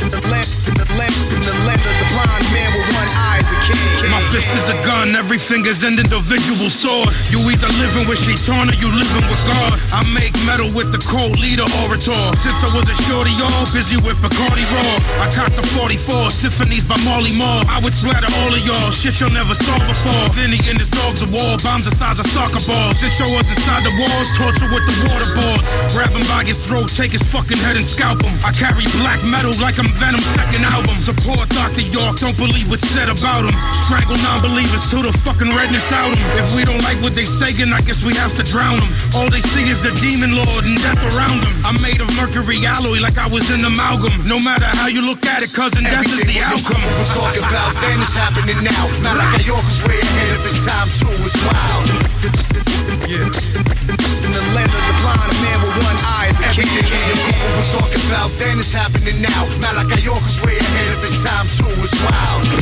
In 0.00 0.08
the 0.08 0.22
land, 0.32 0.48
in 0.66 0.74
the 0.74 0.88
land, 0.96 1.14
in 1.36 1.42
the 1.44 1.54
land 1.68 1.82
of 1.84 1.94
the 2.00 2.06
blind, 2.16 2.44
man 2.56 2.70
with 2.72 2.88
one 2.96 3.10
eye 3.12 3.38
is 3.44 3.48
a 3.52 3.58
king. 3.60 4.08
My 4.08 4.22
fist 4.32 4.50
is 4.56 4.66
a 4.72 4.76
gun, 4.88 5.14
every 5.14 5.36
finger's 5.36 5.84
an 5.84 6.00
individual 6.00 6.68
sword. 6.72 7.08
You 7.28 7.38
either 7.48 7.70
living 7.80 8.08
with 8.08 8.18
Shaitan 8.18 8.72
or 8.72 8.76
you 8.80 8.88
living 8.88 9.26
with 9.28 9.42
God. 9.44 9.72
I 9.92 10.00
make 10.16 10.32
metal 10.48 10.68
with 10.72 10.90
the 10.90 11.00
cold 11.06 11.36
leader 11.38 11.66
orator. 11.84 12.18
Since 12.34 12.64
I 12.64 12.70
was 12.72 12.88
a 12.88 12.96
shorty, 13.08 13.32
y'all 13.36 13.52
busy 13.72 14.00
with 14.02 14.16
Bacardi 14.24 14.64
Raw. 14.72 14.96
I 15.22 15.28
caught 15.28 15.52
the 15.54 15.64
44 15.76 16.32
symphonies 16.32 16.84
by 16.88 16.96
Marley 17.04 17.32
Marl. 17.36 17.62
I 17.68 17.80
would 17.84 17.94
splatter 17.94 18.28
all 18.42 18.52
of 18.52 18.62
y'all, 18.64 18.90
shit 18.92 19.20
y'all 19.20 19.32
never 19.32 19.54
saw 19.54 19.76
before. 19.86 20.24
Vinnie 20.34 20.62
and 20.70 20.78
his 20.78 20.90
dogs 21.02 21.20
of 21.22 21.30
war, 21.34 21.58
bombs 21.66 21.90
the 21.90 21.94
size 21.94 22.22
of 22.22 22.26
soccer 22.30 22.62
balls. 22.64 23.02
Since 23.02 23.18
y'all 23.18 23.34
inside 23.34 23.82
the 23.82 23.94
walls, 23.98 24.28
torture 24.38 24.70
with 24.70 24.86
the 24.86 24.96
waterboards. 25.10 25.66
Grab 25.94 26.14
him 26.14 26.22
by 26.30 26.46
his 26.46 26.62
throat, 26.62 26.88
take 26.88 27.10
his 27.10 27.26
fucking 27.26 27.58
head 27.66 27.74
and 27.74 27.86
scalp 27.86 28.22
him. 28.22 28.30
I 28.46 28.54
carry 28.54 28.86
black 29.02 29.20
metal 29.26 29.50
like 29.58 29.82
I'm 29.82 29.90
Venom 29.98 30.22
second 30.22 30.64
album. 30.70 30.94
Support 30.94 31.50
Dr. 31.50 31.82
York, 31.90 32.22
don't 32.22 32.38
believe 32.38 32.70
what's 32.70 32.86
said 32.86 33.10
about 33.10 33.42
him. 33.42 33.54
Strangle 33.82 34.18
non-believers 34.22 34.86
till 34.90 35.02
the 35.02 35.12
fucking 35.26 35.50
redness 35.50 35.90
out 35.90 36.14
'em. 36.14 36.20
If 36.38 36.54
we 36.54 36.62
don't 36.62 36.82
like 36.86 37.02
what 37.02 37.14
they 37.18 37.26
saying, 37.26 37.72
I 37.74 37.80
guess 37.82 38.06
we 38.06 38.14
have 38.22 38.34
to 38.38 38.44
drown 38.46 38.78
them. 38.78 38.90
All 39.18 39.28
they 39.28 39.42
see 39.42 39.66
is 39.66 39.82
the 39.82 39.90
demon 39.98 40.38
lord 40.38 40.64
and 40.64 40.78
death 40.78 41.02
around. 41.14 41.41
I'm 41.72 41.80
made 41.80 42.04
of 42.04 42.10
mercury 42.20 42.60
alloy 42.68 43.00
like 43.00 43.16
I 43.16 43.24
was 43.32 43.48
an 43.48 43.64
amalgam. 43.64 44.12
No 44.28 44.36
matter 44.44 44.68
how 44.76 44.92
you 44.92 45.00
look 45.00 45.24
at 45.24 45.40
it, 45.40 45.56
cousin, 45.56 45.88
death 45.88 46.04
is 46.04 46.20
the 46.28 46.36
outcome. 46.44 46.76
was 47.00 47.08
talking 47.16 47.40
about 47.48 47.72
then 47.80 47.96
is 47.96 48.12
happening 48.12 48.60
now. 48.60 48.84
Malachi 49.08 49.48
York 49.48 49.64
is 49.64 49.80
way 49.80 49.96
ahead 49.96 50.36
of 50.36 50.44
his 50.44 50.60
time 50.68 50.92
too. 50.92 51.16
It's 51.24 51.32
wild. 51.48 51.88
In 53.08 54.30
the 54.36 54.44
land 54.52 54.68
of 54.68 54.82
the 54.84 54.94
blind, 55.00 55.24
a 55.32 55.36
man 55.40 55.58
with 55.64 55.72
one 55.80 55.98
eye 56.12 56.28
is 56.28 56.44
a 56.44 56.48
king. 56.52 56.68
William 56.68 57.16
Cooper 57.24 57.52
was 57.56 57.72
talking 57.72 58.04
about 58.04 58.28
then 58.36 58.60
is 58.60 58.68
happening 58.68 59.24
now. 59.24 59.40
Malachi 59.64 60.04
York 60.04 60.24
is 60.28 60.44
way 60.44 60.60
ahead 60.60 60.92
of 60.92 61.00
his 61.00 61.24
time 61.24 61.48
too. 61.56 61.72
It's 61.80 61.96
wild. 62.04 62.52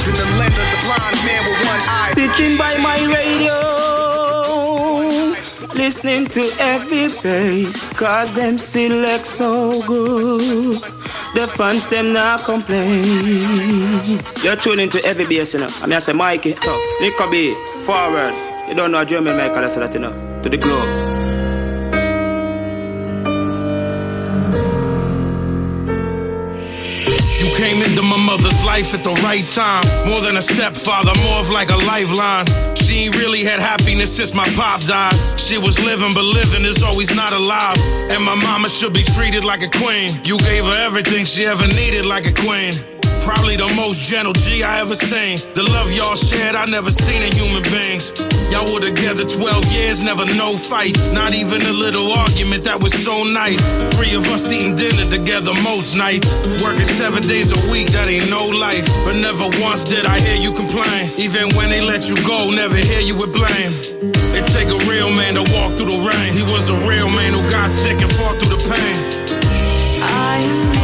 In 0.00 0.14
the 0.16 0.26
land 0.40 0.56
of 0.56 0.64
the 0.64 0.80
blind, 0.88 1.12
a 1.12 1.20
man 1.28 1.44
with 1.44 1.60
one 1.60 1.82
eye. 1.92 2.16
Sitting 2.16 2.56
by 2.56 2.72
my 2.80 2.96
radio, 3.12 3.75
listening 5.76 6.26
to 6.26 6.42
every 6.60 7.08
bass, 7.22 7.88
cause 7.92 8.32
them 8.32 8.58
select 8.58 9.26
so 9.26 9.72
good. 9.86 10.74
The 11.34 11.46
fans 11.56 11.86
them 11.88 12.12
not 12.12 12.40
complain. 12.44 14.18
You're 14.42 14.56
tuning 14.56 14.90
to 14.90 15.04
every 15.06 15.26
bass, 15.26 15.54
you 15.54 15.60
know. 15.60 15.68
I 15.82 15.86
mean, 15.86 15.94
I 15.94 15.98
say 15.98 16.12
Mikey, 16.12 16.54
tough, 16.54 16.80
Nico 17.00 17.30
B, 17.30 17.52
forward. 17.84 18.34
You 18.68 18.74
don't 18.74 18.90
know 18.90 19.00
a 19.00 19.04
German 19.04 19.36
maker, 19.36 19.60
that's 19.60 19.76
that, 19.76 19.92
you 19.94 20.00
know. 20.00 20.12
To 20.42 20.48
the 20.48 20.56
globe. 20.56 20.88
You 27.38 27.54
came 27.56 27.82
into 27.82 28.02
my 28.02 28.18
mother's 28.24 28.64
life 28.64 28.94
at 28.94 29.04
the 29.04 29.12
right 29.22 29.44
time. 29.54 29.84
More 30.08 30.20
than 30.20 30.36
a 30.36 30.42
stepfather, 30.42 31.12
more 31.28 31.40
of 31.40 31.50
like 31.50 31.68
a 31.70 31.76
lifeline. 31.86 32.75
She 32.86 33.06
ain't 33.06 33.16
really 33.16 33.42
had 33.42 33.58
happiness 33.58 34.14
since 34.14 34.32
my 34.32 34.44
pop 34.54 34.80
died. 34.82 35.12
She 35.40 35.58
was 35.58 35.84
living, 35.84 36.12
but 36.14 36.22
living 36.22 36.64
is 36.64 36.84
always 36.84 37.14
not 37.16 37.32
alive. 37.32 37.76
And 38.12 38.22
my 38.22 38.36
mama 38.36 38.68
should 38.68 38.92
be 38.92 39.02
treated 39.02 39.44
like 39.44 39.64
a 39.64 39.68
queen. 39.68 40.12
You 40.22 40.38
gave 40.38 40.64
her 40.64 40.86
everything 40.86 41.24
she 41.24 41.46
ever 41.46 41.66
needed 41.66 42.06
like 42.06 42.26
a 42.26 42.32
queen. 42.32 42.95
Probably 43.26 43.56
the 43.58 43.66
most 43.74 43.98
gentle 44.00 44.32
G 44.32 44.62
I 44.62 44.78
ever 44.78 44.94
seen. 44.94 45.42
The 45.58 45.66
love 45.74 45.90
y'all 45.90 46.14
shared, 46.14 46.54
I 46.54 46.64
never 46.70 46.92
seen 46.94 47.26
in 47.26 47.34
human 47.34 47.66
beings. 47.74 48.14
Y'all 48.54 48.70
were 48.70 48.78
together 48.78 49.26
12 49.26 49.66
years, 49.74 49.98
never 49.98 50.22
no 50.38 50.54
fights. 50.54 51.10
Not 51.10 51.34
even 51.34 51.58
a 51.66 51.74
little 51.74 52.06
argument 52.14 52.62
that 52.70 52.78
was 52.78 52.94
so 52.94 53.26
nice. 53.34 53.58
Three 53.98 54.14
of 54.14 54.22
us 54.30 54.46
eating 54.46 54.78
dinner 54.78 55.10
together 55.10 55.50
most 55.66 55.98
nights. 55.98 56.30
Working 56.62 56.86
seven 56.86 57.26
days 57.26 57.50
a 57.50 57.58
week, 57.66 57.90
that 57.98 58.06
ain't 58.06 58.30
no 58.30 58.46
life. 58.62 58.86
But 59.02 59.18
never 59.18 59.50
once 59.58 59.82
did 59.82 60.06
I 60.06 60.22
hear 60.22 60.38
you 60.38 60.54
complain. 60.54 61.10
Even 61.18 61.50
when 61.58 61.66
they 61.66 61.82
let 61.82 62.06
you 62.06 62.14
go, 62.22 62.54
never 62.54 62.78
hear 62.78 63.02
you 63.02 63.18
with 63.18 63.34
blame. 63.34 63.72
It 64.38 64.46
take 64.54 64.70
a 64.70 64.78
real 64.86 65.10
man 65.10 65.34
to 65.34 65.42
walk 65.50 65.74
through 65.74 65.90
the 65.90 65.98
rain. 65.98 66.30
He 66.30 66.46
was 66.54 66.70
a 66.70 66.78
real 66.86 67.10
man 67.10 67.34
who 67.34 67.42
got 67.50 67.74
sick 67.74 67.98
and 67.98 68.12
fought 68.14 68.38
through 68.38 68.54
the 68.54 68.62
pain. 68.70 68.94
I 69.98 70.38
am 70.46 70.75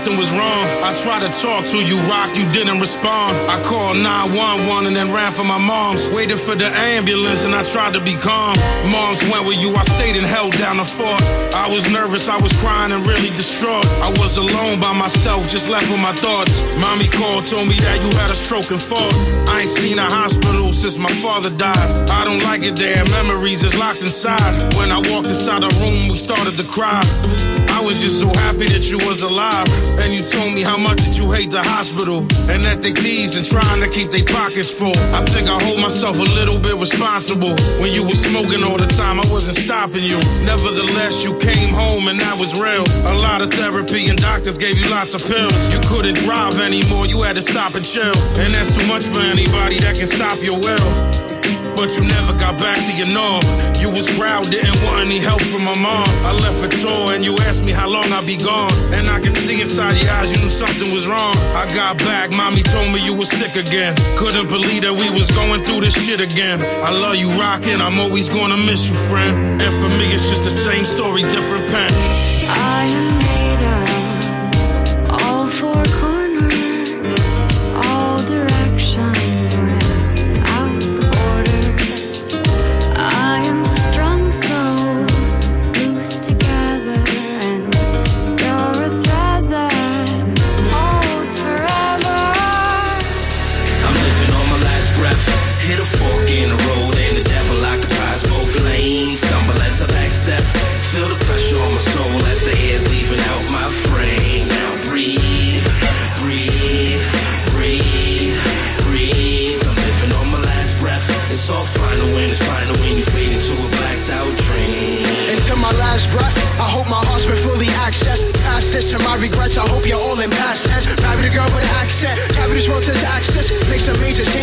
something 0.00 0.18
was 0.18 0.30
wrong. 0.30 0.64
I 0.80 0.94
tried 0.94 1.20
to 1.28 1.32
talk 1.40 1.66
to 1.66 1.78
you, 1.84 1.98
Rock, 2.08 2.34
you 2.34 2.50
didn't 2.52 2.80
respond. 2.80 3.36
I 3.50 3.60
called 3.62 3.96
911 3.98 4.86
and 4.86 4.96
then 4.96 5.12
ran 5.12 5.30
for 5.32 5.44
my 5.44 5.58
mom's. 5.58 6.08
Waited 6.08 6.40
for 6.40 6.54
the 6.54 6.68
ambulance 6.96 7.44
and 7.44 7.54
I 7.54 7.62
tried 7.64 7.92
to 7.94 8.00
be 8.00 8.16
calm. 8.16 8.56
Moms 8.90 9.20
went 9.28 9.44
with 9.44 9.60
you, 9.60 9.74
I 9.76 9.82
stayed 9.82 10.16
and 10.16 10.24
held 10.24 10.56
down 10.56 10.78
the 10.78 10.84
fort. 10.84 11.20
I 11.52 11.68
was 11.68 11.92
nervous, 11.92 12.28
I 12.28 12.38
was 12.40 12.52
crying 12.60 12.92
and 12.92 13.04
really 13.04 13.28
distraught. 13.36 13.84
I 14.00 14.08
was 14.16 14.38
alone 14.38 14.80
by 14.80 14.92
myself, 14.96 15.48
just 15.48 15.68
left 15.68 15.88
with 15.90 16.00
my 16.00 16.12
thoughts. 16.12 16.64
Mommy 16.80 17.08
called, 17.08 17.44
told 17.44 17.68
me 17.68 17.76
that 17.84 18.00
you 18.00 18.10
had 18.16 18.30
a 18.30 18.38
stroke 18.38 18.70
and 18.70 18.80
fought. 18.80 19.12
I 19.52 19.68
ain't 19.68 19.68
seen 19.68 19.98
a 19.98 20.08
hospital 20.08 20.72
since 20.72 20.96
my 20.96 21.12
father 21.20 21.50
died. 21.50 22.08
I 22.08 22.24
don't 22.24 22.42
like 22.44 22.62
it 22.62 22.76
there, 22.76 23.04
memories 23.20 23.62
is 23.62 23.76
locked 23.78 24.00
inside. 24.00 24.40
When 24.80 24.90
I 24.90 24.98
walked 25.12 25.28
inside 25.28 25.60
the 25.60 25.72
room, 25.84 26.08
we 26.08 26.16
started 26.16 26.56
to 26.56 26.64
cry. 26.72 27.04
I 27.80 27.82
was 27.82 27.96
just 28.02 28.20
so 28.20 28.28
happy 28.44 28.68
that 28.68 28.92
you 28.92 29.00
was 29.08 29.24
alive. 29.24 29.64
And 30.04 30.12
you 30.12 30.20
told 30.20 30.52
me 30.52 30.60
how 30.60 30.76
much 30.76 31.00
that 31.00 31.16
you 31.16 31.32
hate 31.32 31.48
the 31.48 31.64
hospital. 31.64 32.20
And 32.52 32.60
that 32.60 32.84
they 32.84 32.92
thieves 32.92 33.40
and 33.40 33.46
trying 33.46 33.80
to 33.80 33.88
keep 33.88 34.12
their 34.12 34.24
pockets 34.28 34.68
full. 34.68 34.92
I 35.16 35.24
think 35.24 35.48
I 35.48 35.56
hold 35.64 35.80
myself 35.80 36.20
a 36.20 36.28
little 36.36 36.60
bit 36.60 36.76
responsible. 36.76 37.56
When 37.80 37.88
you 37.88 38.04
was 38.04 38.20
smoking 38.20 38.60
all 38.60 38.76
the 38.76 38.84
time, 39.00 39.16
I 39.16 39.24
wasn't 39.32 39.56
stopping 39.56 40.04
you. 40.04 40.20
Nevertheless, 40.44 41.24
you 41.24 41.32
came 41.40 41.72
home 41.72 42.12
and 42.12 42.20
that 42.20 42.36
was 42.36 42.52
real. 42.52 42.84
A 43.08 43.16
lot 43.16 43.40
of 43.40 43.48
therapy 43.48 44.12
and 44.12 44.20
doctors 44.20 44.60
gave 44.60 44.76
you 44.76 44.84
lots 44.92 45.16
of 45.16 45.24
pills. 45.24 45.56
You 45.72 45.80
couldn't 45.88 46.20
drive 46.20 46.60
anymore, 46.60 47.08
you 47.08 47.24
had 47.24 47.40
to 47.40 47.42
stop 47.42 47.72
and 47.72 47.84
chill. 47.84 48.12
And 48.36 48.52
that's 48.52 48.76
too 48.76 48.84
much 48.92 49.08
for 49.08 49.24
anybody 49.24 49.80
that 49.80 49.96
can 49.96 50.06
stop 50.06 50.36
your 50.44 50.60
will. 50.60 51.29
But 51.76 51.94
you 51.96 52.02
never 52.02 52.32
got 52.38 52.58
back 52.58 52.76
to 52.76 52.92
your 52.96 53.10
norm. 53.12 53.42
You 53.80 53.90
was 53.90 54.06
proud, 54.18 54.44
didn't 54.50 54.76
want 54.84 55.06
any 55.06 55.18
help 55.18 55.40
from 55.40 55.64
my 55.64 55.76
mom. 55.78 56.08
I 56.24 56.32
left 56.32 56.58
for 56.60 56.68
tour 56.68 57.14
and 57.14 57.24
you 57.24 57.34
asked 57.48 57.64
me 57.64 57.72
how 57.72 57.88
long 57.88 58.04
I'd 58.12 58.26
be 58.26 58.36
gone. 58.36 58.72
And 58.92 59.08
I 59.08 59.20
could 59.20 59.34
see 59.34 59.60
inside 59.60 59.96
your 59.96 60.10
eyes, 60.18 60.30
you 60.30 60.38
knew 60.42 60.52
something 60.52 60.92
was 60.92 61.06
wrong. 61.06 61.34
I 61.54 61.66
got 61.74 61.98
back, 61.98 62.30
mommy 62.30 62.62
told 62.62 62.92
me 62.92 63.04
you 63.04 63.14
was 63.14 63.30
sick 63.30 63.54
again. 63.56 63.94
Couldn't 64.16 64.48
believe 64.48 64.82
that 64.82 64.94
we 64.94 65.08
was 65.10 65.30
going 65.32 65.64
through 65.64 65.80
this 65.80 65.94
shit 65.94 66.20
again. 66.20 66.60
I 66.84 66.90
love 66.90 67.16
you 67.16 67.30
rockin', 67.40 67.80
I'm 67.80 67.98
always 67.98 68.28
gonna 68.28 68.56
miss 68.56 68.88
you, 68.88 68.96
friend. 68.96 69.60
And 69.60 69.72
for 69.80 69.90
me, 69.98 70.12
it's 70.12 70.28
just 70.28 70.44
the 70.44 70.50
same 70.50 70.84
story, 70.84 71.22
different 71.22 71.66
pen. 71.68 71.90
I 72.48 72.86
am 72.90 73.29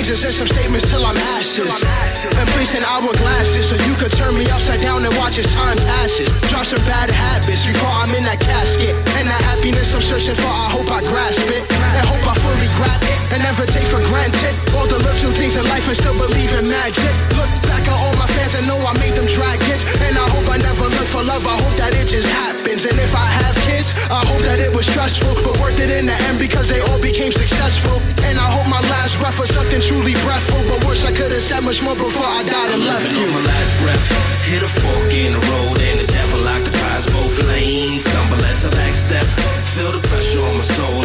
major 0.08 0.28
and 0.28 0.34
some 0.34 0.48
statements 0.48 0.88
till 0.90 1.04
I'm 1.04 1.18
ashes. 1.36 1.84
In 2.68 2.84
hourglasses 2.84 3.64
so 3.72 3.80
you 3.88 3.96
could 3.96 4.12
turn 4.12 4.36
me 4.36 4.44
upside 4.52 4.84
down 4.84 5.00
and 5.00 5.16
watch 5.16 5.40
as 5.40 5.48
time 5.56 5.78
passes. 5.88 6.28
Drop 6.52 6.68
some 6.68 6.84
bad 6.84 7.08
habits 7.10 7.64
before 7.64 7.88
I'm 8.04 8.12
in 8.12 8.24
that 8.28 8.44
casket. 8.44 8.92
And 9.16 9.24
that 9.24 9.42
happiness 9.48 9.96
I'm 9.96 10.04
searching 10.04 10.36
for, 10.36 10.52
I 10.52 10.68
hope 10.76 10.92
I 10.92 11.00
grasp 11.08 11.48
it. 11.48 11.64
And 11.96 12.04
hope 12.12 12.28
I 12.28 12.36
fully 12.44 12.68
grab 12.76 13.00
it 13.08 13.20
and 13.32 13.40
never 13.44 13.64
take 13.64 13.88
for 13.88 14.04
granted. 14.12 14.52
All 14.76 14.84
the 14.88 15.00
little 15.00 15.32
things 15.32 15.56
in 15.56 15.64
life 15.72 15.88
and 15.88 15.96
still 15.96 16.16
believe 16.20 16.52
in 16.60 16.68
magic. 16.68 17.14
Look 17.40 17.57
back 17.88 18.00
all 18.04 18.16
my 18.20 18.28
fans 18.36 18.54
and 18.60 18.68
know 18.68 18.78
I 18.84 18.94
made 19.00 19.16
them 19.16 19.26
dragons. 19.26 19.88
And 20.04 20.14
I 20.20 20.28
hope 20.36 20.48
I 20.52 20.60
never 20.60 20.88
look 20.92 21.08
for 21.08 21.24
love, 21.24 21.44
I 21.48 21.56
hope 21.56 21.76
that 21.80 21.96
it 21.96 22.12
just 22.12 22.28
happens. 22.28 22.84
And 22.84 22.98
if 23.00 23.16
I 23.16 23.28
have 23.44 23.56
kids, 23.64 23.96
I 24.12 24.20
hope 24.28 24.44
that 24.44 24.60
it 24.60 24.72
was 24.76 24.86
stressful, 24.86 25.32
but 25.44 25.56
worth 25.64 25.80
it 25.80 25.92
in 25.92 26.06
the 26.06 26.18
end 26.28 26.38
because 26.40 26.68
they 26.68 26.84
all 26.92 27.00
became 27.00 27.32
successful. 27.32 28.04
And 28.28 28.36
I 28.36 28.48
hope 28.52 28.68
my 28.68 28.84
last 28.92 29.18
breath 29.24 29.40
was 29.40 29.50
something 29.56 29.80
truly 29.80 30.16
breathful, 30.28 30.60
but 30.68 30.84
wish 30.86 31.08
I 31.08 31.16
could 31.16 31.32
have 31.32 31.44
said 31.44 31.64
much 31.64 31.80
more 31.80 31.96
before 31.96 32.28
I 32.28 32.44
died 32.44 32.70
and 32.76 32.84
left 32.84 33.08
you. 33.16 33.26
my 33.32 33.44
last 33.44 33.74
breath. 33.80 34.04
Hit 34.48 34.64
a 34.64 34.72
fork 34.80 35.12
in 35.12 35.32
the 35.36 35.44
road 35.44 35.80
and 35.80 35.98
the 36.04 36.08
devil 36.08 36.40
occupies 36.44 37.04
both 37.12 37.36
lanes. 37.48 38.04
Stumble 38.04 38.44
as 38.48 38.64
I 38.68 38.72
backstep. 38.76 39.28
Feel 39.76 39.92
the 39.92 40.02
pressure 40.08 40.44
on 40.44 40.56
my 40.56 40.66
soul 40.66 41.04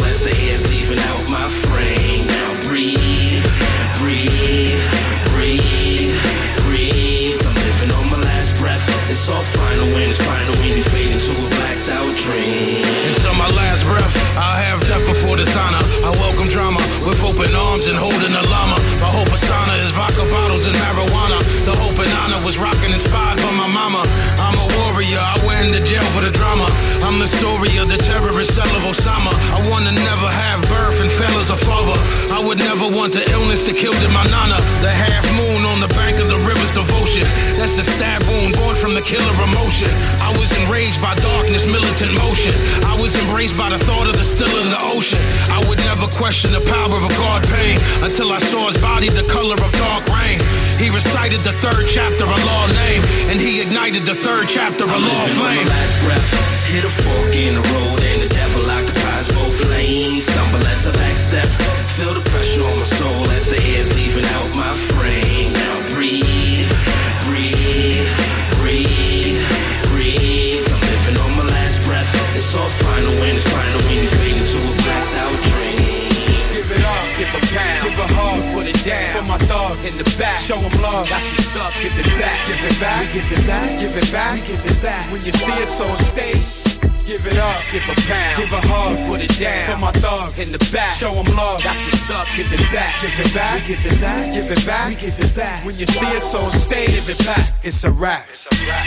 final 10.21 10.33
when 10.37 10.42
the 27.23 27.31
story 27.39 27.71
of 27.79 27.87
the 27.87 27.95
terrorist 27.95 28.51
cell 28.51 28.67
of 28.75 28.83
Osama. 28.83 29.31
I 29.55 29.63
wanna 29.71 29.95
never 29.95 30.27
have 30.43 30.59
birth 30.67 30.99
and 30.99 31.07
fail 31.07 31.31
as 31.39 31.55
a 31.55 31.55
father. 31.55 31.95
I 32.35 32.43
would 32.43 32.59
never 32.59 32.83
want 32.99 33.15
the 33.15 33.23
illness 33.31 33.63
that 33.63 33.79
killed 33.79 33.95
my 34.11 34.27
nana. 34.27 34.59
The 34.83 34.91
half 34.91 35.23
moon 35.39 35.63
on 35.71 35.79
the 35.79 35.87
bank 35.95 36.19
of 36.19 36.27
the 36.27 36.35
river's 36.43 36.75
devotion. 36.75 37.23
That's 37.55 37.79
the 37.79 37.85
stab 37.87 38.27
wound 38.27 38.59
born 38.59 38.75
from 38.75 38.91
the 38.91 38.99
killer 38.99 39.31
emotion. 39.39 39.87
I 40.19 40.35
was 40.35 40.51
enraged 40.67 40.99
by 40.99 41.15
darkness, 41.15 41.63
militant 41.63 42.11
motion. 42.19 42.51
I 42.91 42.99
was 42.99 43.15
embraced 43.15 43.55
by 43.55 43.71
the 43.71 43.79
thought 43.79 44.03
of 44.03 44.19
the 44.19 44.27
still 44.27 44.51
in 44.59 44.67
the 44.67 44.81
ocean. 44.91 45.21
I 45.47 45.63
would 45.71 45.79
never 45.87 46.11
question 46.19 46.51
the 46.51 46.65
power 46.75 46.91
of 46.91 47.07
a 47.07 47.13
God 47.23 47.47
pain 47.47 47.79
until 48.03 48.35
I 48.35 48.39
saw 48.43 48.67
his 48.67 48.75
body 48.83 49.07
the 49.07 49.23
color 49.31 49.55
of 49.55 49.71
dark 49.79 50.03
rain. 50.11 50.43
He 50.75 50.91
recited 50.91 51.39
the 51.47 51.55
third 51.63 51.87
chapter 51.87 52.27
of 52.27 52.39
law 52.43 52.67
name, 52.67 53.01
and 53.31 53.39
he 53.39 53.63
ignited 53.63 54.03
the 54.03 54.17
third 54.19 54.51
chapter 54.51 54.83
of 54.83 54.99
law 54.99 55.23
flame. 55.39 56.62
Last 56.73 56.81
breath. 56.81 56.81
Hit 56.81 56.85
a 56.85 56.89
fork 56.89 57.33
in 57.35 57.53
the 57.55 57.61
road 57.61 58.01
and 58.01 58.21
the 58.21 58.29
devil 58.33 58.63
occupies 58.65 59.27
both 59.29 59.69
lanes. 59.69 60.25
Stumble 60.25 60.65
as 60.67 60.87
I 60.87 60.91
backstep. 60.97 61.47
Feel 61.97 62.13
the 62.13 62.21
pressure 62.29 62.61
on 62.65 62.77
my 62.77 62.83
soul 62.83 63.23
as 63.31 63.45
the 63.47 63.59
air's 63.73 63.93
leaving 63.95 64.25
out 64.33 64.49
my 64.55 64.73
frame. 64.89 65.53
Now 65.53 65.75
breathe, 65.93 66.71
breathe, 67.29 68.09
breathe, 68.57 69.41
breathe. 69.93 70.65
I'm 70.65 70.81
living 70.81 71.17
on 71.21 71.31
my 71.37 71.45
last 71.53 71.85
breath. 71.85 72.09
It's 72.35 72.53
all 72.55 72.69
final 72.81 73.13
when 73.21 73.29
it's 73.29 73.45
final 73.45 73.79
when 73.85 73.97
you 74.01 74.09
fade 74.17 74.37
into 74.37 74.57
a 74.57 74.73
blacked 74.81 75.15
out 75.21 75.37
dream. 75.53 75.93
Give 76.53 76.69
it 76.69 76.81
up, 76.81 77.05
give 77.17 77.33
a 77.33 77.41
pound, 77.53 77.77
give 77.85 77.97
a 78.01 78.07
hug, 78.17 78.41
put 78.53 78.65
it 78.65 78.79
down. 78.81 79.09
For 79.13 79.25
my 79.29 79.37
thugs 79.37 79.85
in 79.89 80.01
the 80.01 80.07
back, 80.17 80.37
show 80.37 80.57
them 80.57 80.73
love. 80.81 81.05
That's 81.09 81.25
what's 81.33 81.55
up, 81.57 81.73
give 81.81 81.93
it 81.93 82.09
back, 82.17 82.37
give 82.49 82.61
it 82.65 82.77
back, 82.81 83.01
we 83.01 83.21
give 83.21 83.29
it 83.29 83.43
back, 83.45 83.67
give 83.77 83.93
it 83.93 84.09
back, 84.09 84.33
we 84.33 84.41
give 84.47 84.65
it 84.65 84.79
back. 84.81 85.11
When 85.11 85.21
you 85.25 85.33
see 85.33 85.57
us 85.61 85.81
on 85.81 85.95
stage. 85.97 86.62
Give 87.03 87.19
it 87.27 87.35
up, 87.35 87.59
give 87.67 87.83
a 87.83 87.95
pound, 88.07 88.33
give 88.39 88.53
a 88.55 88.61
hug, 88.63 88.95
put 89.11 89.19
it 89.19 89.35
down. 89.35 89.75
For 89.75 89.79
my 89.83 89.91
thugs 89.91 90.39
in 90.39 90.55
the 90.55 90.61
back, 90.71 90.87
show 90.87 91.11
them 91.11 91.27
love. 91.35 91.59
That's 91.59 91.83
what's 91.83 92.07
up, 92.07 92.27
give 92.31 92.47
it 92.47 92.63
back, 92.71 92.95
give 93.03 93.11
it 93.19 93.33
back, 93.35 93.59
we 93.59 93.75
give 93.75 93.83
it 93.83 93.99
back, 93.99 94.31
give 94.31 94.47
it 94.47 94.63
back, 94.65 94.87
we 94.87 94.95
give 94.95 95.19
it 95.19 95.35
back. 95.35 95.65
When 95.67 95.75
you 95.75 95.85
see 95.85 96.07
us 96.15 96.33
on 96.33 96.47
stage, 96.49 96.95
give 96.95 97.11
it 97.11 97.19
back. 97.27 97.43
It's 97.59 97.83
a 97.83 97.91
rap, 97.91 98.23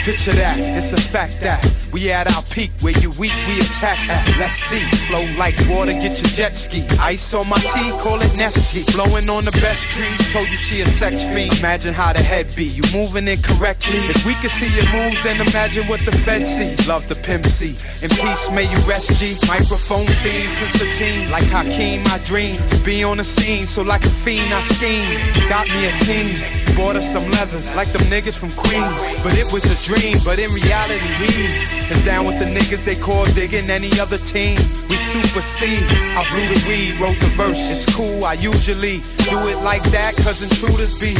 picture 0.01 0.33
that, 0.33 0.57
it's 0.57 0.93
a 0.93 0.97
fact 0.97 1.41
that 1.45 1.61
we 1.93 2.11
at 2.11 2.25
our 2.33 2.41
peak 2.49 2.73
where 2.81 2.97
you 3.05 3.13
weak, 3.21 3.33
we 3.45 3.61
attack 3.61 4.01
at. 4.09 4.25
Let's 4.41 4.57
see, 4.57 4.81
flow 5.05 5.23
like 5.37 5.53
water, 5.69 5.93
get 5.93 6.17
your 6.17 6.33
jet 6.33 6.57
ski. 6.57 6.81
Ice 7.01 7.33
on 7.37 7.47
my 7.47 7.57
tea, 7.57 7.93
call 8.01 8.17
it 8.17 8.33
nasty. 8.33 8.81
Blowing 8.97 9.29
on 9.29 9.45
the 9.45 9.55
best 9.61 9.93
tree, 9.93 10.09
told 10.33 10.49
you 10.49 10.57
she 10.57 10.81
a 10.81 10.85
sex 10.85 11.21
fiend. 11.21 11.53
Imagine 11.61 11.93
how 11.93 12.13
the 12.13 12.21
head 12.21 12.49
be, 12.57 12.65
you 12.65 12.83
moving 12.93 13.29
incorrectly. 13.29 14.01
If 14.09 14.25
we 14.25 14.33
could 14.41 14.51
see 14.51 14.69
your 14.73 14.89
moves, 14.93 15.21
then 15.21 15.37
imagine 15.37 15.85
what 15.85 16.01
the 16.01 16.11
feds 16.11 16.49
see. 16.49 16.73
Love 16.89 17.07
the 17.07 17.15
pimp 17.15 17.45
C. 17.45 17.77
In 18.07 18.15
peace, 18.23 18.47
may 18.55 18.63
you 18.63 18.79
rest 18.87 19.19
G. 19.19 19.35
Microphone 19.51 20.07
theme 20.23 20.47
since 20.47 20.79
a 20.79 20.87
teen. 20.95 21.27
Like 21.27 21.43
Hakeem, 21.51 22.07
I 22.07 22.23
dream 22.23 22.55
to 22.55 22.77
be 22.87 23.03
on 23.03 23.19
the 23.19 23.27
scene. 23.27 23.67
So 23.67 23.83
like 23.83 24.07
a 24.07 24.13
fiend, 24.23 24.47
I 24.55 24.63
scheme. 24.63 25.03
Got 25.51 25.67
me 25.67 25.91
a 25.91 25.93
team. 26.07 26.31
Bought 26.79 26.95
us 26.95 27.03
some 27.03 27.27
leathers, 27.35 27.75
like 27.75 27.91
them 27.91 28.05
niggas 28.07 28.39
from 28.39 28.53
Queens. 28.55 29.11
But 29.25 29.35
it 29.35 29.51
was 29.51 29.67
a 29.67 29.75
dream, 29.83 30.23
but 30.23 30.39
in 30.39 30.47
reality, 30.55 31.11
he's 31.19 31.75
is 31.91 32.05
down 32.05 32.23
with 32.23 32.39
the 32.39 32.47
niggas 32.47 32.87
they 32.87 32.95
call 32.95 33.27
digging 33.35 33.67
any 33.67 33.91
other 33.99 34.21
team. 34.21 34.55
We 34.87 34.95
supersede. 34.95 35.83
I 36.15 36.23
blew 36.31 36.47
the 36.47 36.59
weed, 36.69 36.95
wrote 37.03 37.19
the 37.19 37.33
verse. 37.35 37.59
It's 37.59 37.91
cool, 37.91 38.23
I 38.23 38.39
usually 38.39 39.03
do 39.27 39.35
it 39.51 39.59
like 39.67 39.83
that, 39.91 40.15
cause 40.23 40.39
intruders 40.39 40.95
be 40.95 41.11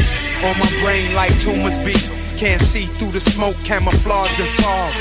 on 0.47 0.55
my 0.55 0.71
brain 0.79 1.11
like 1.17 1.35
tumors 1.41 1.81
be. 1.83 2.26
Can't 2.37 2.61
see 2.61 2.85
through 2.85 3.09
the 3.09 3.19
smoke, 3.19 3.57
camouflage 3.65 4.29
the 4.37 4.45
fog. 4.61 4.93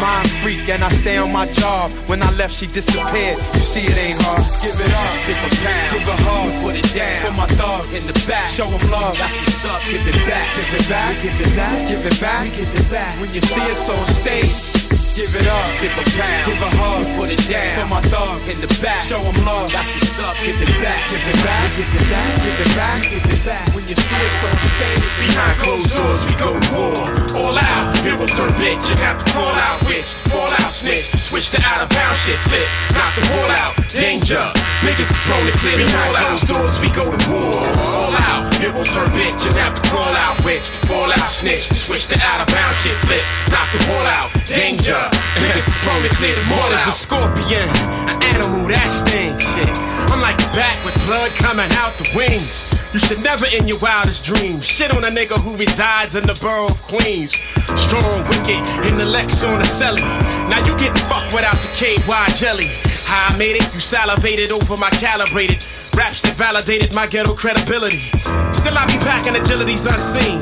Mind 0.00 0.24
freak, 0.40 0.64
and 0.72 0.80
I 0.80 0.88
stay 0.88 1.20
on 1.20 1.28
my 1.28 1.44
job. 1.52 1.92
When 2.08 2.24
I 2.24 2.32
left, 2.40 2.56
she 2.56 2.64
disappeared. 2.64 3.36
You 3.36 3.60
see, 3.60 3.84
it 3.84 3.92
ain't 4.00 4.16
hard. 4.24 4.40
Give 4.64 4.72
it 4.72 4.88
up, 4.88 5.14
give 5.28 5.36
a 5.36 5.50
pound, 5.60 5.86
give 5.92 6.08
a 6.08 6.16
hug, 6.24 6.48
put 6.64 6.72
it 6.72 6.88
down. 6.96 7.28
For 7.28 7.34
my 7.36 7.44
thugs 7.60 7.92
in 7.92 8.08
the 8.08 8.16
back, 8.24 8.48
show 8.48 8.72
them 8.72 8.80
love. 8.88 9.12
That's 9.20 9.36
what's 9.36 9.68
up. 9.68 9.84
Give 9.84 10.00
it 10.00 10.16
back, 10.24 10.48
give 10.56 10.72
it 10.72 10.88
back, 10.88 11.12
give 11.20 11.36
it 11.44 11.52
back, 11.52 11.76
give 11.92 12.04
it 12.08 12.16
back, 12.24 12.44
give 12.56 12.72
it 12.72 12.86
back. 12.88 13.20
When 13.20 13.28
you 13.36 13.44
see 13.44 13.68
us 13.68 13.92
on 13.92 14.00
stage. 14.08 14.80
Give 15.12 15.28
it 15.28 15.44
up, 15.44 15.68
give 15.84 15.92
a 15.92 16.04
pound, 16.16 16.40
give 16.48 16.62
a 16.64 16.70
hug, 16.72 17.04
put 17.20 17.28
it 17.28 17.44
down. 17.44 17.84
For 17.84 17.88
my 17.92 18.00
thugs 18.08 18.48
in 18.48 18.64
the 18.64 18.70
back, 18.80 18.96
show 18.96 19.20
them 19.20 19.36
love. 19.44 19.68
That's 19.68 19.92
what's 19.92 20.11
up. 20.20 20.36
Give 20.44 20.56
it 20.56 20.68
back, 20.82 21.00
give 21.08 21.24
it 21.24 21.40
back, 21.40 21.68
give 21.72 21.88
it 21.88 22.06
back, 22.10 22.32
give 22.44 22.58
it 22.60 22.72
back, 22.76 23.00
give 23.08 23.24
it 23.24 23.42
back. 23.46 23.66
When 23.72 23.84
you 23.88 23.96
see 23.96 24.20
us 24.20 24.44
on 24.44 24.52
stage, 24.60 25.04
Behind 25.16 25.54
closed 25.64 25.88
doors, 25.88 26.20
we 26.28 26.34
go 26.36 26.52
to 26.52 26.62
war. 26.74 27.08
All 27.38 27.56
out, 27.56 27.96
here 28.04 28.12
heroes 28.12 28.32
turn 28.36 28.52
bitch. 28.60 28.82
You 28.92 28.96
have 29.00 29.16
to 29.22 29.26
crawl 29.32 29.56
out, 29.56 29.78
witch. 29.88 30.10
Fall 30.28 30.52
out, 30.52 30.72
snitch. 30.72 31.08
Switch 31.16 31.48
to 31.54 31.58
out 31.64 31.80
of 31.80 31.88
bounds, 31.88 32.20
shit 32.24 32.36
flip. 32.44 32.66
Knock 32.92 33.12
the 33.16 33.24
wall 33.32 33.50
out, 33.62 33.72
danger. 33.88 34.42
Niggas 34.84 35.08
is 35.08 35.20
prone 35.24 35.46
to 35.48 35.54
clear. 35.62 35.78
Behind 35.80 36.12
closed 36.18 36.46
doors, 36.50 36.76
we 36.82 36.88
go 36.92 37.08
to 37.08 37.20
war. 37.30 37.62
All 37.94 38.12
out, 38.28 38.52
heroes 38.60 38.90
turn 38.92 39.08
bitch. 39.16 39.40
You 39.46 39.52
have 39.64 39.72
to 39.78 39.82
crawl 39.88 40.12
out, 40.28 40.36
witch. 40.44 40.66
fall 40.90 41.08
out 41.08 41.30
snitch, 41.30 41.72
switch 41.72 42.10
to 42.12 42.18
out 42.20 42.44
of 42.44 42.52
bounds 42.52 42.76
shit, 42.84 42.96
flip, 43.08 43.24
knock 43.48 43.70
the 43.72 43.80
ball 43.88 44.06
out, 44.18 44.28
danger. 44.44 44.98
Niggas 45.40 45.68
is 45.68 45.76
prone 45.80 46.02
to 46.02 46.10
clear 46.20 46.34
the 46.36 46.44
What 46.52 46.72
is 46.72 46.84
a 46.84 46.92
scorpion? 46.92 47.68
An 48.12 48.18
animal 48.36 48.68
that 48.68 48.88
stinks. 48.92 49.46
Shit. 49.54 50.01
I'm 50.10 50.20
like 50.20 50.40
a 50.40 50.50
bat 50.56 50.74
with 50.84 50.96
blood 51.06 51.30
coming 51.38 51.70
out 51.78 51.94
the 51.98 52.08
wings. 52.16 52.72
You 52.92 53.00
should 53.00 53.22
never 53.24 53.46
in 53.48 53.68
your 53.68 53.78
wildest 53.80 54.24
dreams 54.24 54.64
shit 54.64 54.92
on 54.92 55.04
a 55.04 55.12
nigga 55.12 55.40
who 55.40 55.56
resides 55.56 56.16
in 56.16 56.26
the 56.26 56.36
borough 56.42 56.68
of 56.68 56.76
Queens. 56.82 57.32
Strong, 57.78 58.28
wicked, 58.28 58.60
intellects 58.84 59.42
on 59.42 59.58
the 59.60 59.64
celly. 59.64 60.04
Now 60.52 60.60
you 60.60 60.76
getting 60.76 61.00
fucked 61.08 61.32
without 61.32 61.56
the 61.56 61.72
KY 61.78 62.24
jelly. 62.36 62.68
How 63.08 63.32
I 63.32 63.38
made 63.38 63.56
it, 63.56 63.64
you 63.72 63.80
salivated 63.80 64.52
over 64.52 64.76
my 64.76 64.90
calibrated. 64.90 65.64
Raps 65.96 66.20
that 66.24 66.36
validated 66.36 66.94
my 66.94 67.06
ghetto 67.06 67.32
credibility. 67.32 68.04
Still 68.52 68.76
I 68.76 68.84
be 68.88 68.96
packing 69.04 69.40
agilities 69.40 69.88
unseen. 69.88 70.40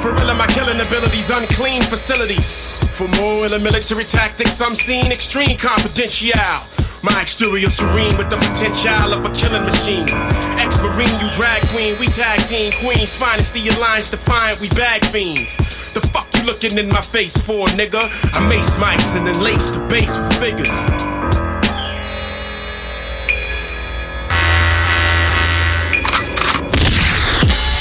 For 0.00 0.12
real, 0.12 0.32
my 0.34 0.46
killing 0.48 0.80
abilities, 0.80 1.28
unclean 1.28 1.82
facilities. 1.82 2.88
For 2.96 3.08
more 3.20 3.44
in 3.44 3.52
the 3.52 3.58
military 3.58 4.04
tactics, 4.04 4.60
I'm 4.60 4.74
seeing 4.74 5.12
extreme 5.12 5.56
confidential. 5.56 6.87
My 7.00 7.22
exterior 7.22 7.70
serene 7.70 8.16
with 8.18 8.28
the 8.28 8.36
potential 8.42 9.14
of 9.14 9.22
a 9.22 9.30
killing 9.30 9.62
machine. 9.62 10.10
Ex-marine, 10.58 11.14
you 11.22 11.30
drag 11.38 11.62
queen, 11.70 11.94
we 12.00 12.06
tag 12.06 12.40
team 12.50 12.72
queens. 12.82 13.14
Finest 13.14 13.54
the 13.54 13.68
alliance 13.68 14.10
defiant, 14.10 14.60
we 14.60 14.68
bag 14.70 15.04
fiends. 15.06 15.54
The 15.94 16.00
fuck 16.10 16.26
you 16.34 16.42
looking 16.42 16.76
in 16.76 16.88
my 16.88 17.00
face 17.00 17.36
for, 17.38 17.66
nigga? 17.78 18.02
I 18.34 18.48
mace 18.48 18.74
mics 18.82 19.14
and 19.16 19.26
then 19.26 19.38
lace 19.38 19.70
the 19.70 19.78
bass 19.86 20.10
for 20.10 20.26
figures. 20.42 20.74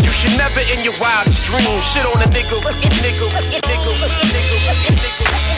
You 0.05 0.13
should 0.13 0.37
never 0.37 0.61
in 0.61 0.85
your 0.85 0.93
wildest 1.01 1.41
dreams 1.49 1.81
shit 1.89 2.05
on 2.05 2.21
a 2.21 2.29
nigga, 2.29 2.61
nigga, 2.61 2.89
nigga, 3.01 3.25
nigga, 3.65 3.93
nigga. 4.93 5.56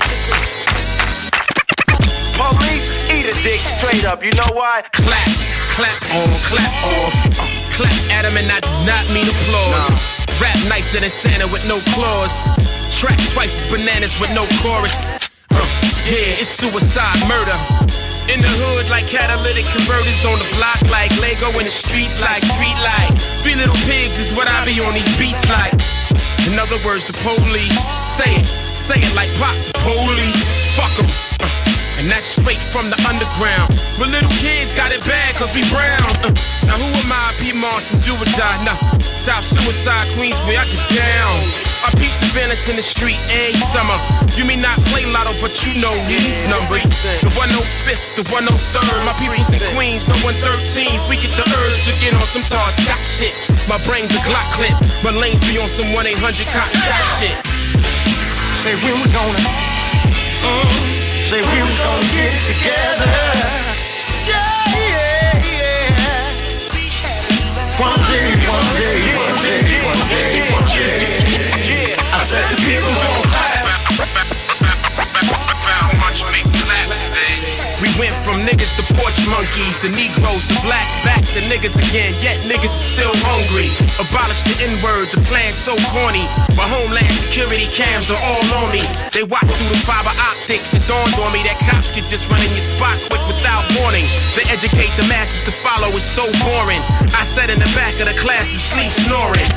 Police, 2.39 2.87
eat 3.11 3.27
a 3.27 3.35
dick 3.43 3.59
straight 3.59 4.07
up. 4.07 4.23
You 4.23 4.31
know 4.39 4.47
why? 4.55 4.79
Clap, 4.95 5.27
clap 5.75 5.99
on, 6.15 6.31
clap 6.47 6.73
off. 6.87 7.15
Uh, 7.35 7.43
clap 7.75 7.99
at 8.15 8.23
him 8.23 8.39
and 8.39 8.47
I 8.47 8.63
do 8.63 8.71
not 8.87 9.03
mean 9.11 9.27
applause. 9.27 9.91
Rap 10.39 10.55
nicer 10.71 11.03
than 11.03 11.11
Santa 11.11 11.51
with 11.51 11.67
no 11.67 11.83
claws. 11.91 12.31
Track 12.95 13.19
twice 13.35 13.51
as 13.51 13.67
bananas 13.67 14.15
with 14.23 14.31
no 14.31 14.47
chorus. 14.63 14.95
Uh, 15.51 15.59
yeah, 16.07 16.39
it's 16.39 16.55
suicide 16.55 17.19
murder. 17.27 17.59
In 18.31 18.39
the 18.39 18.51
hood 18.63 18.87
like 18.87 19.03
catalytic 19.11 19.67
converters 19.75 20.23
on 20.23 20.39
the 20.39 20.47
block 20.55 20.79
like 20.87 21.11
Lego 21.19 21.51
in 21.59 21.67
the 21.67 21.75
streets 21.75 22.23
like 22.23 22.39
street 22.55 22.79
light. 22.87 23.19
Three 23.43 23.59
little 23.59 23.75
pigs 23.83 24.15
is 24.15 24.31
what 24.31 24.47
I 24.47 24.63
be 24.63 24.79
on 24.79 24.95
these 24.95 25.11
beats 25.19 25.43
like. 25.51 25.75
In 26.47 26.55
other 26.55 26.79
words, 26.87 27.03
the 27.03 27.19
police 27.19 27.75
say 27.99 28.31
it, 28.31 28.47
say 28.79 28.95
it 28.95 29.11
like 29.11 29.27
pop 29.35 29.59
the 29.59 29.75
police. 29.83 30.39
Fuck 30.79 31.03
'em. 31.03 31.28
And 32.00 32.08
that's 32.08 32.39
straight 32.39 32.64
from 32.72 32.88
the 32.88 32.95
underground. 33.12 33.76
But 34.00 34.08
little 34.08 34.32
kids 34.39 34.72
got 34.72 34.95
it 34.95 35.04
bad 35.04 35.36
cause 35.36 35.52
we 35.52 35.68
brown. 35.68 36.00
Uh, 36.24 36.32
now 36.64 36.80
who 36.80 36.88
am 36.88 37.12
I? 37.12 37.36
P. 37.43 37.52
Martin, 37.52 38.00
do 38.08 38.16
or 38.16 38.30
die. 38.39 38.56
Nah, 38.64 38.80
South 39.20 39.43
Suicide, 39.43 40.08
Queensbury, 40.16 40.56
I 40.56 40.64
get 40.64 40.80
down. 40.95 41.36
I 41.84 41.91
peep 42.00 42.16
surveillance 42.16 42.72
in 42.72 42.80
the 42.80 42.84
street 42.88 43.20
every 43.36 43.60
summer. 43.76 44.00
You 44.39 44.47
may 44.47 44.56
not 44.56 44.80
play 44.95 45.04
lotto, 45.12 45.36
but 45.43 45.52
you 45.68 45.76
know 45.84 45.91
these 46.08 46.39
numbers. 46.47 46.88
The 47.20 47.32
105th, 47.36 48.16
the 48.16 48.24
103rd. 48.32 49.00
My 49.04 49.12
people's 49.20 49.52
in 49.52 49.60
Queens, 49.76 50.08
no 50.08 50.16
113th. 50.24 51.04
We 51.12 51.20
get 51.20 51.36
the 51.36 51.43
urge 51.68 51.84
to 51.84 51.91
get 52.00 52.16
on 52.16 52.24
some 52.32 52.47
tar 52.47 52.72
Scott 52.80 53.00
shit. 53.00 53.36
My 53.68 53.76
brain's 53.84 54.12
a 54.16 54.24
Glock 54.24 54.47
clip. 54.56 54.72
My 55.04 55.12
lanes 55.12 55.43
be 55.52 55.60
on 55.60 55.68
some 55.68 55.91
1 55.91 56.08
800 56.08 56.47
cop 56.56 56.72
shot 56.80 57.04
shit. 57.20 57.36
Say 58.64 58.72
when 58.88 59.04
we 59.04 59.08
gonna, 59.12 59.36
uh, 60.47 60.99
say 61.30 61.41
we 61.45 61.61
were 61.61 61.77
gonna 61.77 62.09
get 62.09 62.41
together. 62.41 63.05
Yeah, 64.25 64.49
yeah, 64.82 65.45
yeah. 65.45 65.93
One 67.77 68.01
day, 68.09 68.34
one 68.49 68.65
day, 68.73 68.97
one 69.13 69.38
day, 69.45 69.61
one 69.86 70.09
day, 70.09 70.41
one 70.49 70.65
day. 70.73 71.93
I 72.01 72.25
said 72.25 72.49
the 72.49 72.57
people 72.65 72.89
gon' 72.97 73.21
clap. 73.30 73.77
Watch 76.01 76.25
me 76.34 76.59
went 78.00 78.16
from 78.24 78.39
niggas 78.47 78.72
to 78.80 78.84
porch 78.95 79.20
monkeys, 79.28 79.76
the 79.84 79.91
Negroes, 79.91 80.47
the 80.47 80.56
blacks, 80.64 80.95
back 81.04 81.20
to 81.36 81.43
niggas 81.52 81.76
again. 81.76 82.16
Yet 82.24 82.39
niggas 82.47 82.72
is 82.72 82.86
still 82.95 83.12
hungry. 83.28 83.68
Abolish 84.00 84.41
the 84.47 84.56
N-word, 84.72 85.12
the 85.12 85.20
plan's 85.28 85.60
so 85.60 85.76
corny. 85.91 86.24
My 86.56 86.64
homeland 86.64 87.12
security 87.12 87.68
cams 87.68 88.08
are 88.08 88.22
all 88.24 88.64
on 88.64 88.72
me. 88.72 88.80
They 89.12 89.28
watch 89.28 89.52
through 89.60 89.76
the 89.76 89.82
fiber 89.84 90.16
optics. 90.16 90.72
It 90.72 90.88
dawned 90.88 91.12
on 91.20 91.36
me 91.36 91.43
that 91.43 91.60
cops 91.68 91.91
could 91.91 92.08
just 92.08 92.32
run 92.32 92.39
in 92.39 92.52
your 92.56 92.64
spot 92.64 92.95
quick 93.12 93.22
without 93.28 93.68
warning. 93.84 94.08
They 94.39 94.47
educate 94.47 94.95
the 94.95 95.06
masses 95.12 95.43
to 95.52 95.54
follow. 95.60 95.91
It's 95.91 96.08
so 96.08 96.24
boring. 96.47 96.82
I 97.12 97.28
sat 97.28 97.52
in 97.52 97.60
the 97.60 97.70
back 97.76 98.00
of 98.00 98.08
the 98.08 98.16
class 98.16 98.47
and 98.47 98.64
sleep 98.64 98.91
snoring. 99.04 99.52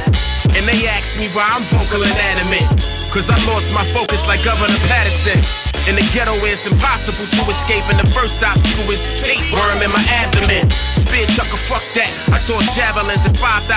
And 0.59 0.66
they 0.66 0.82
asked 0.90 1.16
me 1.22 1.30
why 1.30 1.47
I'm 1.47 1.62
vocal 1.70 2.03
inanimate. 2.03 2.91
Cause 3.12 3.28
I 3.28 3.36
lost 3.44 3.68
my 3.76 3.84
focus 3.92 4.24
like 4.24 4.40
Governor 4.40 4.72
Paterson. 4.88 5.36
In 5.84 6.00
the 6.00 6.04
ghetto, 6.16 6.32
it's 6.48 6.64
impossible 6.64 7.28
to 7.28 7.40
escape. 7.52 7.84
And 7.92 8.00
the 8.00 8.08
first 8.08 8.40
obstacle 8.40 8.88
is 8.88 9.04
the 9.04 9.20
tapeworm 9.20 9.84
in 9.84 9.92
my 9.92 10.00
abdomen. 10.08 10.64
Spear 10.96 11.28
chucker, 11.28 11.60
fuck 11.68 11.84
that. 11.92 12.08
I 12.32 12.40
tore 12.48 12.64
javelins 12.72 13.28
and 13.28 13.36
$5,000 13.36 13.68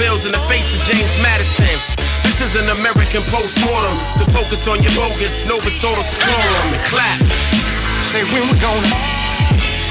bills 0.00 0.24
in 0.24 0.32
the 0.32 0.40
face 0.48 0.64
of 0.72 0.80
James 0.88 1.12
Madison. 1.20 1.76
This 2.24 2.40
is 2.40 2.52
an 2.56 2.72
American 2.80 3.20
postmortem 3.28 4.00
to 4.16 4.24
focus 4.32 4.64
on 4.64 4.80
your 4.80 4.96
bogus 4.96 5.44
Novasodal 5.44 6.00
scrotum 6.00 6.72
and 6.72 6.80
clap. 6.88 7.20
Say 8.08 8.24
when 8.32 8.48
we 8.48 8.48
were 8.48 8.60
gonna, 8.64 8.96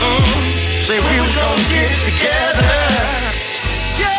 uh, 0.01 0.25
say 0.81 0.97
we 0.97 1.15
were 1.21 1.29
gonna 1.37 1.69
get 1.69 1.93
together. 2.09 2.73
Yeah, 4.01 4.17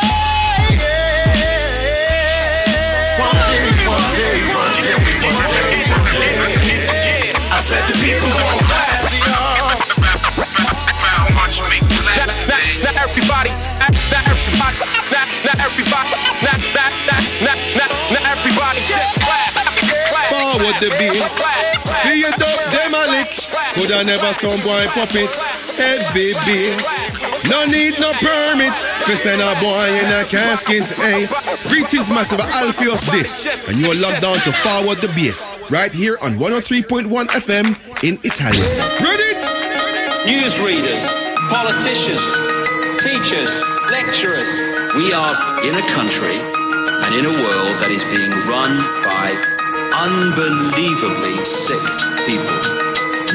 I 7.51 7.59
said 7.59 7.83
the 7.91 7.95
people 7.99 8.31
gon' 8.31 8.59
clap. 8.71 9.03
Watch 11.35 11.59
me 11.67 11.79
collapse 11.91 12.39
Now, 12.85 13.03
everybody, 13.03 13.51
now 13.51 14.23
everybody, 14.31 14.79
now, 15.11 15.27
everybody, 15.67 16.07
now, 16.31 16.55
everybody 18.31 18.81
clap. 18.81 18.87
clap. 18.87 18.90
Forward 20.51 20.83
the 20.83 20.91
bass. 20.99 21.39
Be 22.03 22.27
it 22.27 22.35
up, 22.35 22.59
them 22.75 22.91
a 22.91 23.03
lick. 23.15 23.31
Coulda 23.79 24.03
never 24.03 24.35
some 24.35 24.59
boy 24.67 24.83
pop 24.99 25.15
it. 25.15 25.31
Heavy 25.79 26.35
bass. 26.43 26.83
No 27.47 27.63
need 27.71 27.95
no 28.03 28.11
permit. 28.19 28.75
Me 29.07 29.15
send 29.15 29.39
a 29.39 29.55
boy 29.63 29.87
in 30.03 30.11
a 30.11 30.27
casket. 30.27 30.91
Hey, 30.99 31.31
greetings 31.71 32.11
massive 32.11 32.43
Alpheus 32.59 33.07
this. 33.15 33.71
And 33.71 33.79
you're 33.79 33.95
locked 33.95 34.23
down 34.23 34.43
to 34.43 34.51
Forward 34.51 34.99
the 34.99 35.07
Bass. 35.15 35.47
Right 35.71 35.93
here 35.93 36.19
on 36.21 36.33
103.1 36.35 37.07
FM 37.07 37.71
in 38.03 38.19
Italy. 38.27 38.59
Ready? 39.07 39.31
Newsreaders, 40.27 41.07
politicians, 41.47 42.27
teachers, 42.99 43.55
lecturers. 43.87 44.51
We 44.99 45.15
are 45.15 45.63
in 45.63 45.79
a 45.79 45.87
country 45.95 46.35
and 47.07 47.15
in 47.15 47.25
a 47.25 47.35
world 47.39 47.79
that 47.79 47.95
is 47.95 48.03
being 48.11 48.35
run 48.51 48.75
by 49.07 49.60
unbelievably 50.01 51.45
sick 51.45 51.85
people. 52.25 52.57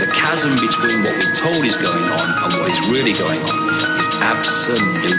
The 0.02 0.10
chasm 0.18 0.50
between 0.58 1.06
what 1.06 1.14
we're 1.14 1.38
told 1.38 1.62
is 1.62 1.78
going 1.78 2.10
on 2.10 2.28
and 2.42 2.50
what 2.58 2.66
is 2.74 2.82
really 2.90 3.14
going 3.14 3.38
on 3.38 3.58
is 4.02 4.10
absolutely 4.18 5.14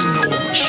enormous. 0.00 0.64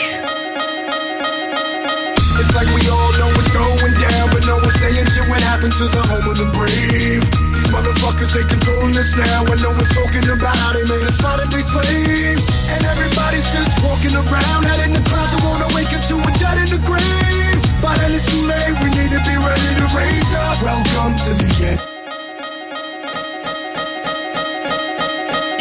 It's 2.35 2.51
like 2.51 2.67
we 2.75 2.83
all 2.91 3.11
know 3.15 3.31
what's 3.31 3.51
going 3.55 3.95
down, 3.95 4.27
but 4.35 4.43
no 4.43 4.59
one's 4.59 4.75
saying 4.75 5.07
shit 5.07 5.23
what 5.31 5.39
happened 5.39 5.71
to 5.79 5.87
the 5.87 6.03
home 6.11 6.27
of 6.27 6.35
the 6.35 6.51
brave. 6.51 7.48
These 7.69 7.77
motherfuckers, 7.77 8.33
they 8.33 8.41
controlling 8.49 8.97
us 8.97 9.13
now, 9.13 9.45
and 9.45 9.61
no 9.61 9.69
one's 9.77 9.93
talking 9.93 10.25
about 10.25 10.57
how 10.57 10.73
they 10.73 10.81
made 10.89 11.05
us 11.05 11.21
modern 11.21 11.53
day 11.53 11.61
slaves. 11.61 12.49
And 12.65 12.81
everybody's 12.81 13.45
just 13.53 13.85
walking 13.85 14.09
around, 14.17 14.65
head 14.65 14.89
in 14.89 14.97
the 14.97 15.05
clouds, 15.05 15.37
and 15.37 15.45
wanna 15.45 15.69
wake 15.77 15.93
up 15.93 16.01
to 16.09 16.17
a 16.17 16.31
dead 16.41 16.57
in 16.57 16.65
the 16.65 16.81
grave. 16.81 17.61
By 17.77 17.93
then 18.01 18.17
it's 18.17 18.25
too 18.25 18.41
late, 18.41 18.73
we 18.81 18.89
need 18.89 19.13
to 19.13 19.21
be 19.21 19.37
ready 19.37 19.69
to 19.77 19.85
raise 19.93 20.33
up. 20.41 20.57
Welcome 20.65 21.13
to 21.13 21.31
the 21.37 21.49
end. 21.69 21.79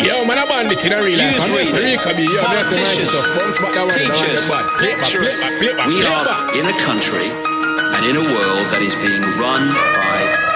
Yo, 0.01 0.25
man, 0.25 0.41
a 0.41 0.49
bandit 0.49 0.81
in 0.81 0.97
a 0.97 1.05
real 1.05 1.21
life. 1.21 1.45
I'm 1.45 1.53
just 1.61 1.77
Rika 1.77 2.17
B. 2.17 2.25
Yo, 2.25 2.41
that's 2.41 2.73
the 2.73 2.81
mic 2.81 3.05
it 3.05 3.13
up. 3.13 3.37
Bounce 3.37 3.61
back 3.61 3.77
that 3.77 3.85
one. 3.85 3.93
That 3.93 4.09
one 4.09 4.17
teachers, 4.17 4.49
get 4.49 4.49
bad. 4.49 4.65
Play 4.81 4.97
it 4.97 5.01
back, 5.05 5.13
play 5.13 5.29
it 5.29 5.45
back, 5.45 5.53
play 5.61 5.69
it 5.69 5.77
back, 5.77 5.93
we 5.93 6.01
are 6.09 6.25
in 6.57 6.65
a 6.73 6.77
country 6.89 7.29
and 7.29 8.03
in 8.09 8.17
a 8.17 8.25
world 8.33 8.65
that 8.73 8.81
is 8.81 8.97
being 8.97 9.29
run 9.37 9.77
by 9.77 10.49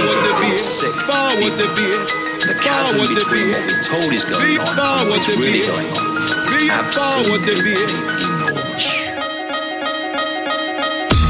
unbelievably 0.00 0.58
sick 0.58 0.94
Forward 1.04 1.54
the 1.60 1.68
bass. 1.76 2.12
The 2.48 2.54
chasm 2.56 2.96
Forward 2.96 3.10
the 3.12 3.20
between 3.20 3.52
what 3.52 3.62
we're 3.68 3.84
told 3.84 4.10
is 4.12 4.24
going 4.24 4.56
on 4.56 4.64
and 4.64 4.80
forward 4.80 5.08
what 5.10 5.20
is 5.20 5.26
the 5.28 5.34
really 5.36 5.60
bass. 5.60 5.92
going 5.92 6.00
on 6.00 6.24
is 6.24 6.90
forward 6.96 7.42
the 7.44 7.54
absolutely 7.60 8.00
enormous. 8.24 8.86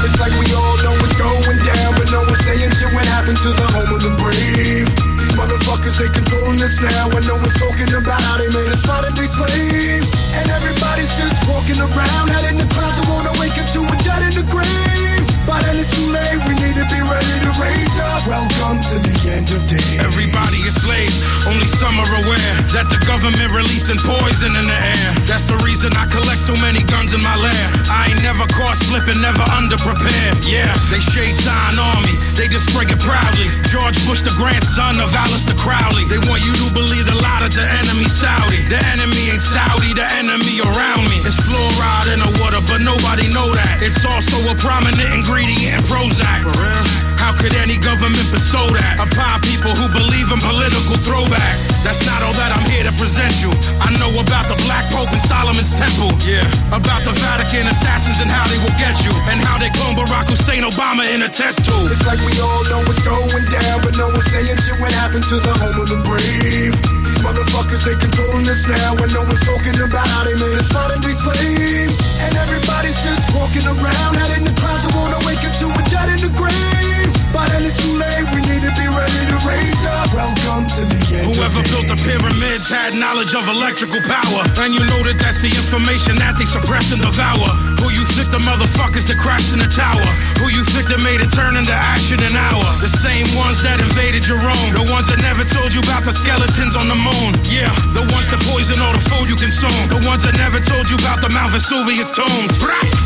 It's 0.01 0.17
like 0.17 0.33
we 0.39 0.47
all 0.55 0.77
know 0.81 0.95
what's 0.97 1.17
going 1.19 1.59
down, 1.61 1.89
but 1.99 2.07
no 2.09 2.21
one's 2.25 2.41
saying 2.47 2.71
shit 2.73 2.91
what 2.95 3.05
happened 3.11 3.37
to 3.37 3.49
the 3.53 3.67
home 3.75 3.91
of 3.91 4.01
the 4.01 4.13
brave. 4.17 4.87
These 5.19 5.35
motherfuckers, 5.37 5.99
they 5.99 6.09
controlling 6.09 6.57
us 6.63 6.79
now, 6.81 7.11
and 7.11 7.25
no 7.27 7.37
one's 7.37 7.57
talking 7.59 7.91
about 7.93 8.17
how 8.17 8.41
they 8.41 8.49
made 8.49 8.71
us 8.71 8.81
modern 8.87 9.13
day 9.13 9.29
slaves. 9.29 10.09
And 10.41 10.47
everybody's 10.49 11.11
just 11.19 11.37
walking 11.45 11.77
around, 11.77 12.33
head 12.33 12.49
in 12.49 12.57
the 12.57 12.67
clouds, 12.73 12.97
and 12.97 13.07
wanna 13.13 13.33
wake 13.37 13.57
up 13.61 13.67
to 13.77 13.81
a 13.85 13.95
dead 14.01 14.25
in 14.25 14.33
the 14.41 14.45
grave. 14.49 15.20
By 15.49 15.57
then 15.65 15.81
it's 15.81 15.89
too 15.89 16.05
late, 16.05 16.37
we 16.45 16.53
need 16.61 16.77
to 16.77 16.85
be 16.85 17.01
ready 17.01 17.35
to 17.41 17.51
raise 17.57 17.97
up. 18.05 18.21
Welcome 18.29 18.77
to 18.77 18.95
the 19.01 19.15
end 19.33 19.49
of 19.49 19.65
days. 19.65 19.97
Everybody 19.97 20.61
is 20.69 20.77
slaves, 20.77 21.17
only 21.49 21.65
some 21.65 21.97
are 21.97 22.13
aware 22.21 22.53
that 22.77 22.85
the 22.93 23.01
government 23.09 23.49
releasing 23.49 23.97
poison 23.97 24.53
in 24.53 24.65
the 24.69 24.79
air. 24.79 25.09
That's 25.25 25.49
the 25.49 25.57
reason 25.65 25.89
I 25.97 26.05
collect 26.13 26.45
so 26.45 26.53
many 26.61 26.85
guns 26.85 27.17
in 27.17 27.21
my 27.25 27.33
lair. 27.33 27.65
I 27.89 28.13
ain't 28.13 28.21
never 28.21 28.45
caught 28.53 28.77
slipping, 28.85 29.17
never 29.17 29.41
underprepared. 29.57 30.45
Yeah, 30.45 30.69
they 30.93 31.01
shade 31.09 31.33
sign 31.41 31.75
on 31.81 32.05
me, 32.05 32.13
they 32.37 32.45
display 32.45 32.85
it 32.85 33.01
proudly. 33.01 33.49
George 33.73 33.97
Bush, 34.05 34.21
the 34.21 34.33
grandson 34.37 35.01
of 35.01 35.09
Aleister 35.09 35.57
Crowley. 35.57 36.05
They 36.05 36.21
want 36.29 36.45
you 36.45 36.53
to 36.53 36.67
believe 36.69 37.09
the 37.09 37.17
lie 37.17 37.41
that 37.41 37.57
the 37.57 37.65
enemy 37.65 38.05
Saudi. 38.05 38.61
The 38.69 38.77
enemy 38.93 39.33
ain't 39.33 39.41
Saudi, 39.41 39.97
the 39.97 40.05
enemy 40.21 40.61
around 40.61 41.09
me. 41.09 41.17
It's 41.25 41.41
fluoride 41.41 42.13
in 42.13 42.21
the 42.21 42.31
water, 42.37 42.61
but 42.69 42.85
nobody 42.85 43.25
know 43.33 43.49
that. 43.57 43.81
It's 43.81 44.05
also 44.05 44.37
a 44.45 44.53
prominent 44.61 45.09
ingredient 45.09 45.40
in 45.49 45.81
Prozac. 45.89 46.45
For 46.45 46.53
real? 46.61 46.85
How 47.17 47.33
could 47.37 47.53
any 47.61 47.77
government 47.81 48.25
bestow 48.29 48.65
that 48.73 48.97
upon 48.97 49.41
people 49.41 49.73
who 49.73 49.89
believe 49.93 50.29
in 50.29 50.41
political 50.41 50.97
throwback? 50.97 51.55
That's 51.85 52.01
not 52.05 52.21
all 52.21 52.33
that 52.37 52.53
I'm 52.53 52.65
here 52.69 52.85
to 52.85 52.93
present 52.97 53.33
you. 53.41 53.53
I 53.81 53.93
know 53.97 54.09
about 54.21 54.49
the 54.49 54.57
Black 54.65 54.89
Pope 54.93 55.09
and 55.09 55.21
Solomon's 55.21 55.73
Temple. 55.73 56.13
Yeah. 56.25 56.45
About 56.73 57.05
the 57.05 57.13
Vatican 57.13 57.69
assassins 57.69 58.21
and 58.21 58.29
how 58.29 58.45
they 58.49 58.57
will 58.61 58.73
get 58.77 59.01
you. 59.01 59.13
And 59.29 59.41
how 59.41 59.57
they 59.57 59.69
clone 59.73 59.97
Barack 59.97 60.29
Hussein 60.29 60.61
Obama 60.61 61.05
in 61.13 61.21
a 61.25 61.29
test 61.29 61.65
tube. 61.65 61.89
It's 61.89 62.05
like 62.05 62.21
we 62.21 62.37
all 62.41 62.61
know 62.69 62.81
what's 62.85 63.01
going 63.01 63.45
down, 63.49 63.81
but 63.81 63.97
no 63.97 64.13
one's 64.13 64.29
saying 64.29 64.57
shit 64.61 64.77
what 64.77 64.93
happened 64.93 65.25
to 65.29 65.37
the 65.41 65.53
home 65.61 65.77
of 65.77 65.89
the 65.89 66.01
brave. 66.05 67.00
Motherfuckers, 67.21 67.85
they 67.85 67.95
controlling 68.01 68.49
us 68.49 68.65
now, 68.65 68.97
and 68.97 69.11
no 69.13 69.21
one's 69.29 69.45
talking 69.45 69.77
about 69.77 70.05
how 70.17 70.25
they 70.25 70.33
made 70.33 70.57
us 70.57 70.73
modern 70.73 70.99
day 70.99 71.13
slaves. 71.13 71.97
And 72.25 72.33
everybody's 72.35 72.97
just 73.05 73.29
walking 73.37 73.65
around, 73.69 74.17
head 74.17 74.41
in 74.41 74.43
the 74.43 74.53
clouds, 74.57 74.83
I 74.89 74.91
wanna 74.97 75.21
wake 75.25 75.41
up 75.45 75.53
to 75.61 75.69
a 75.69 75.81
dead 75.87 76.09
in 76.09 76.19
the 76.25 76.33
grave. 76.33 77.09
By 77.31 77.45
then 77.53 77.63
it's 77.63 77.77
too 77.77 77.93
late, 77.93 78.25
we 78.33 78.41
need 78.41 78.50
to 78.61 78.71
be 78.77 78.87
ready 78.87 79.21
to 79.25 79.37
raise 79.43 79.81
up. 79.89 80.13
Welcome 80.13 80.69
to 80.69 80.81
the 80.85 81.01
end. 81.17 81.33
Whoever 81.33 81.61
built 81.73 81.87
the 81.89 81.97
pyramids 82.05 82.69
had 82.69 82.93
knowledge 82.93 83.33
of 83.33 83.49
electrical 83.49 84.01
power. 84.05 84.41
And 84.61 84.73
you 84.73 84.81
know 84.85 85.01
that 85.05 85.17
that's 85.17 85.41
the 85.41 85.49
information 85.49 86.17
that 86.21 86.37
they 86.37 86.45
suppress 86.45 86.93
and 86.93 87.01
devour. 87.01 87.49
Who 87.81 87.89
you 87.89 88.05
think 88.05 88.29
the 88.29 88.43
motherfuckers 88.45 89.09
that 89.09 89.17
crashed 89.17 89.53
in 89.53 89.59
the 89.59 89.69
tower? 89.69 90.05
Who 90.37 90.53
you 90.53 90.61
think 90.61 90.85
that 90.93 91.01
made 91.01 91.21
it 91.21 91.33
turn 91.33 91.57
into 91.57 91.73
action 91.73 92.21
an 92.21 92.33
hour? 92.37 92.61
The 92.77 92.93
same 93.01 93.25
ones 93.33 93.65
that 93.65 93.81
invaded 93.81 94.29
your 94.29 94.41
own. 94.41 94.67
The 94.77 94.85
ones 94.93 95.09
that 95.09 95.17
never 95.25 95.41
told 95.41 95.73
you 95.73 95.81
about 95.81 96.05
the 96.05 96.13
skeletons 96.13 96.77
on 96.77 96.85
the 96.85 96.97
moon. 96.97 97.33
Yeah, 97.49 97.73
the 97.97 98.05
ones 98.13 98.29
that 98.29 98.41
poison 98.53 98.77
all 98.85 98.93
the 98.93 99.01
food 99.01 99.25
you 99.25 99.37
consume. 99.37 99.73
The 99.89 100.01
ones 100.05 100.21
that 100.29 100.37
never 100.37 100.61
told 100.61 100.89
you 100.89 100.97
about 101.01 101.25
the 101.25 101.33
Mount 101.33 101.57
Vesuvius 101.57 102.13
tombs. 102.13 102.61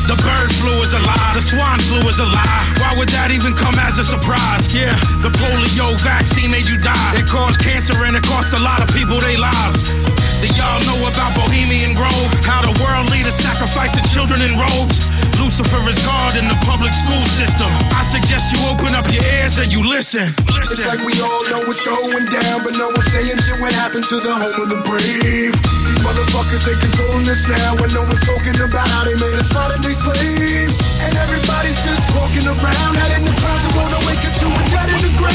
The 0.05 0.17
bird 0.19 0.51
flu 0.59 0.75
is 0.83 0.91
a 0.91 1.01
lie. 1.01 1.33
The 1.33 1.43
swine 1.43 1.79
flu 1.87 2.03
is 2.11 2.19
a 2.19 2.27
lie. 2.27 2.63
Why 2.83 2.93
would 2.99 3.09
that 3.15 3.31
even 3.31 3.55
come 3.55 3.73
as 3.79 3.95
a 3.97 4.05
surprise? 4.05 4.75
Yeah, 4.75 4.93
the 5.23 5.31
polio 5.55 5.95
vaccine 6.03 6.51
made 6.51 6.67
you 6.67 6.77
die. 6.83 7.11
It 7.15 7.27
caused 7.27 7.59
cancer 7.63 7.95
and 8.03 8.15
it 8.15 8.23
cost 8.23 8.51
a 8.53 8.61
lot 8.61 8.83
of 8.83 8.91
people 8.91 9.19
their 9.19 9.39
lives. 9.39 9.95
Do 10.43 10.47
y'all 10.51 10.83
know 10.83 10.99
about 11.07 11.31
Bohemian 11.33 11.95
Grove? 11.95 12.31
How 12.43 12.59
the 12.61 12.75
world 12.83 13.09
leaders 13.11 13.35
sacrificing 13.35 14.03
children 14.11 14.43
in 14.43 14.59
robes? 14.59 15.07
Lucifer 15.39 15.79
is 15.87 15.99
God 16.03 16.35
in 16.35 16.47
the 16.51 16.59
public 16.67 16.91
school 16.91 17.23
system. 17.39 17.71
I 17.95 18.03
suggest 18.03 18.51
you 18.51 18.59
open 18.67 18.91
up 18.95 19.07
your 19.07 19.23
ears 19.39 19.57
and 19.57 19.71
you 19.71 19.87
listen. 19.87 20.35
It's 20.59 20.85
like 20.85 20.99
we 21.07 21.15
all 21.23 21.43
know 21.47 21.63
what's 21.67 21.81
going 21.81 22.27
down, 22.27 22.57
but 22.63 22.75
no 22.75 22.91
one's 22.91 23.07
saying 23.07 23.39
shit 23.39 23.59
what 23.61 23.71
happened 23.73 24.03
to 24.11 24.17
the 24.19 24.33
home 24.35 24.59
of 24.59 24.67
the 24.69 24.81
brave. 24.83 25.84
Motherfuckers, 26.05 26.61
they 26.69 26.77
controlling 26.77 27.25
us 27.25 27.49
now, 27.49 27.73
and 27.81 27.91
no 27.97 28.05
one's 28.05 28.21
talking 28.21 28.53
about 28.61 28.85
how 28.93 29.03
they 29.09 29.17
made 29.17 29.35
us 29.41 29.49
modern 29.57 29.81
day 29.81 29.97
slaves. 29.97 30.77
And 31.01 31.17
everybody's 31.17 31.81
just 31.81 32.13
walking 32.13 32.45
around, 32.45 32.93
head 32.93 33.17
in 33.17 33.25
the 33.25 33.33
clouds, 33.41 33.65
and 33.65 33.73
wanna 33.73 33.97
wake 34.05 34.21
up 34.21 34.33
to 34.37 34.47
a 34.53 34.61
dead 34.69 34.93
in 34.93 35.01
the 35.01 35.11
grave. 35.17 35.33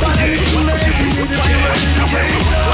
By 0.00 0.16
then 0.16 0.32
it's 0.32 0.48
too 0.48 0.64
late, 0.64 0.80
we 0.96 1.12
need 1.12 1.28
to 1.28 1.36
be 1.36 1.54
ready 1.60 1.88
to 2.00 2.04
raise 2.08 2.50
up. 2.56 2.72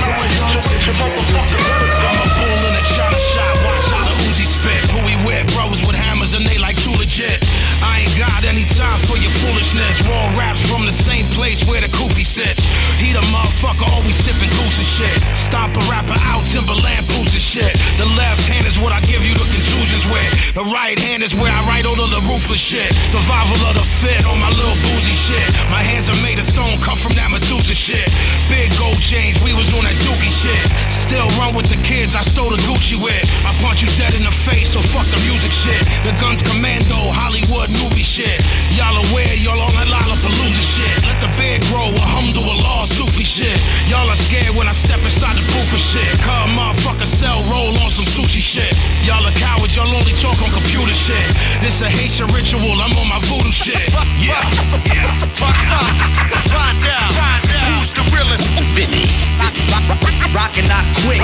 I'm 2.39 2.63
in 2.71 2.75
a 2.79 2.85
china 2.87 3.19
shop, 3.19 3.67
watch 3.67 3.91
how 3.91 4.07
the 4.07 4.15
Uzi 4.31 4.47
spit. 4.47 4.79
Who 4.95 5.03
we 5.03 5.15
with? 5.27 5.43
Brothers 5.59 5.83
with 5.83 5.99
hammers 5.99 6.33
and 6.39 6.47
they 6.47 6.57
like 6.59 6.79
too 6.79 6.95
legit. 6.97 7.43
Got 8.39 8.55
any 8.55 8.63
time 8.63 9.03
for 9.03 9.19
your 9.19 9.35
foolishness. 9.35 10.07
Raw 10.07 10.31
raps 10.39 10.63
from 10.71 10.87
the 10.87 10.95
same 10.95 11.27
place 11.35 11.67
where 11.67 11.83
the 11.83 11.91
koofy 11.91 12.23
sits. 12.23 12.71
He 13.03 13.11
the 13.11 13.19
motherfucker 13.35 13.83
always 13.99 14.15
sipping 14.15 14.47
goose 14.63 14.79
and 14.79 14.87
shit. 14.87 15.19
Stomp 15.35 15.75
a 15.75 15.83
rapper 15.91 16.15
out, 16.31 16.47
Timberland 16.47 17.03
boots 17.11 17.35
and 17.35 17.43
shit. 17.43 17.75
The 17.99 18.07
left 18.15 18.47
hand 18.47 18.63
is 18.71 18.79
what 18.79 18.95
I 18.95 19.03
give 19.03 19.27
you 19.27 19.35
the 19.35 19.43
contusions 19.51 20.07
with. 20.07 20.55
The 20.55 20.63
right 20.71 20.95
hand 21.03 21.27
is 21.27 21.35
where 21.35 21.51
I 21.51 21.67
write 21.67 21.83
all 21.83 21.99
of 21.99 22.15
the 22.15 22.23
ruthless 22.31 22.63
shit. 22.63 22.95
Survival 23.03 23.59
of 23.67 23.75
the 23.75 23.83
fit 23.83 24.23
on 24.31 24.39
my 24.39 24.55
little 24.55 24.79
boozy 24.87 25.19
shit. 25.19 25.43
My 25.67 25.83
hands 25.83 26.07
are 26.07 26.21
made 26.23 26.39
of 26.39 26.47
stone, 26.47 26.79
cut 26.79 26.95
from 26.95 27.19
that 27.19 27.35
Medusa 27.35 27.75
shit. 27.75 28.07
Big 28.47 28.71
gold 28.79 29.03
chains, 29.03 29.43
we 29.43 29.51
was 29.51 29.67
on 29.75 29.83
that 29.83 29.99
dookie 30.07 30.31
shit. 30.31 30.63
Still 30.87 31.27
run 31.43 31.59
with 31.59 31.67
the 31.75 31.81
kids 31.83 32.15
I 32.15 32.23
stole 32.23 32.55
the 32.55 32.63
Gucci 32.71 33.03
with. 33.03 33.27
I 33.43 33.51
punch 33.59 33.83
you 33.83 33.91
dead 33.99 34.15
in 34.15 34.23
the 34.23 34.31
face, 34.31 34.79
so 34.79 34.81
fuck 34.95 35.11
the 35.11 35.19
music 35.27 35.51
shit. 35.51 35.83
The 36.07 36.15
guns 36.23 36.39
commando, 36.39 36.95
Hollywood 37.19 37.75
movie 37.83 38.07
shit. 38.07 38.28
Y'all 38.77 38.97
aware, 39.11 39.33
y'all 39.39 39.61
on 39.61 39.73
that 39.75 39.89
Lollapalooza 39.89 40.65
shit. 40.65 40.93
Let 41.07 41.19
the 41.21 41.31
beard 41.41 41.63
grow, 41.71 41.89
alhamdulillah, 41.89 42.87
Sufi 42.87 43.25
shit. 43.25 43.59
Y'all 43.89 44.09
are 44.09 44.19
scared 44.19 44.55
when 44.55 44.69
I 44.69 44.73
step 44.73 45.01
inside 45.03 45.37
the 45.37 45.45
booth 45.51 45.69
for 45.71 45.81
shit. 45.81 46.07
Car 46.23 46.47
motherfucker 46.53 47.09
cell, 47.09 47.39
roll 47.51 47.75
on 47.83 47.91
some 47.91 48.07
sushi 48.07 48.41
shit. 48.41 48.77
Y'all 49.03 49.25
are 49.25 49.35
cowards, 49.35 49.75
y'all 49.75 49.91
only 49.91 50.15
talk 50.15 50.39
on 50.43 50.51
computer 50.53 50.95
shit. 50.95 51.29
This 51.65 51.81
a 51.83 51.89
Haitian 51.89 52.29
ritual, 52.31 52.79
I'm 52.79 52.95
on 52.99 53.09
my 53.09 53.21
voodoo 53.27 53.53
shit. 53.53 53.81
Yeah. 54.21 54.41
Find 56.45 56.79
out 56.85 57.13
who's 57.73 57.91
the 57.93 58.05
realest. 58.15 58.47
Vinnie. 58.77 59.09
Rockin' 60.35 60.69
not 60.69 60.85
quick. 61.03 61.21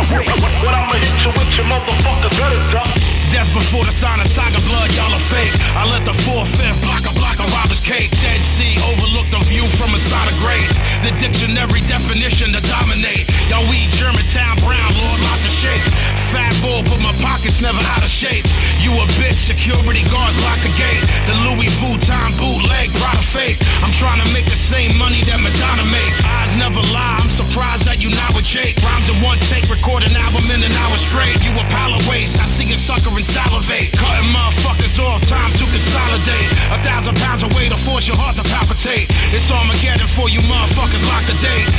What 0.64 0.74
I'ma 0.74 0.96
hit 0.96 1.12
you 1.22 1.30
with 1.30 1.52
your 1.56 1.66
motherfucker 1.66 2.30
better 2.40 2.62
duck. 2.72 3.23
That's 3.34 3.50
before 3.50 3.82
the 3.82 3.90
sign 3.90 4.22
of 4.22 4.30
tiger 4.30 4.62
blood, 4.70 4.94
y'all 4.94 5.10
are 5.10 5.18
fake. 5.18 5.50
I 5.74 5.82
let 5.90 6.06
the 6.06 6.14
four-fifth 6.14 6.86
block 6.86 7.02
a 7.02 7.12
block 7.18 7.42
of 7.42 7.50
robbers 7.50 7.82
cake. 7.82 8.14
Dead 8.22 8.46
Sea 8.46 8.78
overlook 8.86 9.26
the 9.34 9.42
view 9.50 9.66
from 9.74 9.90
inside 9.90 10.30
a 10.30 10.36
grade. 10.38 10.70
The 11.02 11.10
dictionary 11.18 11.82
definition 11.90 12.54
to 12.54 12.62
dominate. 12.62 13.26
Y'all 13.50 13.66
weed 13.66 13.90
Germantown 13.90 14.54
brown, 14.62 14.86
Lord, 15.02 15.18
lots 15.26 15.42
of 15.42 15.50
shake. 15.50 16.23
Fat 16.34 16.50
bull, 16.58 16.82
but 16.90 16.98
my 16.98 17.14
pockets 17.22 17.62
never 17.62 17.78
out 17.94 18.02
of 18.02 18.10
shape. 18.10 18.42
You 18.82 18.90
a 18.98 19.06
bitch, 19.14 19.38
security 19.38 20.02
guards 20.10 20.34
lock 20.42 20.58
the 20.66 20.74
gate. 20.74 21.06
The 21.30 21.34
Louis 21.46 21.70
Vuitton 21.78 22.30
bootleg, 22.42 22.90
Prada 22.98 23.22
fake. 23.22 23.62
I'm 23.86 23.94
trying 23.94 24.18
to 24.18 24.26
make 24.34 24.50
the 24.50 24.58
same 24.58 24.90
money 24.98 25.22
that 25.30 25.38
Madonna 25.38 25.86
make. 25.94 26.10
Eyes 26.26 26.58
never 26.58 26.82
lie, 26.90 27.22
I'm 27.22 27.30
surprised 27.30 27.86
that 27.86 28.02
you 28.02 28.10
not 28.18 28.34
with 28.34 28.42
Jake. 28.42 28.74
Rhymes 28.82 29.06
in 29.06 29.14
one 29.22 29.38
take, 29.46 29.70
record 29.70 30.02
an 30.02 30.10
album 30.18 30.42
in 30.50 30.58
an 30.58 30.74
hour 30.82 30.98
straight. 30.98 31.38
You 31.46 31.54
a 31.54 31.62
pile 31.70 31.94
of 31.94 32.02
waste, 32.10 32.42
I 32.42 32.50
see 32.50 32.66
a 32.74 32.78
sucker 32.78 33.14
and 33.14 33.22
salivate. 33.22 33.94
Cutting 33.94 34.26
motherfuckers 34.34 34.98
off, 34.98 35.22
time 35.22 35.54
to 35.54 35.64
consolidate. 35.70 36.50
A 36.74 36.82
thousand 36.82 37.14
pounds 37.22 37.46
weight 37.54 37.70
to 37.70 37.78
force 37.78 38.10
your 38.10 38.18
heart 38.18 38.34
to 38.42 38.44
palpitate. 38.50 39.06
It's 39.30 39.54
Armageddon 39.54 40.10
for 40.10 40.26
you 40.26 40.42
motherfuckers, 40.50 41.06
lock 41.14 41.22
the 41.30 41.38
date. 41.38 41.70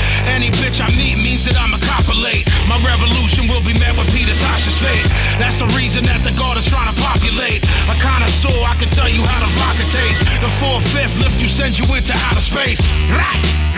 Send 11.55 11.79
you 11.79 11.85
into 11.95 12.11
outer 12.13 12.41
space. 12.41 12.85
Right. 13.11 13.74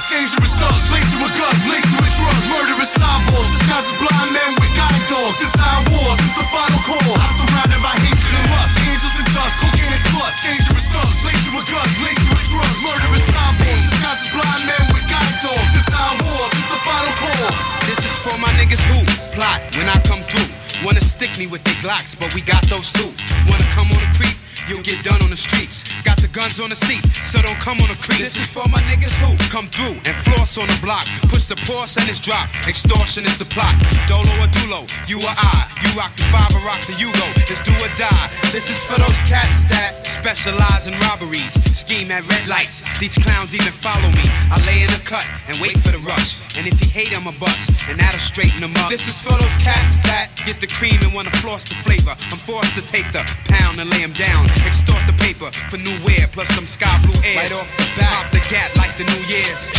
Sluts, 0.00 0.10
dangerous 0.10 0.54
thugs, 0.56 0.92
laced 0.92 1.16
with 1.20 1.34
guns, 1.36 1.62
laced 1.68 1.92
with 2.00 2.12
drugs, 2.16 2.44
murderous 2.48 2.92
cyborgs, 2.96 3.50
disguised 3.52 3.88
as 3.88 3.98
blind 4.00 4.30
men 4.32 4.50
with 4.56 4.72
guide 4.76 5.04
dogs. 5.12 5.36
Design 5.38 5.82
wars, 5.92 6.18
it's 6.20 6.36
the 6.36 6.46
final 6.48 6.80
call. 6.88 7.12
I'm 7.20 7.32
surrounded 7.36 7.80
by 7.84 7.94
hatred 8.00 8.34
and 8.40 8.48
lust, 8.50 8.74
angels 8.80 9.16
and 9.20 9.28
dust, 9.36 9.54
cocaine 9.60 9.92
and 9.92 10.04
sluts, 10.08 10.38
dangerous 10.40 10.88
thugs, 10.88 11.18
laced 11.24 11.48
with 11.52 11.66
guns, 11.68 11.94
laced 12.00 12.28
with 12.32 12.48
drugs, 12.48 12.78
murderous 12.80 13.26
cyborgs, 13.28 13.82
disguised 13.84 14.24
as 14.24 14.30
blind 14.32 14.62
men 14.64 14.84
with 14.92 15.04
guide 15.10 15.36
dogs. 15.44 15.70
Design 15.76 16.16
wars, 16.24 16.52
it's 16.56 16.70
the 16.70 16.80
final 16.80 17.14
call. 17.20 17.48
This 17.84 18.00
is 18.00 18.14
for 18.24 18.36
my 18.40 18.52
niggas 18.56 18.82
who 18.88 18.98
plot 19.36 19.60
when 19.76 19.88
I 19.88 19.98
come 20.08 20.24
through. 20.24 20.48
Wanna 20.80 21.04
stick 21.04 21.36
me 21.36 21.44
with 21.44 21.60
their 21.64 21.76
Glocks, 21.84 22.16
but 22.16 22.32
we 22.32 22.40
got 22.40 22.64
those 22.72 22.88
too. 22.92 23.12
Wanna 23.48 23.68
come 23.76 23.88
on 23.92 24.00
the 24.00 24.12
creep? 24.16 24.36
You'll 24.68 24.86
get 24.86 25.02
done 25.02 25.20
on 25.20 25.30
the 25.30 25.36
streets. 25.36 25.90
Got 26.04 26.22
the 26.22 26.28
guns 26.28 26.60
on 26.60 26.70
the 26.70 26.76
seat, 26.76 27.02
so 27.30 27.38
don't 27.46 27.62
come 27.62 27.78
on 27.78 27.86
the 27.86 27.94
creep. 28.02 28.18
This 28.18 28.34
is 28.34 28.50
for 28.50 28.66
my 28.74 28.82
niggas 28.90 29.14
who 29.22 29.30
come 29.54 29.70
through 29.70 29.94
and 30.02 30.14
floss 30.26 30.58
on 30.58 30.66
the 30.66 30.78
block. 30.82 31.06
Push 31.30 31.46
the 31.46 31.54
Porsche 31.62 32.02
and 32.02 32.10
it's 32.10 32.18
drop. 32.18 32.50
Extortion 32.66 33.22
is 33.22 33.38
the 33.38 33.46
plot. 33.46 33.70
Dolo 34.10 34.34
or 34.42 34.50
Dulo, 34.50 34.82
you 35.06 35.22
or 35.22 35.34
I. 35.38 35.70
You 35.86 35.94
rock 35.94 36.10
the 36.18 36.26
five 36.34 36.50
or 36.58 36.62
rock 36.66 36.82
the 36.90 36.98
Yugo. 36.98 37.26
It's 37.46 37.62
do 37.62 37.70
or 37.78 37.92
die. 37.94 38.26
This 38.50 38.66
is 38.66 38.82
for 38.82 38.98
those 38.98 39.14
cats 39.30 39.62
that 39.70 39.94
specialize 40.02 40.90
in 40.90 40.94
robberies. 41.06 41.54
Scheme 41.70 42.10
at 42.10 42.26
red 42.26 42.50
lights. 42.50 42.98
These 42.98 43.14
clowns 43.22 43.54
even 43.54 43.70
follow 43.70 44.10
me. 44.10 44.26
I 44.50 44.58
lay 44.66 44.82
in 44.82 44.90
the 44.90 45.02
cut 45.06 45.22
and 45.46 45.54
wait 45.62 45.78
for 45.78 45.94
the 45.94 46.02
rush. 46.02 46.42
And 46.58 46.66
if 46.66 46.82
he 46.82 46.90
hate, 46.90 47.14
I'm 47.14 47.30
a 47.30 47.36
bust. 47.38 47.70
And 47.86 47.94
that'll 48.02 48.18
straighten 48.18 48.58
them 48.58 48.74
up. 48.82 48.90
This 48.90 49.06
is 49.06 49.22
for 49.22 49.38
those 49.38 49.56
cats 49.62 50.02
that 50.10 50.34
get 50.42 50.58
the 50.58 50.66
cream 50.66 50.98
and 51.06 51.14
wanna 51.14 51.30
floss 51.38 51.62
the 51.62 51.78
flavor. 51.78 52.10
I'm 52.10 52.42
forced 52.42 52.74
to 52.74 52.82
take 52.82 53.06
the 53.14 53.22
pound 53.46 53.78
and 53.78 53.86
lay 53.86 54.02
him 54.02 54.14
down. 54.18 54.50
Extort 54.66 54.98
the 55.06 55.14
paper 55.22 55.46
for 55.70 55.78
new 55.78 55.94
wear, 56.02 56.26
plus 56.34 56.50
some 56.58 56.66
sky 56.66 56.90
blue 57.06 57.19
airs. 57.24 57.50
Right 57.50 57.54
off 57.60 57.70
the 57.76 57.86
bat, 58.00 58.12
pop 58.12 58.26
the 58.32 58.42
gap 58.48 58.70
like 58.76 58.94
the 58.96 59.04
New 59.04 59.22
Year's. 59.28 59.70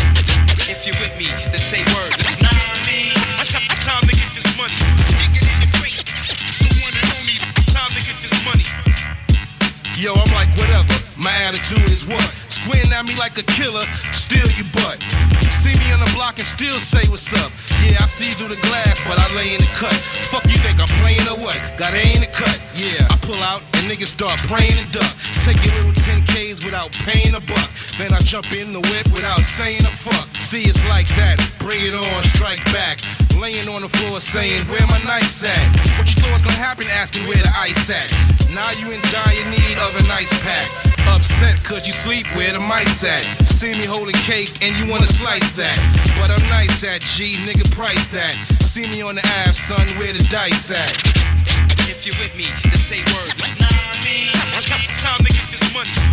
If 0.70 0.86
you're 0.88 0.98
with 1.02 1.14
me, 1.18 1.28
then 1.50 1.62
say 1.62 1.82
word. 1.94 2.14
Nah. 2.42 2.50
It's 3.42 3.54
it's 3.54 3.86
time 3.86 4.06
to 4.06 4.14
get 4.14 4.30
this 4.38 4.48
money. 4.58 4.78
Dig 5.18 5.34
in 5.36 5.46
the 5.62 5.70
crate. 5.78 6.06
The 6.06 6.70
one 6.86 6.94
and 6.94 7.10
only. 7.18 7.36
Time 7.74 7.92
to 7.92 8.02
get 8.02 8.18
this 8.22 8.36
money. 8.46 8.66
Yo, 9.98 10.14
I'm 10.14 10.32
like, 10.34 10.50
whatever. 10.58 10.94
My 11.18 11.34
attitude 11.46 11.86
is 11.89 12.08
what? 12.08 12.24
Squinting 12.50 12.94
at 12.94 13.06
me 13.06 13.14
like 13.18 13.38
a 13.38 13.46
killer, 13.46 13.86
steal 14.32 14.48
your 14.56 14.72
butt. 14.72 14.96
See 15.52 15.76
me 15.76 15.92
on 15.92 16.00
the 16.00 16.12
block 16.16 16.40
and 16.40 16.48
still 16.48 16.80
say 16.80 17.04
what's 17.12 17.36
up. 17.36 17.52
Yeah, 17.84 18.00
I 18.00 18.08
see 18.08 18.32
you 18.32 18.36
through 18.40 18.56
the 18.56 18.62
glass, 18.64 19.04
but 19.04 19.20
I 19.20 19.28
lay 19.36 19.52
in 19.52 19.60
the 19.60 19.72
cut. 19.76 19.94
Fuck 20.32 20.48
you 20.48 20.56
think 20.56 20.80
I'm 20.80 20.88
playing 21.04 21.28
or 21.28 21.36
what? 21.44 21.60
Got 21.76 21.92
A 21.92 22.04
in 22.16 22.24
the 22.24 22.32
cut. 22.32 22.56
Yeah, 22.80 23.04
I 23.12 23.16
pull 23.28 23.38
out 23.52 23.60
and 23.76 23.92
niggas 23.92 24.16
start 24.16 24.40
praying 24.48 24.80
and 24.80 24.88
duck. 24.96 25.12
Take 25.44 25.60
your 25.68 25.76
little 25.84 25.96
10Ks 26.00 26.64
without 26.64 26.96
paying 27.04 27.36
a 27.36 27.44
buck. 27.44 27.68
Then 28.00 28.16
I 28.16 28.24
jump 28.24 28.48
in 28.56 28.72
the 28.72 28.80
whip 28.80 29.12
without 29.12 29.44
saying 29.44 29.84
a 29.84 29.92
fuck. 29.92 30.32
See, 30.40 30.64
it's 30.64 30.82
like 30.88 31.12
that. 31.20 31.36
Bring 31.60 31.84
it 31.84 31.94
on, 31.94 32.20
strike 32.32 32.64
back. 32.72 33.04
Laying 33.36 33.68
on 33.68 33.84
the 33.84 33.92
floor 33.92 34.24
saying, 34.24 34.64
Where 34.72 34.86
my 34.88 35.02
nights 35.04 35.44
at? 35.44 35.60
What 36.00 36.08
you 36.08 36.16
thought 36.24 36.32
was 36.32 36.46
gonna 36.46 36.62
happen? 36.62 36.88
Asking 36.96 37.28
where 37.28 37.42
the 37.42 37.52
ice 37.58 37.92
at. 37.92 38.08
Now 38.56 38.72
you 38.80 38.96
in 38.96 39.02
dire 39.12 39.44
need 39.52 39.78
of 39.84 39.92
an 40.00 40.08
ice 40.14 40.32
pack. 40.46 40.92
Upset 41.12 41.58
cause 41.64 41.88
you 41.88 41.94
sleep 41.94 42.28
where 42.38 42.54
the 42.54 42.60
mice 42.60 43.04
at. 43.04 43.22
See 43.48 43.74
me 43.74 43.86
holding 43.86 44.16
cake 44.22 44.54
and 44.62 44.78
you 44.80 44.92
wanna 44.92 45.08
slice 45.08 45.52
that. 45.54 45.78
But 46.20 46.30
I'm 46.30 46.44
nice 46.50 46.84
at 46.84 47.02
G, 47.02 47.36
nigga, 47.46 47.66
price 47.76 48.06
that. 48.14 48.32
See 48.62 48.88
me 48.88 49.02
on 49.02 49.16
the 49.16 49.26
app, 49.46 49.56
son, 49.56 49.86
where 49.98 50.14
the 50.14 50.24
dice 50.30 50.72
at. 50.72 50.94
If 51.90 52.06
you're 52.06 52.18
with 52.22 52.36
me, 52.38 52.46
then 52.70 52.78
say 52.78 53.02
word. 53.14 53.34
Nah, 53.60 53.68
me. 54.06 54.30
Time 55.02 55.24
to 55.26 55.34
get 55.34 55.50
this 55.50 55.66
money. 55.74 56.11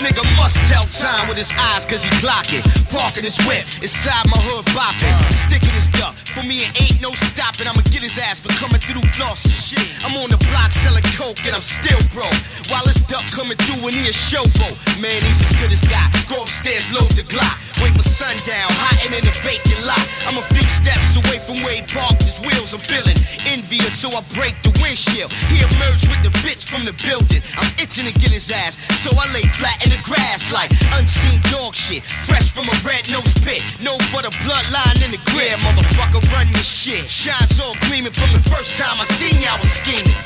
Nigga 0.00 0.24
must 0.36 0.60
tell 0.68 0.84
time 0.88 1.28
with 1.28 1.38
his 1.38 1.52
eyes 1.72 1.86
cause 1.86 2.04
he 2.04 2.10
clocking. 2.20 2.62
Parking 2.92 3.24
his 3.24 3.38
whip 3.48 3.64
inside 3.80 4.24
my 4.28 4.40
hood 4.48 4.64
bopping. 4.76 5.14
Sticking 5.32 5.72
his 5.72 5.88
duck. 5.88 6.14
For 6.14 6.44
me, 6.44 6.64
it 6.66 6.72
ain't 6.76 7.00
no 7.00 7.12
stopping. 7.12 7.68
I'ma 7.68 7.82
get 7.88 8.02
his 8.02 8.18
ass 8.18 8.40
for 8.40 8.52
coming 8.60 8.80
through 8.80 9.02
and 9.02 9.38
shit. 9.40 9.86
I'm 10.04 10.14
on 10.20 10.30
the 10.30 10.40
block 10.52 10.70
selling 10.70 11.04
coke 11.16 11.40
and 11.46 11.54
I'm 11.56 11.64
still 11.64 12.00
broke. 12.12 12.36
While 12.68 12.84
this 12.84 13.00
duck 13.04 13.24
coming 13.32 13.56
through 13.56 13.86
and 13.88 13.94
he 13.94 14.08
a 14.08 14.14
showboat. 14.14 14.76
Man, 15.00 15.16
he's 15.20 15.40
as 15.40 15.52
good 15.56 15.72
as 15.72 15.82
got. 15.88 16.08
Go 16.28 16.42
upstairs, 16.42 16.92
load 16.92 17.10
the 17.16 17.24
Glock. 17.26 17.65
Wait 17.82 17.92
for 17.92 18.08
sundown, 18.08 18.72
hiding 18.80 19.12
in 19.12 19.24
a 19.26 19.34
vacant 19.44 19.84
lot. 19.84 20.00
I'm 20.24 20.40
a 20.40 20.46
few 20.48 20.64
steps 20.64 21.20
away 21.20 21.36
from 21.36 21.60
where 21.60 21.76
he 21.76 21.84
parked 21.84 22.24
his 22.24 22.40
wheels. 22.40 22.72
I'm 22.72 22.80
feeling 22.80 23.16
envious, 23.52 23.92
so 23.92 24.08
I 24.16 24.24
break 24.32 24.56
the 24.64 24.72
windshield. 24.80 25.28
He 25.52 25.60
emerged 25.60 26.08
with 26.08 26.24
the 26.24 26.32
bitch 26.40 26.64
from 26.64 26.88
the 26.88 26.96
building. 27.04 27.44
I'm 27.60 27.68
itching 27.76 28.08
to 28.08 28.14
get 28.16 28.32
his 28.32 28.48
ass, 28.48 28.80
so 29.04 29.12
I 29.12 29.28
lay 29.36 29.44
flat 29.44 29.76
in 29.84 29.92
the 29.92 30.00
grass 30.08 30.48
like 30.56 30.72
unseen 30.96 31.36
dog 31.52 31.76
shit. 31.76 32.00
Fresh 32.00 32.56
from 32.56 32.64
a 32.64 32.76
red 32.80 33.04
nose 33.12 33.36
pit. 33.44 33.60
No 33.84 34.00
for 34.08 34.24
the 34.24 34.32
bloodline 34.40 34.96
in 35.04 35.12
the 35.12 35.20
grid. 35.28 35.60
Motherfucker, 35.60 36.24
run 36.32 36.48
your 36.56 36.64
shit. 36.64 37.04
Shines 37.04 37.60
all 37.60 37.76
gleaming 37.92 38.16
from 38.16 38.32
the 38.32 38.40
first 38.40 38.80
time 38.80 38.96
I 38.96 39.04
seen 39.04 39.36
y'all 39.44 39.60
was 39.60 39.68
scheming. 39.68 40.16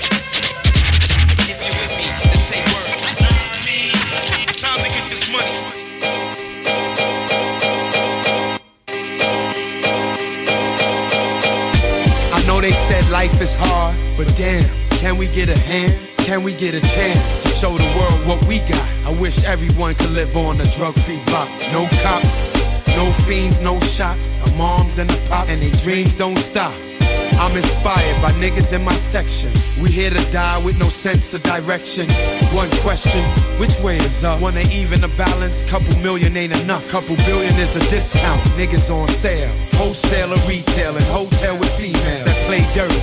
If 1.51 1.59
you're 1.59 1.76
with 1.82 1.92
me, 1.98 2.07
then 2.07 2.38
say 2.38 2.62
word. 2.70 2.94
Me. 3.66 3.90
Time 4.55 4.78
to 4.84 4.88
get 4.92 5.11
this 5.11 5.26
money. 5.34 5.80
They 12.62 12.72
said 12.72 13.08
life 13.11 13.40
is 13.40 13.56
hard, 13.58 13.96
but 14.16 14.26
damn, 14.36 14.68
can 15.00 15.16
we 15.16 15.28
get 15.28 15.48
a 15.48 15.58
hand? 15.58 15.94
Can 16.18 16.42
we 16.42 16.52
get 16.52 16.74
a 16.74 16.80
chance 16.80 17.42
to 17.44 17.48
show 17.48 17.72
the 17.72 17.88
world 17.96 18.26
what 18.26 18.46
we 18.46 18.58
got? 18.68 18.84
I 19.06 19.16
wish 19.20 19.44
everyone 19.44 19.94
could 19.94 20.11
live 20.11 20.36
on 20.36 20.61
a 20.61 20.64
drug-free 20.76 21.20
block. 21.26 21.48
No 21.72 21.88
cops, 22.02 22.54
no 22.88 23.11
fiends, 23.11 23.61
no 23.61 23.80
shots. 23.80 24.42
Our 24.44 24.58
moms 24.58 24.98
and 24.98 25.08
the 25.08 25.30
pops, 25.30 25.50
and 25.50 25.61
their 25.62 25.80
dreams 25.84 26.14
don't 26.14 26.36
stop. 26.36 26.74
I'm 27.40 27.56
inspired 27.56 28.20
by 28.20 28.30
niggas 28.36 28.76
in 28.76 28.84
my 28.84 28.92
section. 28.92 29.50
We 29.82 29.90
here 29.90 30.11
to 30.11 30.24
die 30.30 30.61
with 30.64 30.78
no 30.78 30.86
sense 30.86 31.32
of 31.32 31.42
direction. 31.42 32.06
One 32.52 32.68
question, 32.84 33.24
which 33.58 33.80
way 33.80 33.96
is 33.96 34.22
up? 34.24 34.40
Wanna 34.40 34.62
even 34.70 35.00
the 35.00 35.12
balance? 35.16 35.64
Couple 35.64 35.96
million 36.02 36.36
ain't 36.36 36.54
enough. 36.62 36.90
Couple 36.92 37.16
billion 37.24 37.54
is 37.56 37.76
a 37.76 37.82
discount. 37.88 38.40
Niggas 38.61 38.92
on 38.92 39.08
sale. 39.08 39.50
Wholesale 39.80 40.30
or 40.30 40.42
retail 40.46 40.92
and 40.92 41.08
hotel 41.08 41.56
with 41.58 41.72
females 41.80 42.28
that 42.28 42.36
play 42.44 42.62
dirty. 42.76 43.00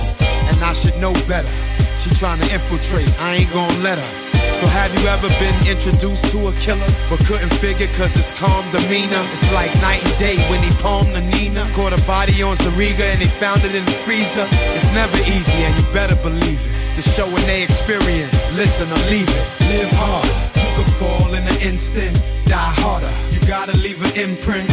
And 0.48 0.56
I 0.62 0.72
should 0.72 0.96
know 1.02 1.12
better. 1.26 1.50
She 1.98 2.10
tryna 2.14 2.46
infiltrate, 2.54 3.10
I 3.18 3.42
ain't 3.42 3.52
gon' 3.52 3.82
let 3.82 3.98
her. 3.98 4.27
So 4.52 4.66
have 4.66 4.90
you 4.96 5.04
ever 5.06 5.28
been 5.38 5.54
introduced 5.70 6.30
to 6.34 6.50
a 6.50 6.52
killer, 6.58 6.90
but 7.08 7.22
couldn't 7.26 7.52
figure 7.62 7.86
cause 7.94 8.14
his 8.14 8.32
calm 8.34 8.64
demeanor? 8.74 9.22
It's 9.30 9.46
like 9.54 9.70
night 9.80 10.02
and 10.02 10.16
day 10.18 10.36
when 10.50 10.58
he 10.64 10.70
palmed 10.82 11.14
the 11.14 11.22
Nina. 11.34 11.62
Caught 11.74 11.94
a 11.94 12.02
body 12.06 12.42
on 12.42 12.56
Zariga 12.56 13.06
and 13.14 13.20
they 13.22 13.30
found 13.30 13.62
it 13.62 13.74
in 13.74 13.84
the 13.84 13.96
freezer. 14.02 14.46
It's 14.74 14.90
never 14.94 15.16
easy 15.30 15.62
and 15.62 15.74
you 15.78 15.86
better 15.94 16.16
believe 16.26 16.58
it. 16.58 16.72
The 16.98 17.02
show 17.06 17.30
and 17.30 17.46
they 17.46 17.62
experience, 17.62 18.58
listen 18.58 18.90
or 18.90 19.02
leave 19.06 19.30
it. 19.30 19.44
Live 19.70 19.92
hard, 19.94 20.26
you 20.58 20.70
could 20.74 20.90
fall 20.90 21.30
in 21.38 21.46
an 21.46 21.58
instant, 21.62 22.18
die 22.50 22.74
harder. 22.82 23.14
You 23.30 23.38
gotta 23.46 23.78
leave 23.78 24.02
an 24.02 24.10
imprint. 24.18 24.66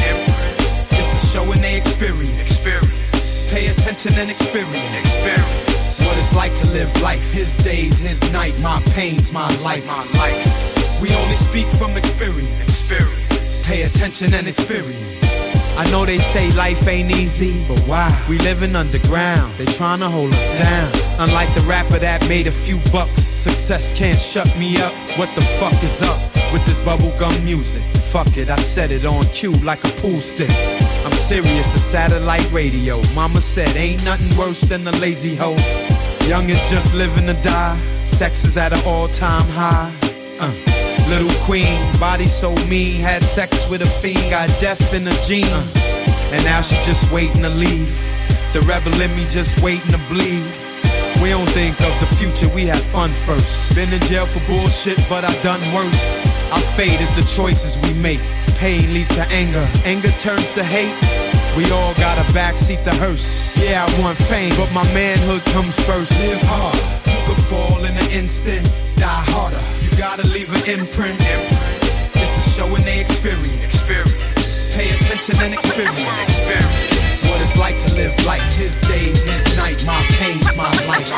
It's 0.98 1.14
the 1.14 1.22
show 1.22 1.46
and 1.52 1.62
they 1.62 1.78
experience. 1.78 2.42
Experience. 2.42 3.05
Pay 3.54 3.68
attention 3.68 4.14
and 4.18 4.32
experience. 4.32 5.00
Experience. 5.00 6.02
What 6.02 6.18
it's 6.18 6.36
like 6.36 6.56
to 6.56 6.68
live 6.68 6.90
life. 7.02 7.34
His 7.34 7.56
days, 7.64 8.00
his 8.00 8.22
nights. 8.34 8.64
My 8.64 8.82
pains, 8.94 9.32
my 9.32 9.48
likes. 9.62 10.14
My 10.16 10.32
likes. 10.32 11.02
We 11.02 11.14
only 11.16 11.36
speak 11.36 11.68
from 11.68 11.96
experience. 11.96 12.64
Experience. 12.64 13.35
Pay 13.68 13.82
attention 13.82 14.34
and 14.34 14.48
experience. 14.48 15.26
I 15.78 15.90
know 15.92 16.06
they 16.06 16.20
say 16.20 16.50
life 16.56 16.88
ain't 16.88 17.12
easy, 17.12 17.66
but 17.68 17.80
why? 17.82 18.08
We 18.30 18.38
living 18.40 18.76
underground. 18.76 19.52
They 19.54 19.66
trying 19.66 20.00
to 20.00 20.10
hold 20.10 20.32
us 20.34 20.58
down. 20.58 21.28
Unlike 21.28 21.54
the 21.56 21.66
rapper 21.68 22.00
that 22.00 22.28
made 22.30 22.48
a 22.48 22.52
few 22.52 22.78
bucks, 22.94 23.22
success 23.22 23.98
can't 23.98 24.20
shut 24.20 24.48
me 24.58 24.78
up. 24.78 24.94
What 25.18 25.34
the 25.36 25.42
fuck 25.42 25.74
is 25.84 26.02
up 26.04 26.22
with 26.54 26.64
this 26.66 26.80
bubblegum 26.80 27.44
music? 27.44 27.84
Fuck 28.14 28.38
it, 28.38 28.50
I 28.50 28.56
set 28.56 28.92
it 28.92 29.04
on 29.04 29.24
cue 29.34 29.52
like 29.66 29.84
a 29.84 29.90
pool 30.00 30.22
stick. 30.22 30.52
I'm 31.04 31.12
serious, 31.12 31.76
a 31.76 31.80
satellite 31.80 32.50
radio. 32.52 33.02
Mama 33.16 33.42
said 33.42 33.76
ain't 33.76 34.06
nothing 34.06 34.38
worse 34.38 34.62
than 34.62 34.88
a 34.88 34.92
lazy 35.02 35.36
hoe. 35.36 35.56
Youngins 36.30 36.72
just 36.72 36.96
living 36.96 37.26
to 37.28 37.42
die. 37.42 37.78
Sex 38.06 38.46
is 38.46 38.58
at 38.58 38.74
an 38.74 38.80
all-time 38.86 39.44
high. 39.50 39.92
Uh. 40.40 40.85
Little 41.08 41.30
queen, 41.46 41.78
body 42.00 42.28
so 42.28 42.56
mean, 42.66 42.98
had 42.98 43.22
sex 43.24 43.70
with 43.70 43.82
a 43.82 43.86
fiend, 43.86 44.26
got 44.34 44.50
death 44.60 44.94
in 44.98 45.06
her 45.06 45.20
jeans. 45.22 45.78
And 46.34 46.44
now 46.44 46.62
she 46.62 46.76
just 46.82 47.12
waiting 47.14 47.44
to 47.44 47.50
leave. 47.50 47.94
The 48.58 48.66
rebel 48.66 48.92
in 48.98 49.14
me 49.14 49.30
just 49.30 49.62
waiting 49.62 49.92
to 49.94 50.02
bleed. 50.10 50.42
We 51.22 51.30
don't 51.30 51.48
think 51.54 51.80
of 51.86 51.94
the 52.02 52.10
future, 52.10 52.50
we 52.54 52.66
have 52.68 52.82
fun 52.82 53.10
first. 53.14 53.78
Been 53.78 53.88
in 53.94 54.02
jail 54.10 54.26
for 54.26 54.42
bullshit, 54.50 54.98
but 55.08 55.24
I 55.24 55.32
done 55.46 55.62
worse. 55.72 56.26
Our 56.52 56.66
fate 56.74 57.00
is 57.00 57.14
the 57.14 57.24
choices 57.24 57.78
we 57.86 57.94
make. 58.02 58.20
Pain 58.58 58.92
leads 58.92 59.14
to 59.16 59.24
anger, 59.30 59.64
anger 59.86 60.12
turns 60.18 60.50
to 60.58 60.64
hate. 60.64 60.96
We 61.56 61.70
all 61.72 61.94
got 62.02 62.18
a 62.18 62.26
backseat 62.34 62.84
to 62.84 62.94
hearse. 63.00 63.56
Yeah, 63.62 63.86
I 63.86 63.88
want 64.02 64.18
fame, 64.18 64.52
but 64.58 64.74
my 64.74 64.84
manhood 64.92 65.46
comes 65.54 65.78
first. 65.86 66.12
Live 66.26 66.44
hard, 66.50 66.82
you 67.08 67.22
could 67.30 67.40
fall 67.40 67.80
in 67.86 67.94
an 67.96 68.10
instant, 68.12 68.66
die 68.98 69.24
harder. 69.32 69.85
You 69.96 70.04
gotta 70.04 70.28
leave 70.28 70.52
an 70.52 70.60
imprint. 70.68 71.16
It's 72.20 72.36
the 72.36 72.44
show 72.44 72.68
and 72.68 72.84
they 72.84 73.00
experience. 73.00 73.64
Experience. 73.64 74.76
Pay 74.76 74.92
attention 74.92 75.40
and 75.40 75.56
experience. 75.56 76.04
Experience. 76.04 77.24
What 77.32 77.40
it's 77.40 77.56
like 77.56 77.80
to 77.80 77.88
live 77.96 78.12
life. 78.28 78.44
His 78.60 78.76
days, 78.92 79.24
his 79.24 79.56
nights. 79.56 79.88
My 79.88 79.96
pains, 80.20 80.52
my 80.60 80.68
likes. 80.92 81.16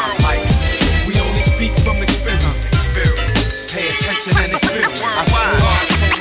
We 1.09 1.17
only 1.17 1.41
speak 1.41 1.73
from 1.82 1.97
experience. 2.05 2.53
Experience. 2.69 3.73
Pay 3.73 3.89
attention 3.97 4.38
and 4.45 4.53
experience. 4.53 5.01
I 5.01 5.25
swear. 5.25 5.57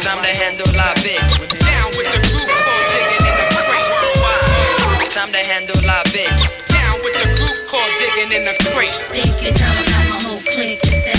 Time 0.01 0.25
to 0.25 0.33
handle 0.41 0.73
la 0.81 0.97
bitch. 1.05 1.21
Down 1.61 1.93
with 1.93 2.09
the 2.09 2.25
group 2.25 2.49
called 2.57 2.89
digging 2.89 3.21
in 3.21 3.37
the 3.37 3.47
crate. 3.69 5.13
Time 5.13 5.29
to 5.29 5.43
handle 5.45 5.77
la 5.85 6.01
bitch. 6.09 6.41
Down 6.73 6.97
with 7.05 7.21
the 7.21 7.29
group 7.37 7.69
called 7.69 7.93
digging 8.01 8.33
in 8.33 8.49
the 8.49 8.57
crate. 8.73 8.97
Think 9.13 9.45
it's 9.45 9.61
how 9.61 9.77
I 9.77 10.09
my 10.09 10.19
whole 10.25 10.41
clique 10.41 10.81
to 10.81 10.89
sound. 11.05 11.16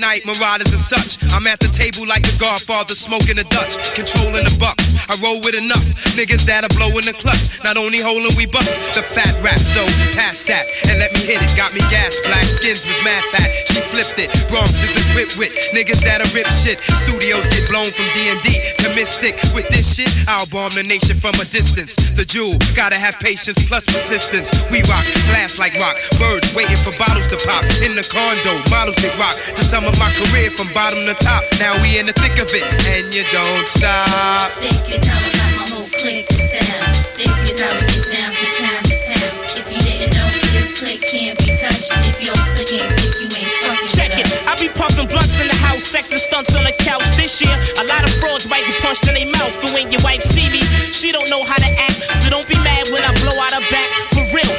Midnight 0.00 0.24
Marauders 0.24 0.72
and 0.72 0.80
such. 0.80 1.20
I'm 1.36 1.44
at 1.44 1.60
the 1.60 1.68
table 1.68 2.08
like 2.08 2.24
the 2.24 2.32
Godfather, 2.40 2.96
smoking 2.96 3.36
a 3.36 3.44
Dutch, 3.52 3.76
controlling 3.92 4.48
the 4.48 4.56
bucks. 4.56 4.96
I 5.12 5.20
roll 5.20 5.44
with 5.44 5.52
enough 5.52 5.84
niggas 6.16 6.48
that'll 6.48 6.72
blow 6.72 6.88
in 6.96 7.04
the 7.04 7.12
clutch. 7.12 7.60
Not 7.68 7.76
only 7.76 8.00
holding 8.00 8.32
we 8.32 8.48
bust 8.48 8.72
the 8.96 9.04
fat 9.04 9.28
rap, 9.44 9.60
so 9.60 9.84
pass 10.16 10.40
that 10.48 10.64
and 10.88 10.96
let 11.04 11.12
me 11.12 11.20
hit 11.28 11.44
it. 11.44 11.52
Got 11.52 11.76
me 11.76 11.84
gas, 11.92 12.16
black 12.24 12.48
skins 12.48 12.80
was 12.88 12.96
mad 13.04 13.20
fat. 13.28 13.44
She 13.68 13.84
flipped 13.92 14.16
it. 14.16 14.32
Bronx 14.48 14.80
is 14.80 14.96
equipped 14.96 15.36
with 15.36 15.52
niggas 15.76 16.00
that'll 16.00 16.32
rip 16.32 16.48
shit. 16.48 16.80
Studios 16.80 17.44
get 17.52 17.68
blown 17.68 17.92
from 17.92 18.08
D&D 18.16 18.56
to 18.80 18.88
Mystic. 18.96 19.36
With 19.52 19.68
this 19.68 20.00
shit, 20.00 20.08
I'll 20.32 20.48
bomb 20.48 20.72
the 20.72 20.86
nation 20.88 21.20
from 21.20 21.36
a 21.36 21.46
distance. 21.52 21.92
The 22.16 22.24
jewel, 22.24 22.56
gotta 22.72 22.96
have 22.96 23.20
patience 23.20 23.60
plus 23.68 23.84
persistence. 23.84 24.48
We 24.72 24.80
rock, 24.88 25.04
glass 25.28 25.60
like 25.60 25.76
rock. 25.76 26.00
Birds 26.16 26.48
waiting 26.56 26.80
for 26.80 26.96
bottles 26.96 27.28
to 27.28 27.36
pop. 27.44 27.68
In 27.84 27.92
the 27.92 28.06
condo, 28.08 28.56
models 28.72 28.96
get 28.96 29.12
rock. 29.20 29.36
To 29.60 29.62
sum 29.62 29.89
up 29.90 29.98
my 29.98 30.10
career 30.14 30.50
from 30.54 30.70
bottom 30.70 31.02
to 31.06 31.14
top. 31.18 31.42
Now 31.58 31.74
we 31.82 31.98
in 31.98 32.06
the 32.06 32.14
thick 32.14 32.38
of 32.38 32.46
it, 32.54 32.62
and 32.94 33.10
you 33.10 33.26
don't 33.34 33.66
stop. 33.66 34.54
Think 34.62 34.78
it's 34.86 35.02
how 35.02 35.18
I 35.18 35.30
got 35.34 35.50
my 35.58 35.64
whole 35.74 35.90
clique 35.90 36.26
to 36.30 36.38
sound. 36.38 36.94
Think 37.18 37.34
it's 37.42 37.58
how 37.58 37.74
it 37.74 37.86
gets 37.90 38.06
down 38.06 38.30
from 38.30 38.50
town 38.62 38.80
to 38.86 38.96
town. 39.10 39.30
If 39.58 39.66
you 39.66 39.80
didn't 39.82 40.14
know, 40.14 40.28
this 40.54 40.78
clique 40.78 41.02
can't 41.10 41.34
be 41.42 41.50
touched. 41.58 41.90
If 42.06 42.22
your 42.22 42.38
clique 42.54 42.78
ain't 42.78 42.92
think 43.02 43.14
you 43.18 43.28
ain't 43.34 43.52
fucking 43.66 43.90
Check 43.90 44.12
it. 44.14 44.26
us. 44.30 44.46
I 44.46 44.54
be 44.62 44.70
puffing 44.70 45.10
blunts 45.10 45.42
in 45.42 45.50
the 45.50 45.58
house, 45.58 45.82
sex 45.82 46.14
and 46.14 46.22
stunts 46.22 46.54
on 46.54 46.62
the 46.62 46.74
couch. 46.78 47.04
This 47.18 47.42
year, 47.42 47.52
a 47.82 47.84
lot 47.90 48.06
of 48.06 48.12
frauds 48.22 48.46
might 48.46 48.62
get 48.62 48.78
punched 48.84 49.10
in 49.10 49.18
their 49.18 49.30
mouth. 49.42 49.54
And 49.66 49.74
when 49.74 49.90
your 49.90 50.02
wife 50.06 50.22
see 50.22 50.46
me, 50.54 50.62
she 50.94 51.10
don't 51.10 51.26
know 51.28 51.42
how 51.42 51.58
to 51.58 51.70
act. 51.82 51.98
So 52.22 52.30
don't 52.30 52.46
be 52.46 52.56
mad 52.62 52.86
when 52.94 53.02
I 53.02 53.10
blow 53.26 53.34
out 53.34 53.52
her 53.56 53.64
back. 53.74 53.88
For 54.14 54.24
real, 54.30 54.52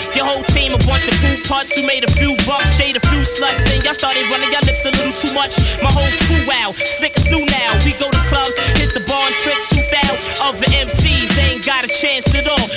team 0.72 0.80
a 0.80 0.88
bunch 0.88 1.08
of 1.08 1.16
food 1.20 1.44
parts 1.48 1.76
who 1.76 1.86
made 1.86 2.04
a 2.04 2.12
few 2.16 2.36
bucks, 2.48 2.80
shade 2.80 2.96
a 2.96 3.04
few 3.12 3.22
sluts. 3.22 3.60
Then 3.68 3.84
y'all 3.84 3.94
started 3.94 4.24
running 4.32 4.52
your 4.52 4.64
lips 4.64 4.86
a 4.86 4.92
little 4.92 5.12
too 5.12 5.34
much. 5.36 5.60
My 5.84 5.92
whole 5.92 6.08
crew 6.28 6.48
out, 6.64 6.76
slick 6.76 7.16
as 7.18 7.28
new 7.28 7.44
now. 7.44 7.76
We 7.84 7.92
go 8.00 8.08
to 8.08 8.24
clubs, 8.32 8.56
hit 8.80 8.94
the 8.96 9.04
bar 9.08 9.20
and 9.20 9.36
trick 9.44 9.60
two 9.68 9.84
thou. 9.92 10.12
Other 10.48 10.68
MCs 10.80 11.36
ain't 11.40 11.66
got 11.66 11.84
a 11.84 11.92
chance 11.92 12.32
at 12.36 12.48
all. 12.48 12.68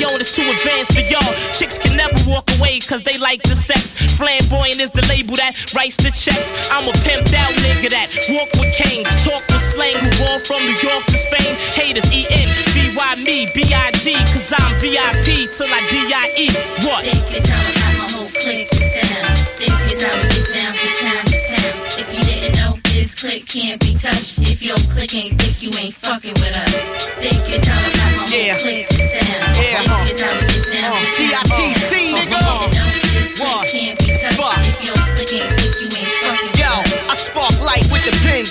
Cause 0.00 0.08
Big 0.08 0.20
is 0.24 0.32
too 0.32 0.48
advanced 0.48 0.96
for 0.96 1.04
y'all. 1.12 1.32
Chicks 1.52 1.76
can 1.76 1.92
never 1.92 2.16
walk 2.24 2.48
away 2.56 2.80
cause 2.80 3.04
they 3.04 3.20
like 3.20 3.42
the 3.44 3.52
sex. 3.52 3.92
Flamboyant 4.16 4.80
is 4.80 4.90
the 4.90 5.04
label 5.12 5.36
that 5.36 5.52
writes 5.76 6.00
the 6.00 6.08
checks. 6.08 6.48
I'm 6.72 6.88
a 6.88 6.94
pimped 7.04 7.36
out 7.36 7.52
nigga 7.60 7.92
that 7.92 8.08
walk 8.32 8.48
with 8.56 8.72
kings, 8.72 9.04
talk 9.20 9.44
with 9.52 9.60
slang, 9.60 9.92
who 10.00 10.08
born 10.16 10.40
from 10.40 10.64
New 10.64 10.78
York 10.80 11.04
to 11.04 11.18
Spain. 11.20 11.52
Haters 11.76 12.08
E 12.16 12.24
N 12.32 12.48
V 12.72 12.96
Y 12.96 13.12
me 13.28 13.44
B 13.52 13.60
I 13.60 13.92
G 14.00 14.16
cause 14.32 14.56
I'm 14.56 14.72
VIP 14.80 15.52
till 15.52 15.68
I 15.68 15.80
D 15.92 15.94
I 16.08 16.26
E. 16.32 16.48
What? 16.88 17.04
Think 17.04 17.36
it's 17.36 17.44
how 17.44 17.60
I 17.60 17.72
got 17.76 17.92
my 18.00 18.08
whole 18.16 18.32
clique 18.40 18.72
to 18.72 18.80
sound. 18.80 19.36
Think 19.60 19.76
it's 19.84 20.00
how 20.00 20.16
it 20.16 20.32
gets 20.32 20.48
down 20.48 20.72
from 20.72 20.92
town 20.96 21.24
to 21.28 21.38
town. 21.44 21.72
If 22.00 22.08
you 22.16 22.22
didn't 22.24 22.56
know, 22.56 22.72
this 22.96 23.20
clique 23.20 23.44
can't 23.44 23.76
be 23.84 23.92
touched. 24.00 24.40
If 24.48 24.64
your 24.64 24.80
clique 24.96 25.12
ain't 25.12 25.36
think 25.36 25.60
you 25.60 25.68
ain't 25.76 25.92
fucking 25.92 26.40
with 26.40 26.56
us. 26.56 27.04
Think 27.20 27.36
it's 27.52 27.68
how 27.68 27.76
I 27.76 27.90
got 28.00 28.10
my 28.16 28.24
whole 28.32 28.56
clique 28.64 28.88
to 28.88 28.96
sound. 28.96 29.29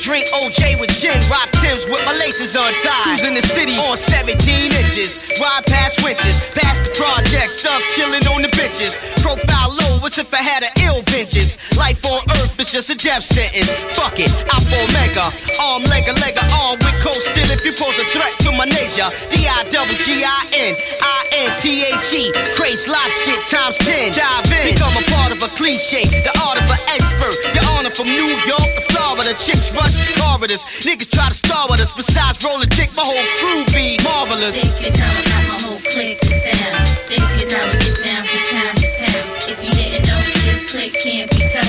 Drink 0.09 0.25
OJ 0.41 0.81
with 0.81 0.89
gin, 0.97 1.13
rock 1.29 1.45
Tims 1.61 1.85
with 1.85 2.01
my 2.01 2.17
laces 2.17 2.57
untied. 2.57 3.05
Cruising 3.05 3.37
the 3.37 3.45
city 3.45 3.77
on 3.85 3.93
17 3.93 4.33
inches, 4.73 5.21
ride 5.37 5.61
past 5.69 6.01
winches, 6.01 6.41
past 6.57 6.81
the 6.81 6.91
projects, 6.97 7.61
up 7.69 7.77
chilling 7.93 8.25
on 8.33 8.41
the 8.41 8.49
benches. 8.57 8.97
Profile 9.21 9.69
low, 9.69 10.01
what's 10.01 10.17
if 10.17 10.33
I 10.33 10.41
had 10.41 10.65
an 10.65 10.73
ill 10.89 11.05
vengeance? 11.13 11.61
Life 11.77 12.01
on 12.09 12.25
earth 12.41 12.57
is 12.57 12.73
just 12.73 12.89
a 12.89 12.97
death 12.97 13.21
sentence. 13.21 13.69
Fuck 13.93 14.17
it, 14.17 14.33
I'm 14.49 14.65
Omega, 14.65 15.29
arm, 15.61 15.85
leg, 15.93 16.09
a 16.09 16.15
leg, 16.25 16.33
a 16.41 16.45
arm 16.57 16.81
with 16.81 16.97
coast 17.05 17.29
still 17.29 17.49
if 17.53 17.61
you 17.61 17.77
pose 17.77 17.93
a 18.01 18.05
threat 18.09 18.33
to 18.49 18.51
my 18.57 18.65
nature. 18.65 19.05
D-I-double-G-I-N, 19.29 20.73
I-N-T-H-E, 21.05 22.23
craze 22.57 22.89
lot 22.89 23.09
shit 23.21 23.45
times 23.45 23.77
10. 23.85 24.17
Dive 24.17 24.49
in, 24.57 24.73
become 24.73 24.95
a 24.97 25.05
part 25.13 25.29
of 25.29 25.39
a 25.45 25.49
cliche, 25.53 26.01
the 26.25 26.33
art 26.41 26.57
of 26.57 26.65
an 26.65 26.81
expert. 26.97 27.37
Honor 27.61 27.68
from 27.99 28.07
New 28.07 28.31
York 28.47 28.69
to 28.79 28.81
Florida, 28.95 29.35
chicks 29.35 29.75
rush 29.75 29.99
corridors. 30.15 30.63
Niggas 30.87 31.11
try 31.11 31.27
to 31.27 31.35
star 31.35 31.67
with 31.67 31.83
us, 31.83 31.91
besides 31.91 32.39
rolling 32.39 32.71
dick, 32.71 32.87
my 32.95 33.03
whole 33.03 33.27
crew 33.43 33.67
be 33.75 33.99
marvelous. 34.07 34.55
Think 34.55 34.87
it's 34.87 34.99
how 35.03 35.11
got 35.27 35.43
my 35.51 35.59
whole 35.67 35.81
clique 35.83 36.15
to 36.15 36.31
sound. 36.31 36.87
Think 37.11 37.27
it's 37.35 37.51
how 37.51 37.59
it 37.59 37.75
gets 37.83 37.99
down 37.99 38.23
from 38.23 38.41
town 38.55 38.71
to 38.79 38.87
town. 39.03 39.23
If 39.51 39.59
you 39.59 39.71
didn't 39.75 40.07
know, 40.07 40.15
this 40.47 40.71
clique 40.71 40.95
can't 41.03 41.27
be 41.27 41.43
touched. 41.51 41.68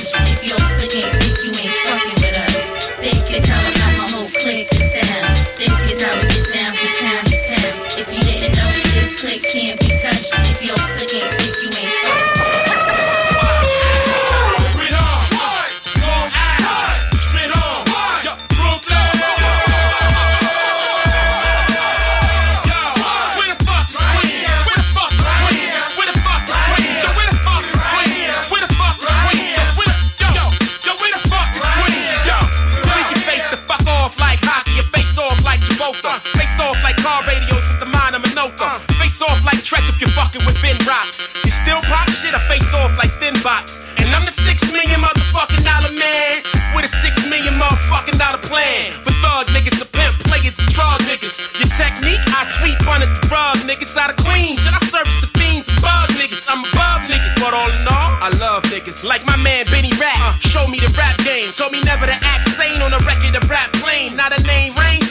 Stretch 39.71 39.87
if 39.87 40.03
you're 40.03 40.11
fucking 40.19 40.43
with 40.43 40.59
Ben 40.67 40.75
Rock. 40.83 41.07
You 41.47 41.55
still 41.55 41.79
pop 41.87 42.11
shit, 42.11 42.35
I 42.35 42.43
face 42.51 42.67
off 42.75 42.91
like 42.99 43.15
Thin 43.23 43.39
Box. 43.39 43.79
And 44.03 44.11
I'm 44.11 44.27
the 44.27 44.35
six 44.35 44.67
million 44.67 44.99
motherfucking 44.99 45.63
dollar 45.63 45.95
man 45.95 46.43
with 46.75 46.91
a 46.91 46.91
six 46.91 47.23
million 47.31 47.55
motherfucking 47.55 48.19
dollar 48.19 48.43
plan. 48.43 48.91
For 49.07 49.15
thug 49.23 49.47
niggas 49.55 49.79
to 49.79 49.87
pimp 49.87 50.19
players 50.27 50.59
and 50.59 50.67
draw 50.75 50.99
niggas. 51.07 51.39
Your 51.63 51.71
technique, 51.79 52.19
I 52.35 52.43
sweep 52.59 52.83
under 52.91 53.07
the 53.07 53.23
drug 53.31 53.63
niggas 53.63 53.95
out 53.95 54.11
of 54.11 54.19
Queens. 54.27 54.59
Should 54.59 54.75
I 54.75 54.83
serve 54.91 55.07
the 55.23 55.31
fiends 55.39 55.71
above 55.71 56.19
niggas? 56.19 56.51
I'm 56.51 56.67
above 56.67 57.07
niggas, 57.07 57.39
but 57.39 57.55
all 57.55 57.71
in 57.71 57.87
all, 57.87 58.11
I 58.27 58.35
love 58.43 58.67
niggas. 58.75 59.07
Like 59.07 59.23
my 59.23 59.39
man 59.39 59.71
Benny 59.71 59.95
Rat, 60.03 60.19
uh, 60.19 60.35
show 60.51 60.67
me 60.67 60.83
the 60.83 60.91
rap 60.99 61.15
game. 61.23 61.55
Told 61.55 61.71
me 61.71 61.79
never 61.87 62.11
to 62.11 62.17
act 62.27 62.51
sane 62.59 62.83
on 62.83 62.91
a 62.91 62.99
record 63.07 63.39
of 63.39 63.47
rap 63.47 63.71
plane. 63.79 64.19
Not 64.19 64.35
a 64.35 64.43
name 64.51 64.75
range 64.75 65.10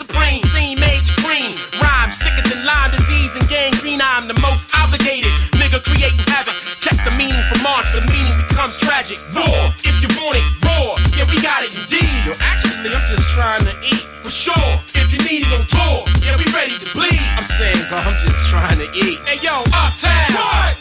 Most 4.60 4.76
obligated 4.76 5.32
nigga 5.56 5.80
creating 5.88 6.20
havoc. 6.28 6.60
Check 6.84 7.00
the 7.08 7.16
meaning 7.16 7.40
for 7.48 7.64
March, 7.64 7.88
the 7.96 8.04
meaning 8.12 8.36
becomes 8.44 8.76
tragic. 8.76 9.16
Raw, 9.32 9.72
if 9.88 9.96
you 10.04 10.10
want 10.20 10.36
it, 10.36 10.44
raw. 10.68 11.00
Yeah, 11.16 11.24
we 11.32 11.40
got 11.40 11.64
it 11.64 11.72
indeed. 11.80 12.12
Yo, 12.28 12.36
actually, 12.44 12.92
I'm 12.92 13.00
just 13.08 13.24
trying 13.32 13.64
to 13.64 13.74
eat 13.80 14.04
for 14.20 14.30
sure. 14.30 14.72
If 15.00 15.16
you 15.16 15.20
need 15.24 15.48
it 15.48 15.52
on 15.56 15.64
tour, 15.64 16.04
yeah, 16.20 16.36
we 16.36 16.44
ready 16.52 16.76
to 16.76 16.92
bleed. 16.92 17.24
I'm 17.40 17.48
saying, 17.48 17.88
girl, 17.88 18.04
I'm 18.04 18.20
just 18.20 18.50
trying 18.52 18.84
to 18.84 18.88
eat. 18.92 19.24
Hey, 19.24 19.40
yo, 19.40 19.64
uptown. 19.72 20.28
What? 20.36 20.79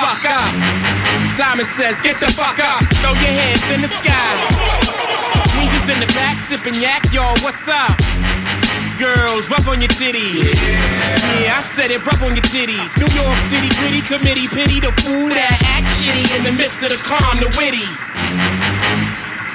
Fuck 0.00 0.24
up. 0.32 0.52
Simon 1.36 1.66
says, 1.66 2.00
get 2.00 2.16
the 2.20 2.30
fuck 2.32 2.58
up. 2.58 2.80
Throw 3.00 3.12
your 3.12 3.34
hands 3.36 3.64
in 3.70 3.80
the 3.84 3.92
sky. 3.92 4.32
Weezer's 5.56 5.88
in 5.92 6.00
the 6.00 6.10
back, 6.16 6.40
sipping 6.40 6.74
yak, 6.80 7.04
y'all, 7.12 7.36
what's 7.44 7.68
up? 7.68 7.96
Girls, 8.96 9.48
rub 9.48 9.64
on 9.68 9.80
your 9.80 9.92
titties. 9.96 10.44
Yeah. 10.44 11.56
I 11.56 11.60
said 11.64 11.90
it, 11.90 12.04
rub 12.04 12.20
on 12.20 12.36
your 12.36 12.44
titties. 12.52 12.92
New 13.00 13.08
York 13.16 13.40
City 13.48 13.68
gritty 13.80 14.04
committee, 14.04 14.48
pity 14.48 14.80
the 14.80 14.92
fool 15.00 15.28
that 15.28 15.56
act 15.76 15.88
shitty 15.96 16.28
in 16.36 16.44
the 16.44 16.52
midst 16.52 16.84
of 16.84 16.92
the 16.92 17.00
calm, 17.00 17.36
the 17.40 17.48
witty. 17.56 17.88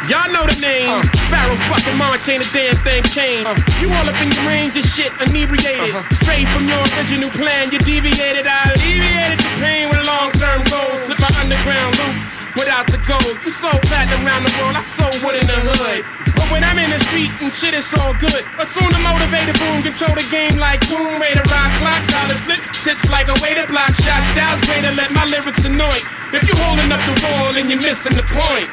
Y'all 0.05 0.29
know 0.29 0.45
the 0.45 0.53
name. 0.61 0.85
Uh-huh. 0.85 1.33
Pharoahe 1.33 1.57
fucking 1.65 1.97
Monch 1.97 2.29
ain't 2.29 2.45
a 2.45 2.49
damn 2.53 2.77
thing 2.85 3.01
changed. 3.09 3.49
Uh-huh. 3.49 3.81
You 3.81 3.89
all 3.89 4.05
up 4.05 4.13
in 4.21 4.29
your 4.29 4.45
range 4.45 4.77
of 4.77 4.85
shit, 4.85 5.09
inebriated. 5.17 5.97
Uh-huh. 5.97 6.05
Straight 6.21 6.45
from 6.53 6.69
your 6.69 6.77
original 6.93 7.33
plan, 7.33 7.73
you 7.73 7.81
deviated. 7.81 8.45
I 8.45 8.77
alleviated 8.77 9.41
the 9.41 9.51
pain 9.57 9.89
with 9.89 10.05
long 10.05 10.29
term 10.37 10.61
goals. 10.69 11.01
Slip 11.09 11.17
my 11.17 11.31
underground 11.41 11.97
loop 11.97 12.15
without 12.53 12.85
the 12.85 13.01
gold. 13.01 13.33
You 13.41 13.49
sold 13.49 13.81
platinum 13.89 14.21
around 14.29 14.45
the 14.45 14.53
world, 14.61 14.77
I 14.77 14.85
sold 14.85 15.17
wood 15.25 15.41
in 15.41 15.49
the 15.49 15.57
hood. 15.57 16.05
But 16.37 16.53
when 16.53 16.61
I'm 16.61 16.77
in 16.77 16.93
the 16.93 17.01
street 17.09 17.33
and 17.41 17.49
shit, 17.49 17.73
it's 17.73 17.89
all 17.97 18.13
good. 18.21 18.45
Assume 18.61 18.93
the 18.93 19.01
motivated 19.01 19.57
boom, 19.57 19.81
control 19.81 20.13
the 20.13 20.27
game 20.29 20.61
like 20.61 20.85
boom, 20.85 21.17
way 21.17 21.33
to 21.33 21.41
rock 21.49 21.71
clock, 21.81 22.05
dollar 22.13 22.37
split, 22.45 22.61
tips 22.85 23.09
like 23.09 23.25
a 23.25 23.37
way 23.41 23.57
to 23.57 23.65
block 23.65 23.89
shots. 24.05 24.25
Styles 24.37 24.61
way 24.69 24.85
to 24.85 24.93
let 24.93 25.09
my 25.17 25.25
lyrics 25.33 25.65
annoy. 25.65 25.97
If 26.29 26.45
you 26.45 26.53
holding 26.61 26.93
up 26.93 27.01
the 27.09 27.15
wall 27.25 27.57
and 27.57 27.65
you're 27.65 27.81
missing 27.81 28.13
the 28.13 28.25
point. 28.29 28.69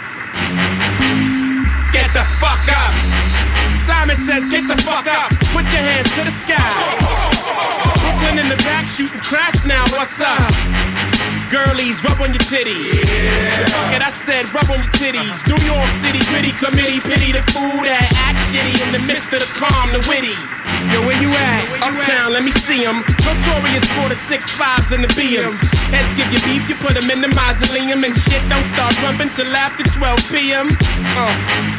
Get 1.93 2.09
the 2.17 2.25
fuck 2.41 2.65
up. 2.73 2.93
Simon 3.85 4.17
says, 4.17 4.49
get 4.51 4.65
the 4.65 4.81
fuck 4.83 5.07
up. 5.07 5.29
Put 5.53 5.69
your 5.69 5.85
hands 5.85 6.09
to 6.17 6.25
the 6.25 6.33
sky. 6.33 6.57
Brooklyn 8.01 8.39
in 8.41 8.49
the 8.49 8.57
back 8.65 8.89
shooting 8.89 9.21
crash 9.21 9.61
now. 9.65 9.85
What's 9.93 10.21
up? 10.21 10.41
Girlies, 11.53 12.01
rub 12.01 12.17
on 12.25 12.33
your 12.33 12.41
titties. 12.49 13.05
Fuck 13.77 13.93
it, 13.93 14.01
I 14.01 14.09
said 14.09 14.49
rub 14.57 14.71
on 14.73 14.81
your 14.81 14.95
titties. 14.97 15.45
New 15.45 15.61
York 15.69 15.93
City 16.01 16.25
gritty 16.33 16.53
committee, 16.57 17.01
pity 17.05 17.33
the 17.33 17.45
fool 17.53 17.85
that 17.85 18.09
act 18.25 18.41
shitty 18.49 18.73
in 18.89 18.97
the 18.97 19.03
midst 19.05 19.33
of 19.37 19.45
the 19.45 19.51
calm, 19.61 19.93
the 19.93 20.01
witty. 20.09 20.62
Yo, 20.91 20.99
where 21.07 21.19
you 21.23 21.31
at? 21.31 21.63
Uptown, 21.87 22.33
let 22.33 22.43
me 22.43 22.51
see 22.51 22.85
'em. 22.85 23.05
Notorious 23.27 23.87
for 23.95 24.09
the 24.09 24.19
six 24.29 24.51
fives 24.51 24.91
and 24.93 25.05
the 25.05 25.13
BMs. 25.15 25.61
Heads 25.95 26.15
give 26.15 26.31
you 26.33 26.41
beef, 26.49 26.63
you 26.69 26.77
put 26.77 26.97
'em 26.97 27.11
in 27.11 27.21
the 27.21 27.29
mausoleum. 27.29 28.05
And 28.05 28.15
shit 28.27 28.43
don't 28.49 28.67
start 28.75 28.95
rumping 29.03 29.31
till 29.31 29.51
after 29.55 29.85
12 29.85 30.19
p.m. 30.33 30.67
Uh, 31.17 31.35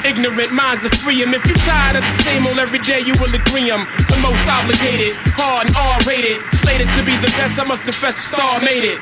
ignorant 0.06 0.52
minds 0.54 0.86
are 0.86 0.96
free. 1.04 1.22
If 1.24 1.46
you 1.50 1.56
tired 1.68 1.98
of 1.98 2.04
the 2.04 2.24
same 2.24 2.46
old 2.48 2.60
every 2.60 2.80
day, 2.80 3.02
you 3.02 3.14
will 3.20 3.34
agree 3.34 3.70
'em. 3.72 3.88
The 4.12 4.18
most 4.22 4.44
obligated, 4.48 5.16
hard 5.36 5.68
and 5.68 5.76
R-rated. 5.76 6.38
Slated 6.62 6.90
to 6.98 7.04
be 7.04 7.16
the 7.18 7.32
best, 7.40 7.60
I 7.60 7.66
must 7.66 7.84
confess 7.84 8.16
the 8.16 8.26
star 8.32 8.60
made 8.62 8.84
it. 8.84 9.00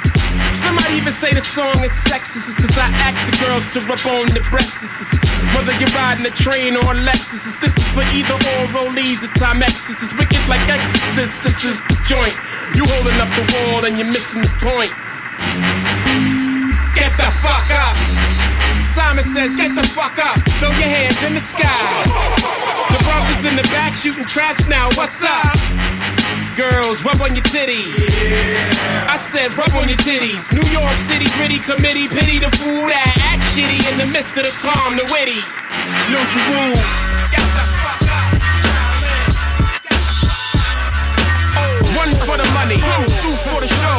Somebody 0.53 0.95
even 0.95 1.13
say 1.13 1.33
the 1.33 1.41
song 1.43 1.83
is 1.83 1.91
sexist 2.09 2.55
Cause 2.61 2.77
I 2.77 2.87
ask 3.05 3.19
the 3.29 3.37
girls 3.45 3.65
to 3.73 3.79
rub 3.89 3.99
on 4.15 4.27
the 4.35 4.41
breasts 4.49 5.30
Whether 5.55 5.73
you're 5.81 5.95
riding 5.97 6.25
a 6.25 6.33
train 6.33 6.77
or 6.77 6.93
a 6.93 6.97
Lexus 6.97 7.59
This 7.59 7.73
is 7.73 7.87
for 7.91 8.05
either 8.13 8.37
or 8.37 8.61
rollies, 8.73 9.21
the 9.21 9.31
time 9.39 9.61
X's 9.61 10.01
It's 10.01 10.13
wicked 10.17 10.41
like 10.47 10.61
Exorcist, 10.69 11.41
this 11.41 11.59
is 11.65 11.77
the 11.89 11.97
joint. 12.05 12.35
You 12.75 12.85
holding 12.85 13.17
up 13.19 13.31
the 13.35 13.45
wall 13.53 13.85
and 13.85 13.97
you're 13.97 14.07
missing 14.07 14.41
the 14.41 14.53
point. 14.61 14.93
Get 16.95 17.11
the 17.17 17.29
fuck 17.41 17.67
up. 17.73 17.95
Simon 18.93 19.23
says, 19.23 19.55
get 19.55 19.73
the 19.73 19.87
fuck 19.87 20.19
up. 20.19 20.37
Throw 20.59 20.69
your 20.69 20.91
hands 20.91 21.21
in 21.23 21.33
the 21.33 21.39
sky. 21.39 21.73
The 22.91 22.99
brothers 23.03 23.45
in 23.45 23.55
the 23.55 23.63
back 23.71 23.95
shooting 23.95 24.25
traps 24.25 24.67
now, 24.67 24.89
what's 24.95 25.23
up? 25.23 26.00
Girls, 26.55 26.99
rub 27.07 27.21
on 27.21 27.31
your 27.31 27.47
titties. 27.47 27.95
I 29.07 29.15
said, 29.15 29.55
rub 29.55 29.71
on 29.71 29.87
your 29.87 29.95
titties. 30.03 30.51
New 30.51 30.67
York 30.67 30.99
City 31.07 31.23
gritty 31.39 31.63
committee, 31.63 32.11
pity 32.11 32.43
the 32.43 32.51
fool 32.59 32.91
that 32.91 33.07
act 33.31 33.39
shitty 33.55 33.79
in 33.87 33.95
the 33.95 34.05
midst 34.05 34.35
of 34.35 34.43
the 34.43 34.51
calm, 34.59 34.99
the 34.99 35.07
witty. 35.15 35.39
Lose 36.11 36.31
your. 36.35 36.75
One 41.95 42.11
for 42.27 42.35
the 42.35 42.47
money, 42.51 42.83
two 42.83 43.31
for 43.47 43.63
the 43.63 43.71
show, 43.71 43.97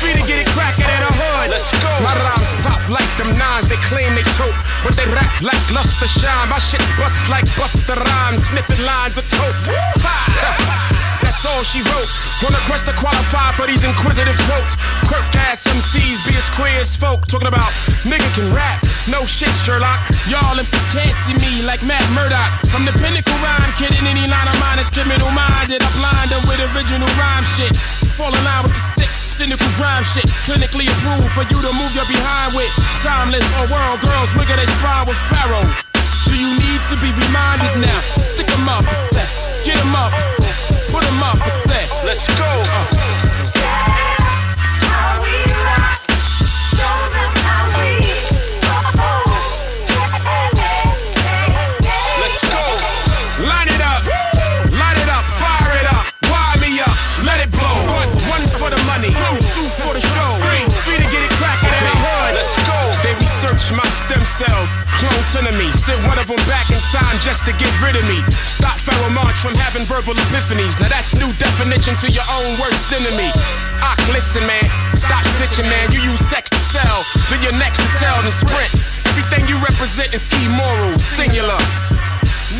three 0.00 0.16
to 0.16 0.24
get 0.24 0.40
it 0.40 0.48
crackin' 0.56 0.88
at 0.88 1.04
a 1.04 1.12
hood. 1.12 1.52
Let's 1.52 1.68
go. 1.84 1.92
My 2.00 2.16
rhymes 2.16 2.52
pop 2.64 2.80
like 2.88 3.10
them 3.20 3.36
nines, 3.36 3.68
they 3.68 3.76
claim 3.92 4.16
they 4.16 4.24
tote, 4.40 4.56
but 4.80 4.96
they 4.96 5.04
rap 5.12 5.28
like 5.44 5.60
luster 5.68 6.08
shine. 6.08 6.48
My 6.48 6.58
shit 6.64 6.80
bust 6.96 7.28
like 7.28 7.44
Busta 7.60 7.92
Rhymes, 7.92 8.48
sniffing 8.48 8.80
lines 8.88 9.20
of 9.20 9.28
coke. 9.36 10.99
All 11.40 11.64
she 11.64 11.80
wrote. 11.80 12.10
On 12.44 12.52
a 12.52 12.62
quest 12.68 12.84
to 12.84 12.94
qualify 13.00 13.56
for 13.56 13.64
these 13.64 13.80
inquisitive 13.80 14.36
quotes. 14.44 14.76
Quirk 15.08 15.24
ass 15.48 15.64
MCs 15.64 16.20
be 16.28 16.36
as 16.36 16.48
queer 16.52 16.76
as 16.84 16.92
folk. 16.96 17.24
Talking 17.24 17.48
about 17.48 17.68
nigga 18.04 18.28
can 18.36 18.44
rap. 18.52 18.76
No 19.08 19.24
shit, 19.24 19.48
Sherlock. 19.64 19.96
Y'all 20.28 20.56
MCs 20.60 20.86
can't 20.92 21.16
see 21.24 21.36
me 21.40 21.64
like 21.64 21.80
Matt 21.88 22.04
Murdock. 22.12 22.50
I'm 22.76 22.84
the 22.84 22.92
pinnacle 23.00 23.32
rhyme 23.40 23.72
kid 23.80 23.88
in 23.96 24.04
any 24.04 24.28
line 24.28 24.48
of 24.52 24.56
mine 24.60 24.84
is 24.84 24.92
criminal 24.92 25.32
minded. 25.32 25.80
I 25.80 25.90
blind 25.96 26.28
them 26.28 26.44
with 26.44 26.60
original 26.76 27.08
rhyme 27.16 27.46
shit. 27.56 27.72
Fall 28.20 28.36
in 28.36 28.42
line 28.44 28.68
with 28.68 28.76
the 28.76 28.84
sick. 29.00 29.10
Cynical 29.40 29.72
grime 29.80 30.04
shit, 30.04 30.28
clinically 30.44 30.84
approved 30.84 31.32
for 31.32 31.48
you 31.48 31.56
to 31.56 31.72
move 31.80 31.92
your 31.96 32.04
behind 32.04 32.52
with. 32.52 32.68
Timeless 33.00 33.46
or 33.56 33.72
world 33.72 34.00
girls, 34.04 34.28
wiggle 34.36 34.60
they 34.60 34.68
spine 34.68 35.08
with 35.08 35.16
Pharoahe. 35.32 35.72
Do 36.28 36.36
you 36.36 36.52
need 36.60 36.80
to 36.92 37.00
be 37.00 37.08
reminded 37.08 37.80
now? 37.80 38.00
Stick 38.12 38.52
'em 38.52 38.68
up 38.68 38.84
a 38.84 39.49
get 39.64 39.76
'em 39.76 39.94
up 39.94 40.12
put 40.90 41.04
'em 41.04 41.22
up 41.22 41.46
a 41.46 41.50
set. 41.68 41.88
Let's 42.04 42.26
go. 42.38 42.90
Let's 47.74 47.99
Sent 65.90 66.06
one 66.06 66.22
of 66.22 66.30
them 66.30 66.38
back 66.46 66.70
in 66.70 66.78
time 66.94 67.18
just 67.18 67.42
to 67.50 67.52
get 67.58 67.66
rid 67.82 67.98
of 67.98 68.06
me. 68.06 68.22
Stop 68.30 68.78
Monch 69.10 69.42
from 69.42 69.58
having 69.58 69.82
verbal 69.90 70.14
epiphanies. 70.14 70.78
Now 70.78 70.86
that's 70.86 71.18
new 71.18 71.26
definition 71.34 71.98
to 71.98 72.06
your 72.14 72.22
own 72.30 72.46
worst 72.62 72.94
enemy. 72.94 73.26
Ock, 73.82 73.98
listen, 74.14 74.46
man, 74.46 74.62
stop 74.86 75.18
snitching, 75.34 75.66
man. 75.66 75.90
You 75.90 75.98
use 76.14 76.22
sex 76.30 76.46
to 76.54 76.62
sell, 76.70 77.02
then 77.26 77.42
you're 77.42 77.58
next 77.58 77.82
to 77.82 77.90
tell 77.98 78.22
the 78.22 78.30
sprint. 78.30 78.70
Everything 79.10 79.50
you 79.50 79.58
represent 79.58 80.14
is 80.14 80.22
immoral, 80.46 80.94
singular 80.94 81.58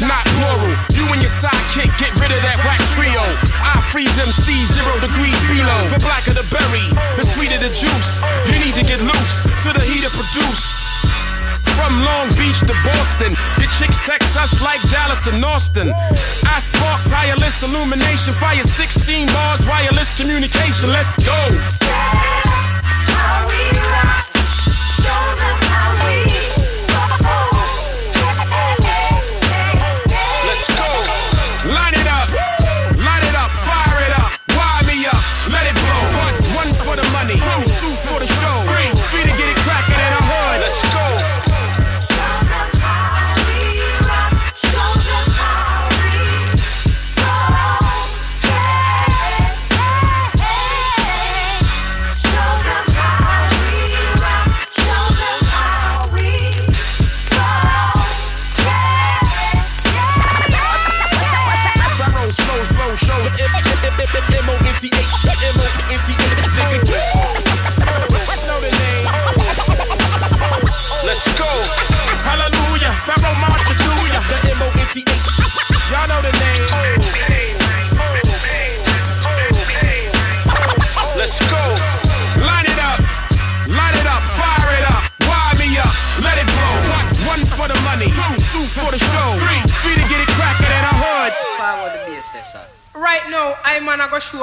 not 0.02 0.26
plural. 0.42 0.74
You 0.90 1.06
and 1.14 1.22
your 1.22 1.30
sidekick 1.30 1.92
get 2.02 2.10
rid 2.18 2.34
of 2.34 2.42
that 2.42 2.58
whack 2.66 2.82
trio. 2.98 3.22
I 3.62 3.78
freeze 3.94 4.10
MC 4.18 4.66
zero 4.74 4.98
degrees 4.98 5.38
below. 5.46 5.86
The 5.86 6.02
blacker 6.02 6.34
the 6.34 6.46
berry, 6.50 6.86
the 7.14 7.22
sweeter 7.22 7.62
the 7.62 7.70
juice. 7.70 8.10
You 8.50 8.58
need 8.58 8.74
to 8.74 8.84
get 8.86 8.98
loose 8.98 9.46
to 9.62 9.70
the 9.70 9.84
heat 9.86 10.02
of 10.02 10.10
produce. 10.18 10.79
From 11.80 11.96
Long 12.04 12.28
Beach 12.36 12.60
to 12.60 12.76
Boston, 12.84 13.32
the 13.56 13.64
chicks 13.78 13.96
text 14.04 14.36
us 14.36 14.60
like 14.60 14.82
Dallas 14.92 15.26
and 15.28 15.42
Austin. 15.42 15.88
I 15.88 16.60
spark 16.60 17.00
tireless 17.08 17.62
illumination, 17.62 18.34
fire 18.34 18.62
16 18.62 19.26
bars, 19.28 19.66
wireless 19.66 20.12
communication. 20.20 20.92
Let's 20.92 21.16
go. 21.24 21.40
M-O-N-C-H, 23.10 24.19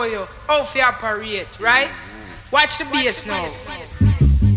you 0.07 0.25
how 0.47 0.63
to 0.63 0.79
operate, 0.81 1.47
right? 1.59 1.89
Watch 2.51 2.77
the 2.77 2.85
bass 2.85 3.25
now. 3.25 3.43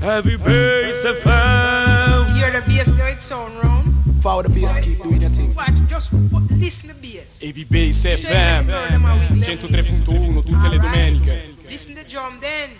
Heavy 0.00 0.36
bass 0.36 1.04
FM. 1.04 2.28
You 2.28 2.34
hear 2.34 2.50
the 2.52 2.60
bass 2.66 2.90
now, 2.92 3.06
it 3.06 3.20
sound 3.20 3.62
round. 3.62 3.94
Forward 4.22 4.46
the 4.46 4.50
bass, 4.50 4.78
keep 4.80 5.02
doing 5.02 5.20
your 5.20 5.30
thing. 5.30 5.54
Watch, 5.54 5.74
just 5.88 6.12
listen 6.12 6.88
to 6.90 6.94
bass. 6.96 7.40
Heavy 7.40 7.64
Bass 7.64 8.04
FM 8.04 8.66
103.1 8.66 10.42
tutte 10.44 10.68
le 10.68 10.78
domeniche. 10.78 11.54
Listen 11.68 11.94
to 11.94 12.04
drum 12.04 12.38
then. 12.40 12.70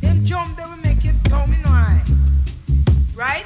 Them 0.00 0.24
drum 0.24 0.54
they 0.56 0.64
will 0.64 0.76
make 0.82 1.04
it 1.04 1.14
come 1.28 1.52
in 1.52 1.62
high. 1.64 2.02
Right? 3.14 3.44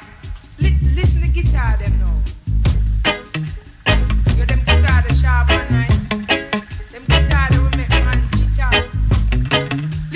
Li- 0.59 0.77
listen 0.95 1.23
to 1.23 1.29
guitar 1.29 1.77
them 1.79 1.99
now. 2.01 2.17
Yo, 4.37 4.45
them 4.45 4.61
guitar 4.67 5.03
the 5.09 5.15
sharp 5.15 5.51
and 5.51 5.90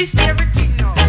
Listen 0.05 0.37
to 0.53 1.04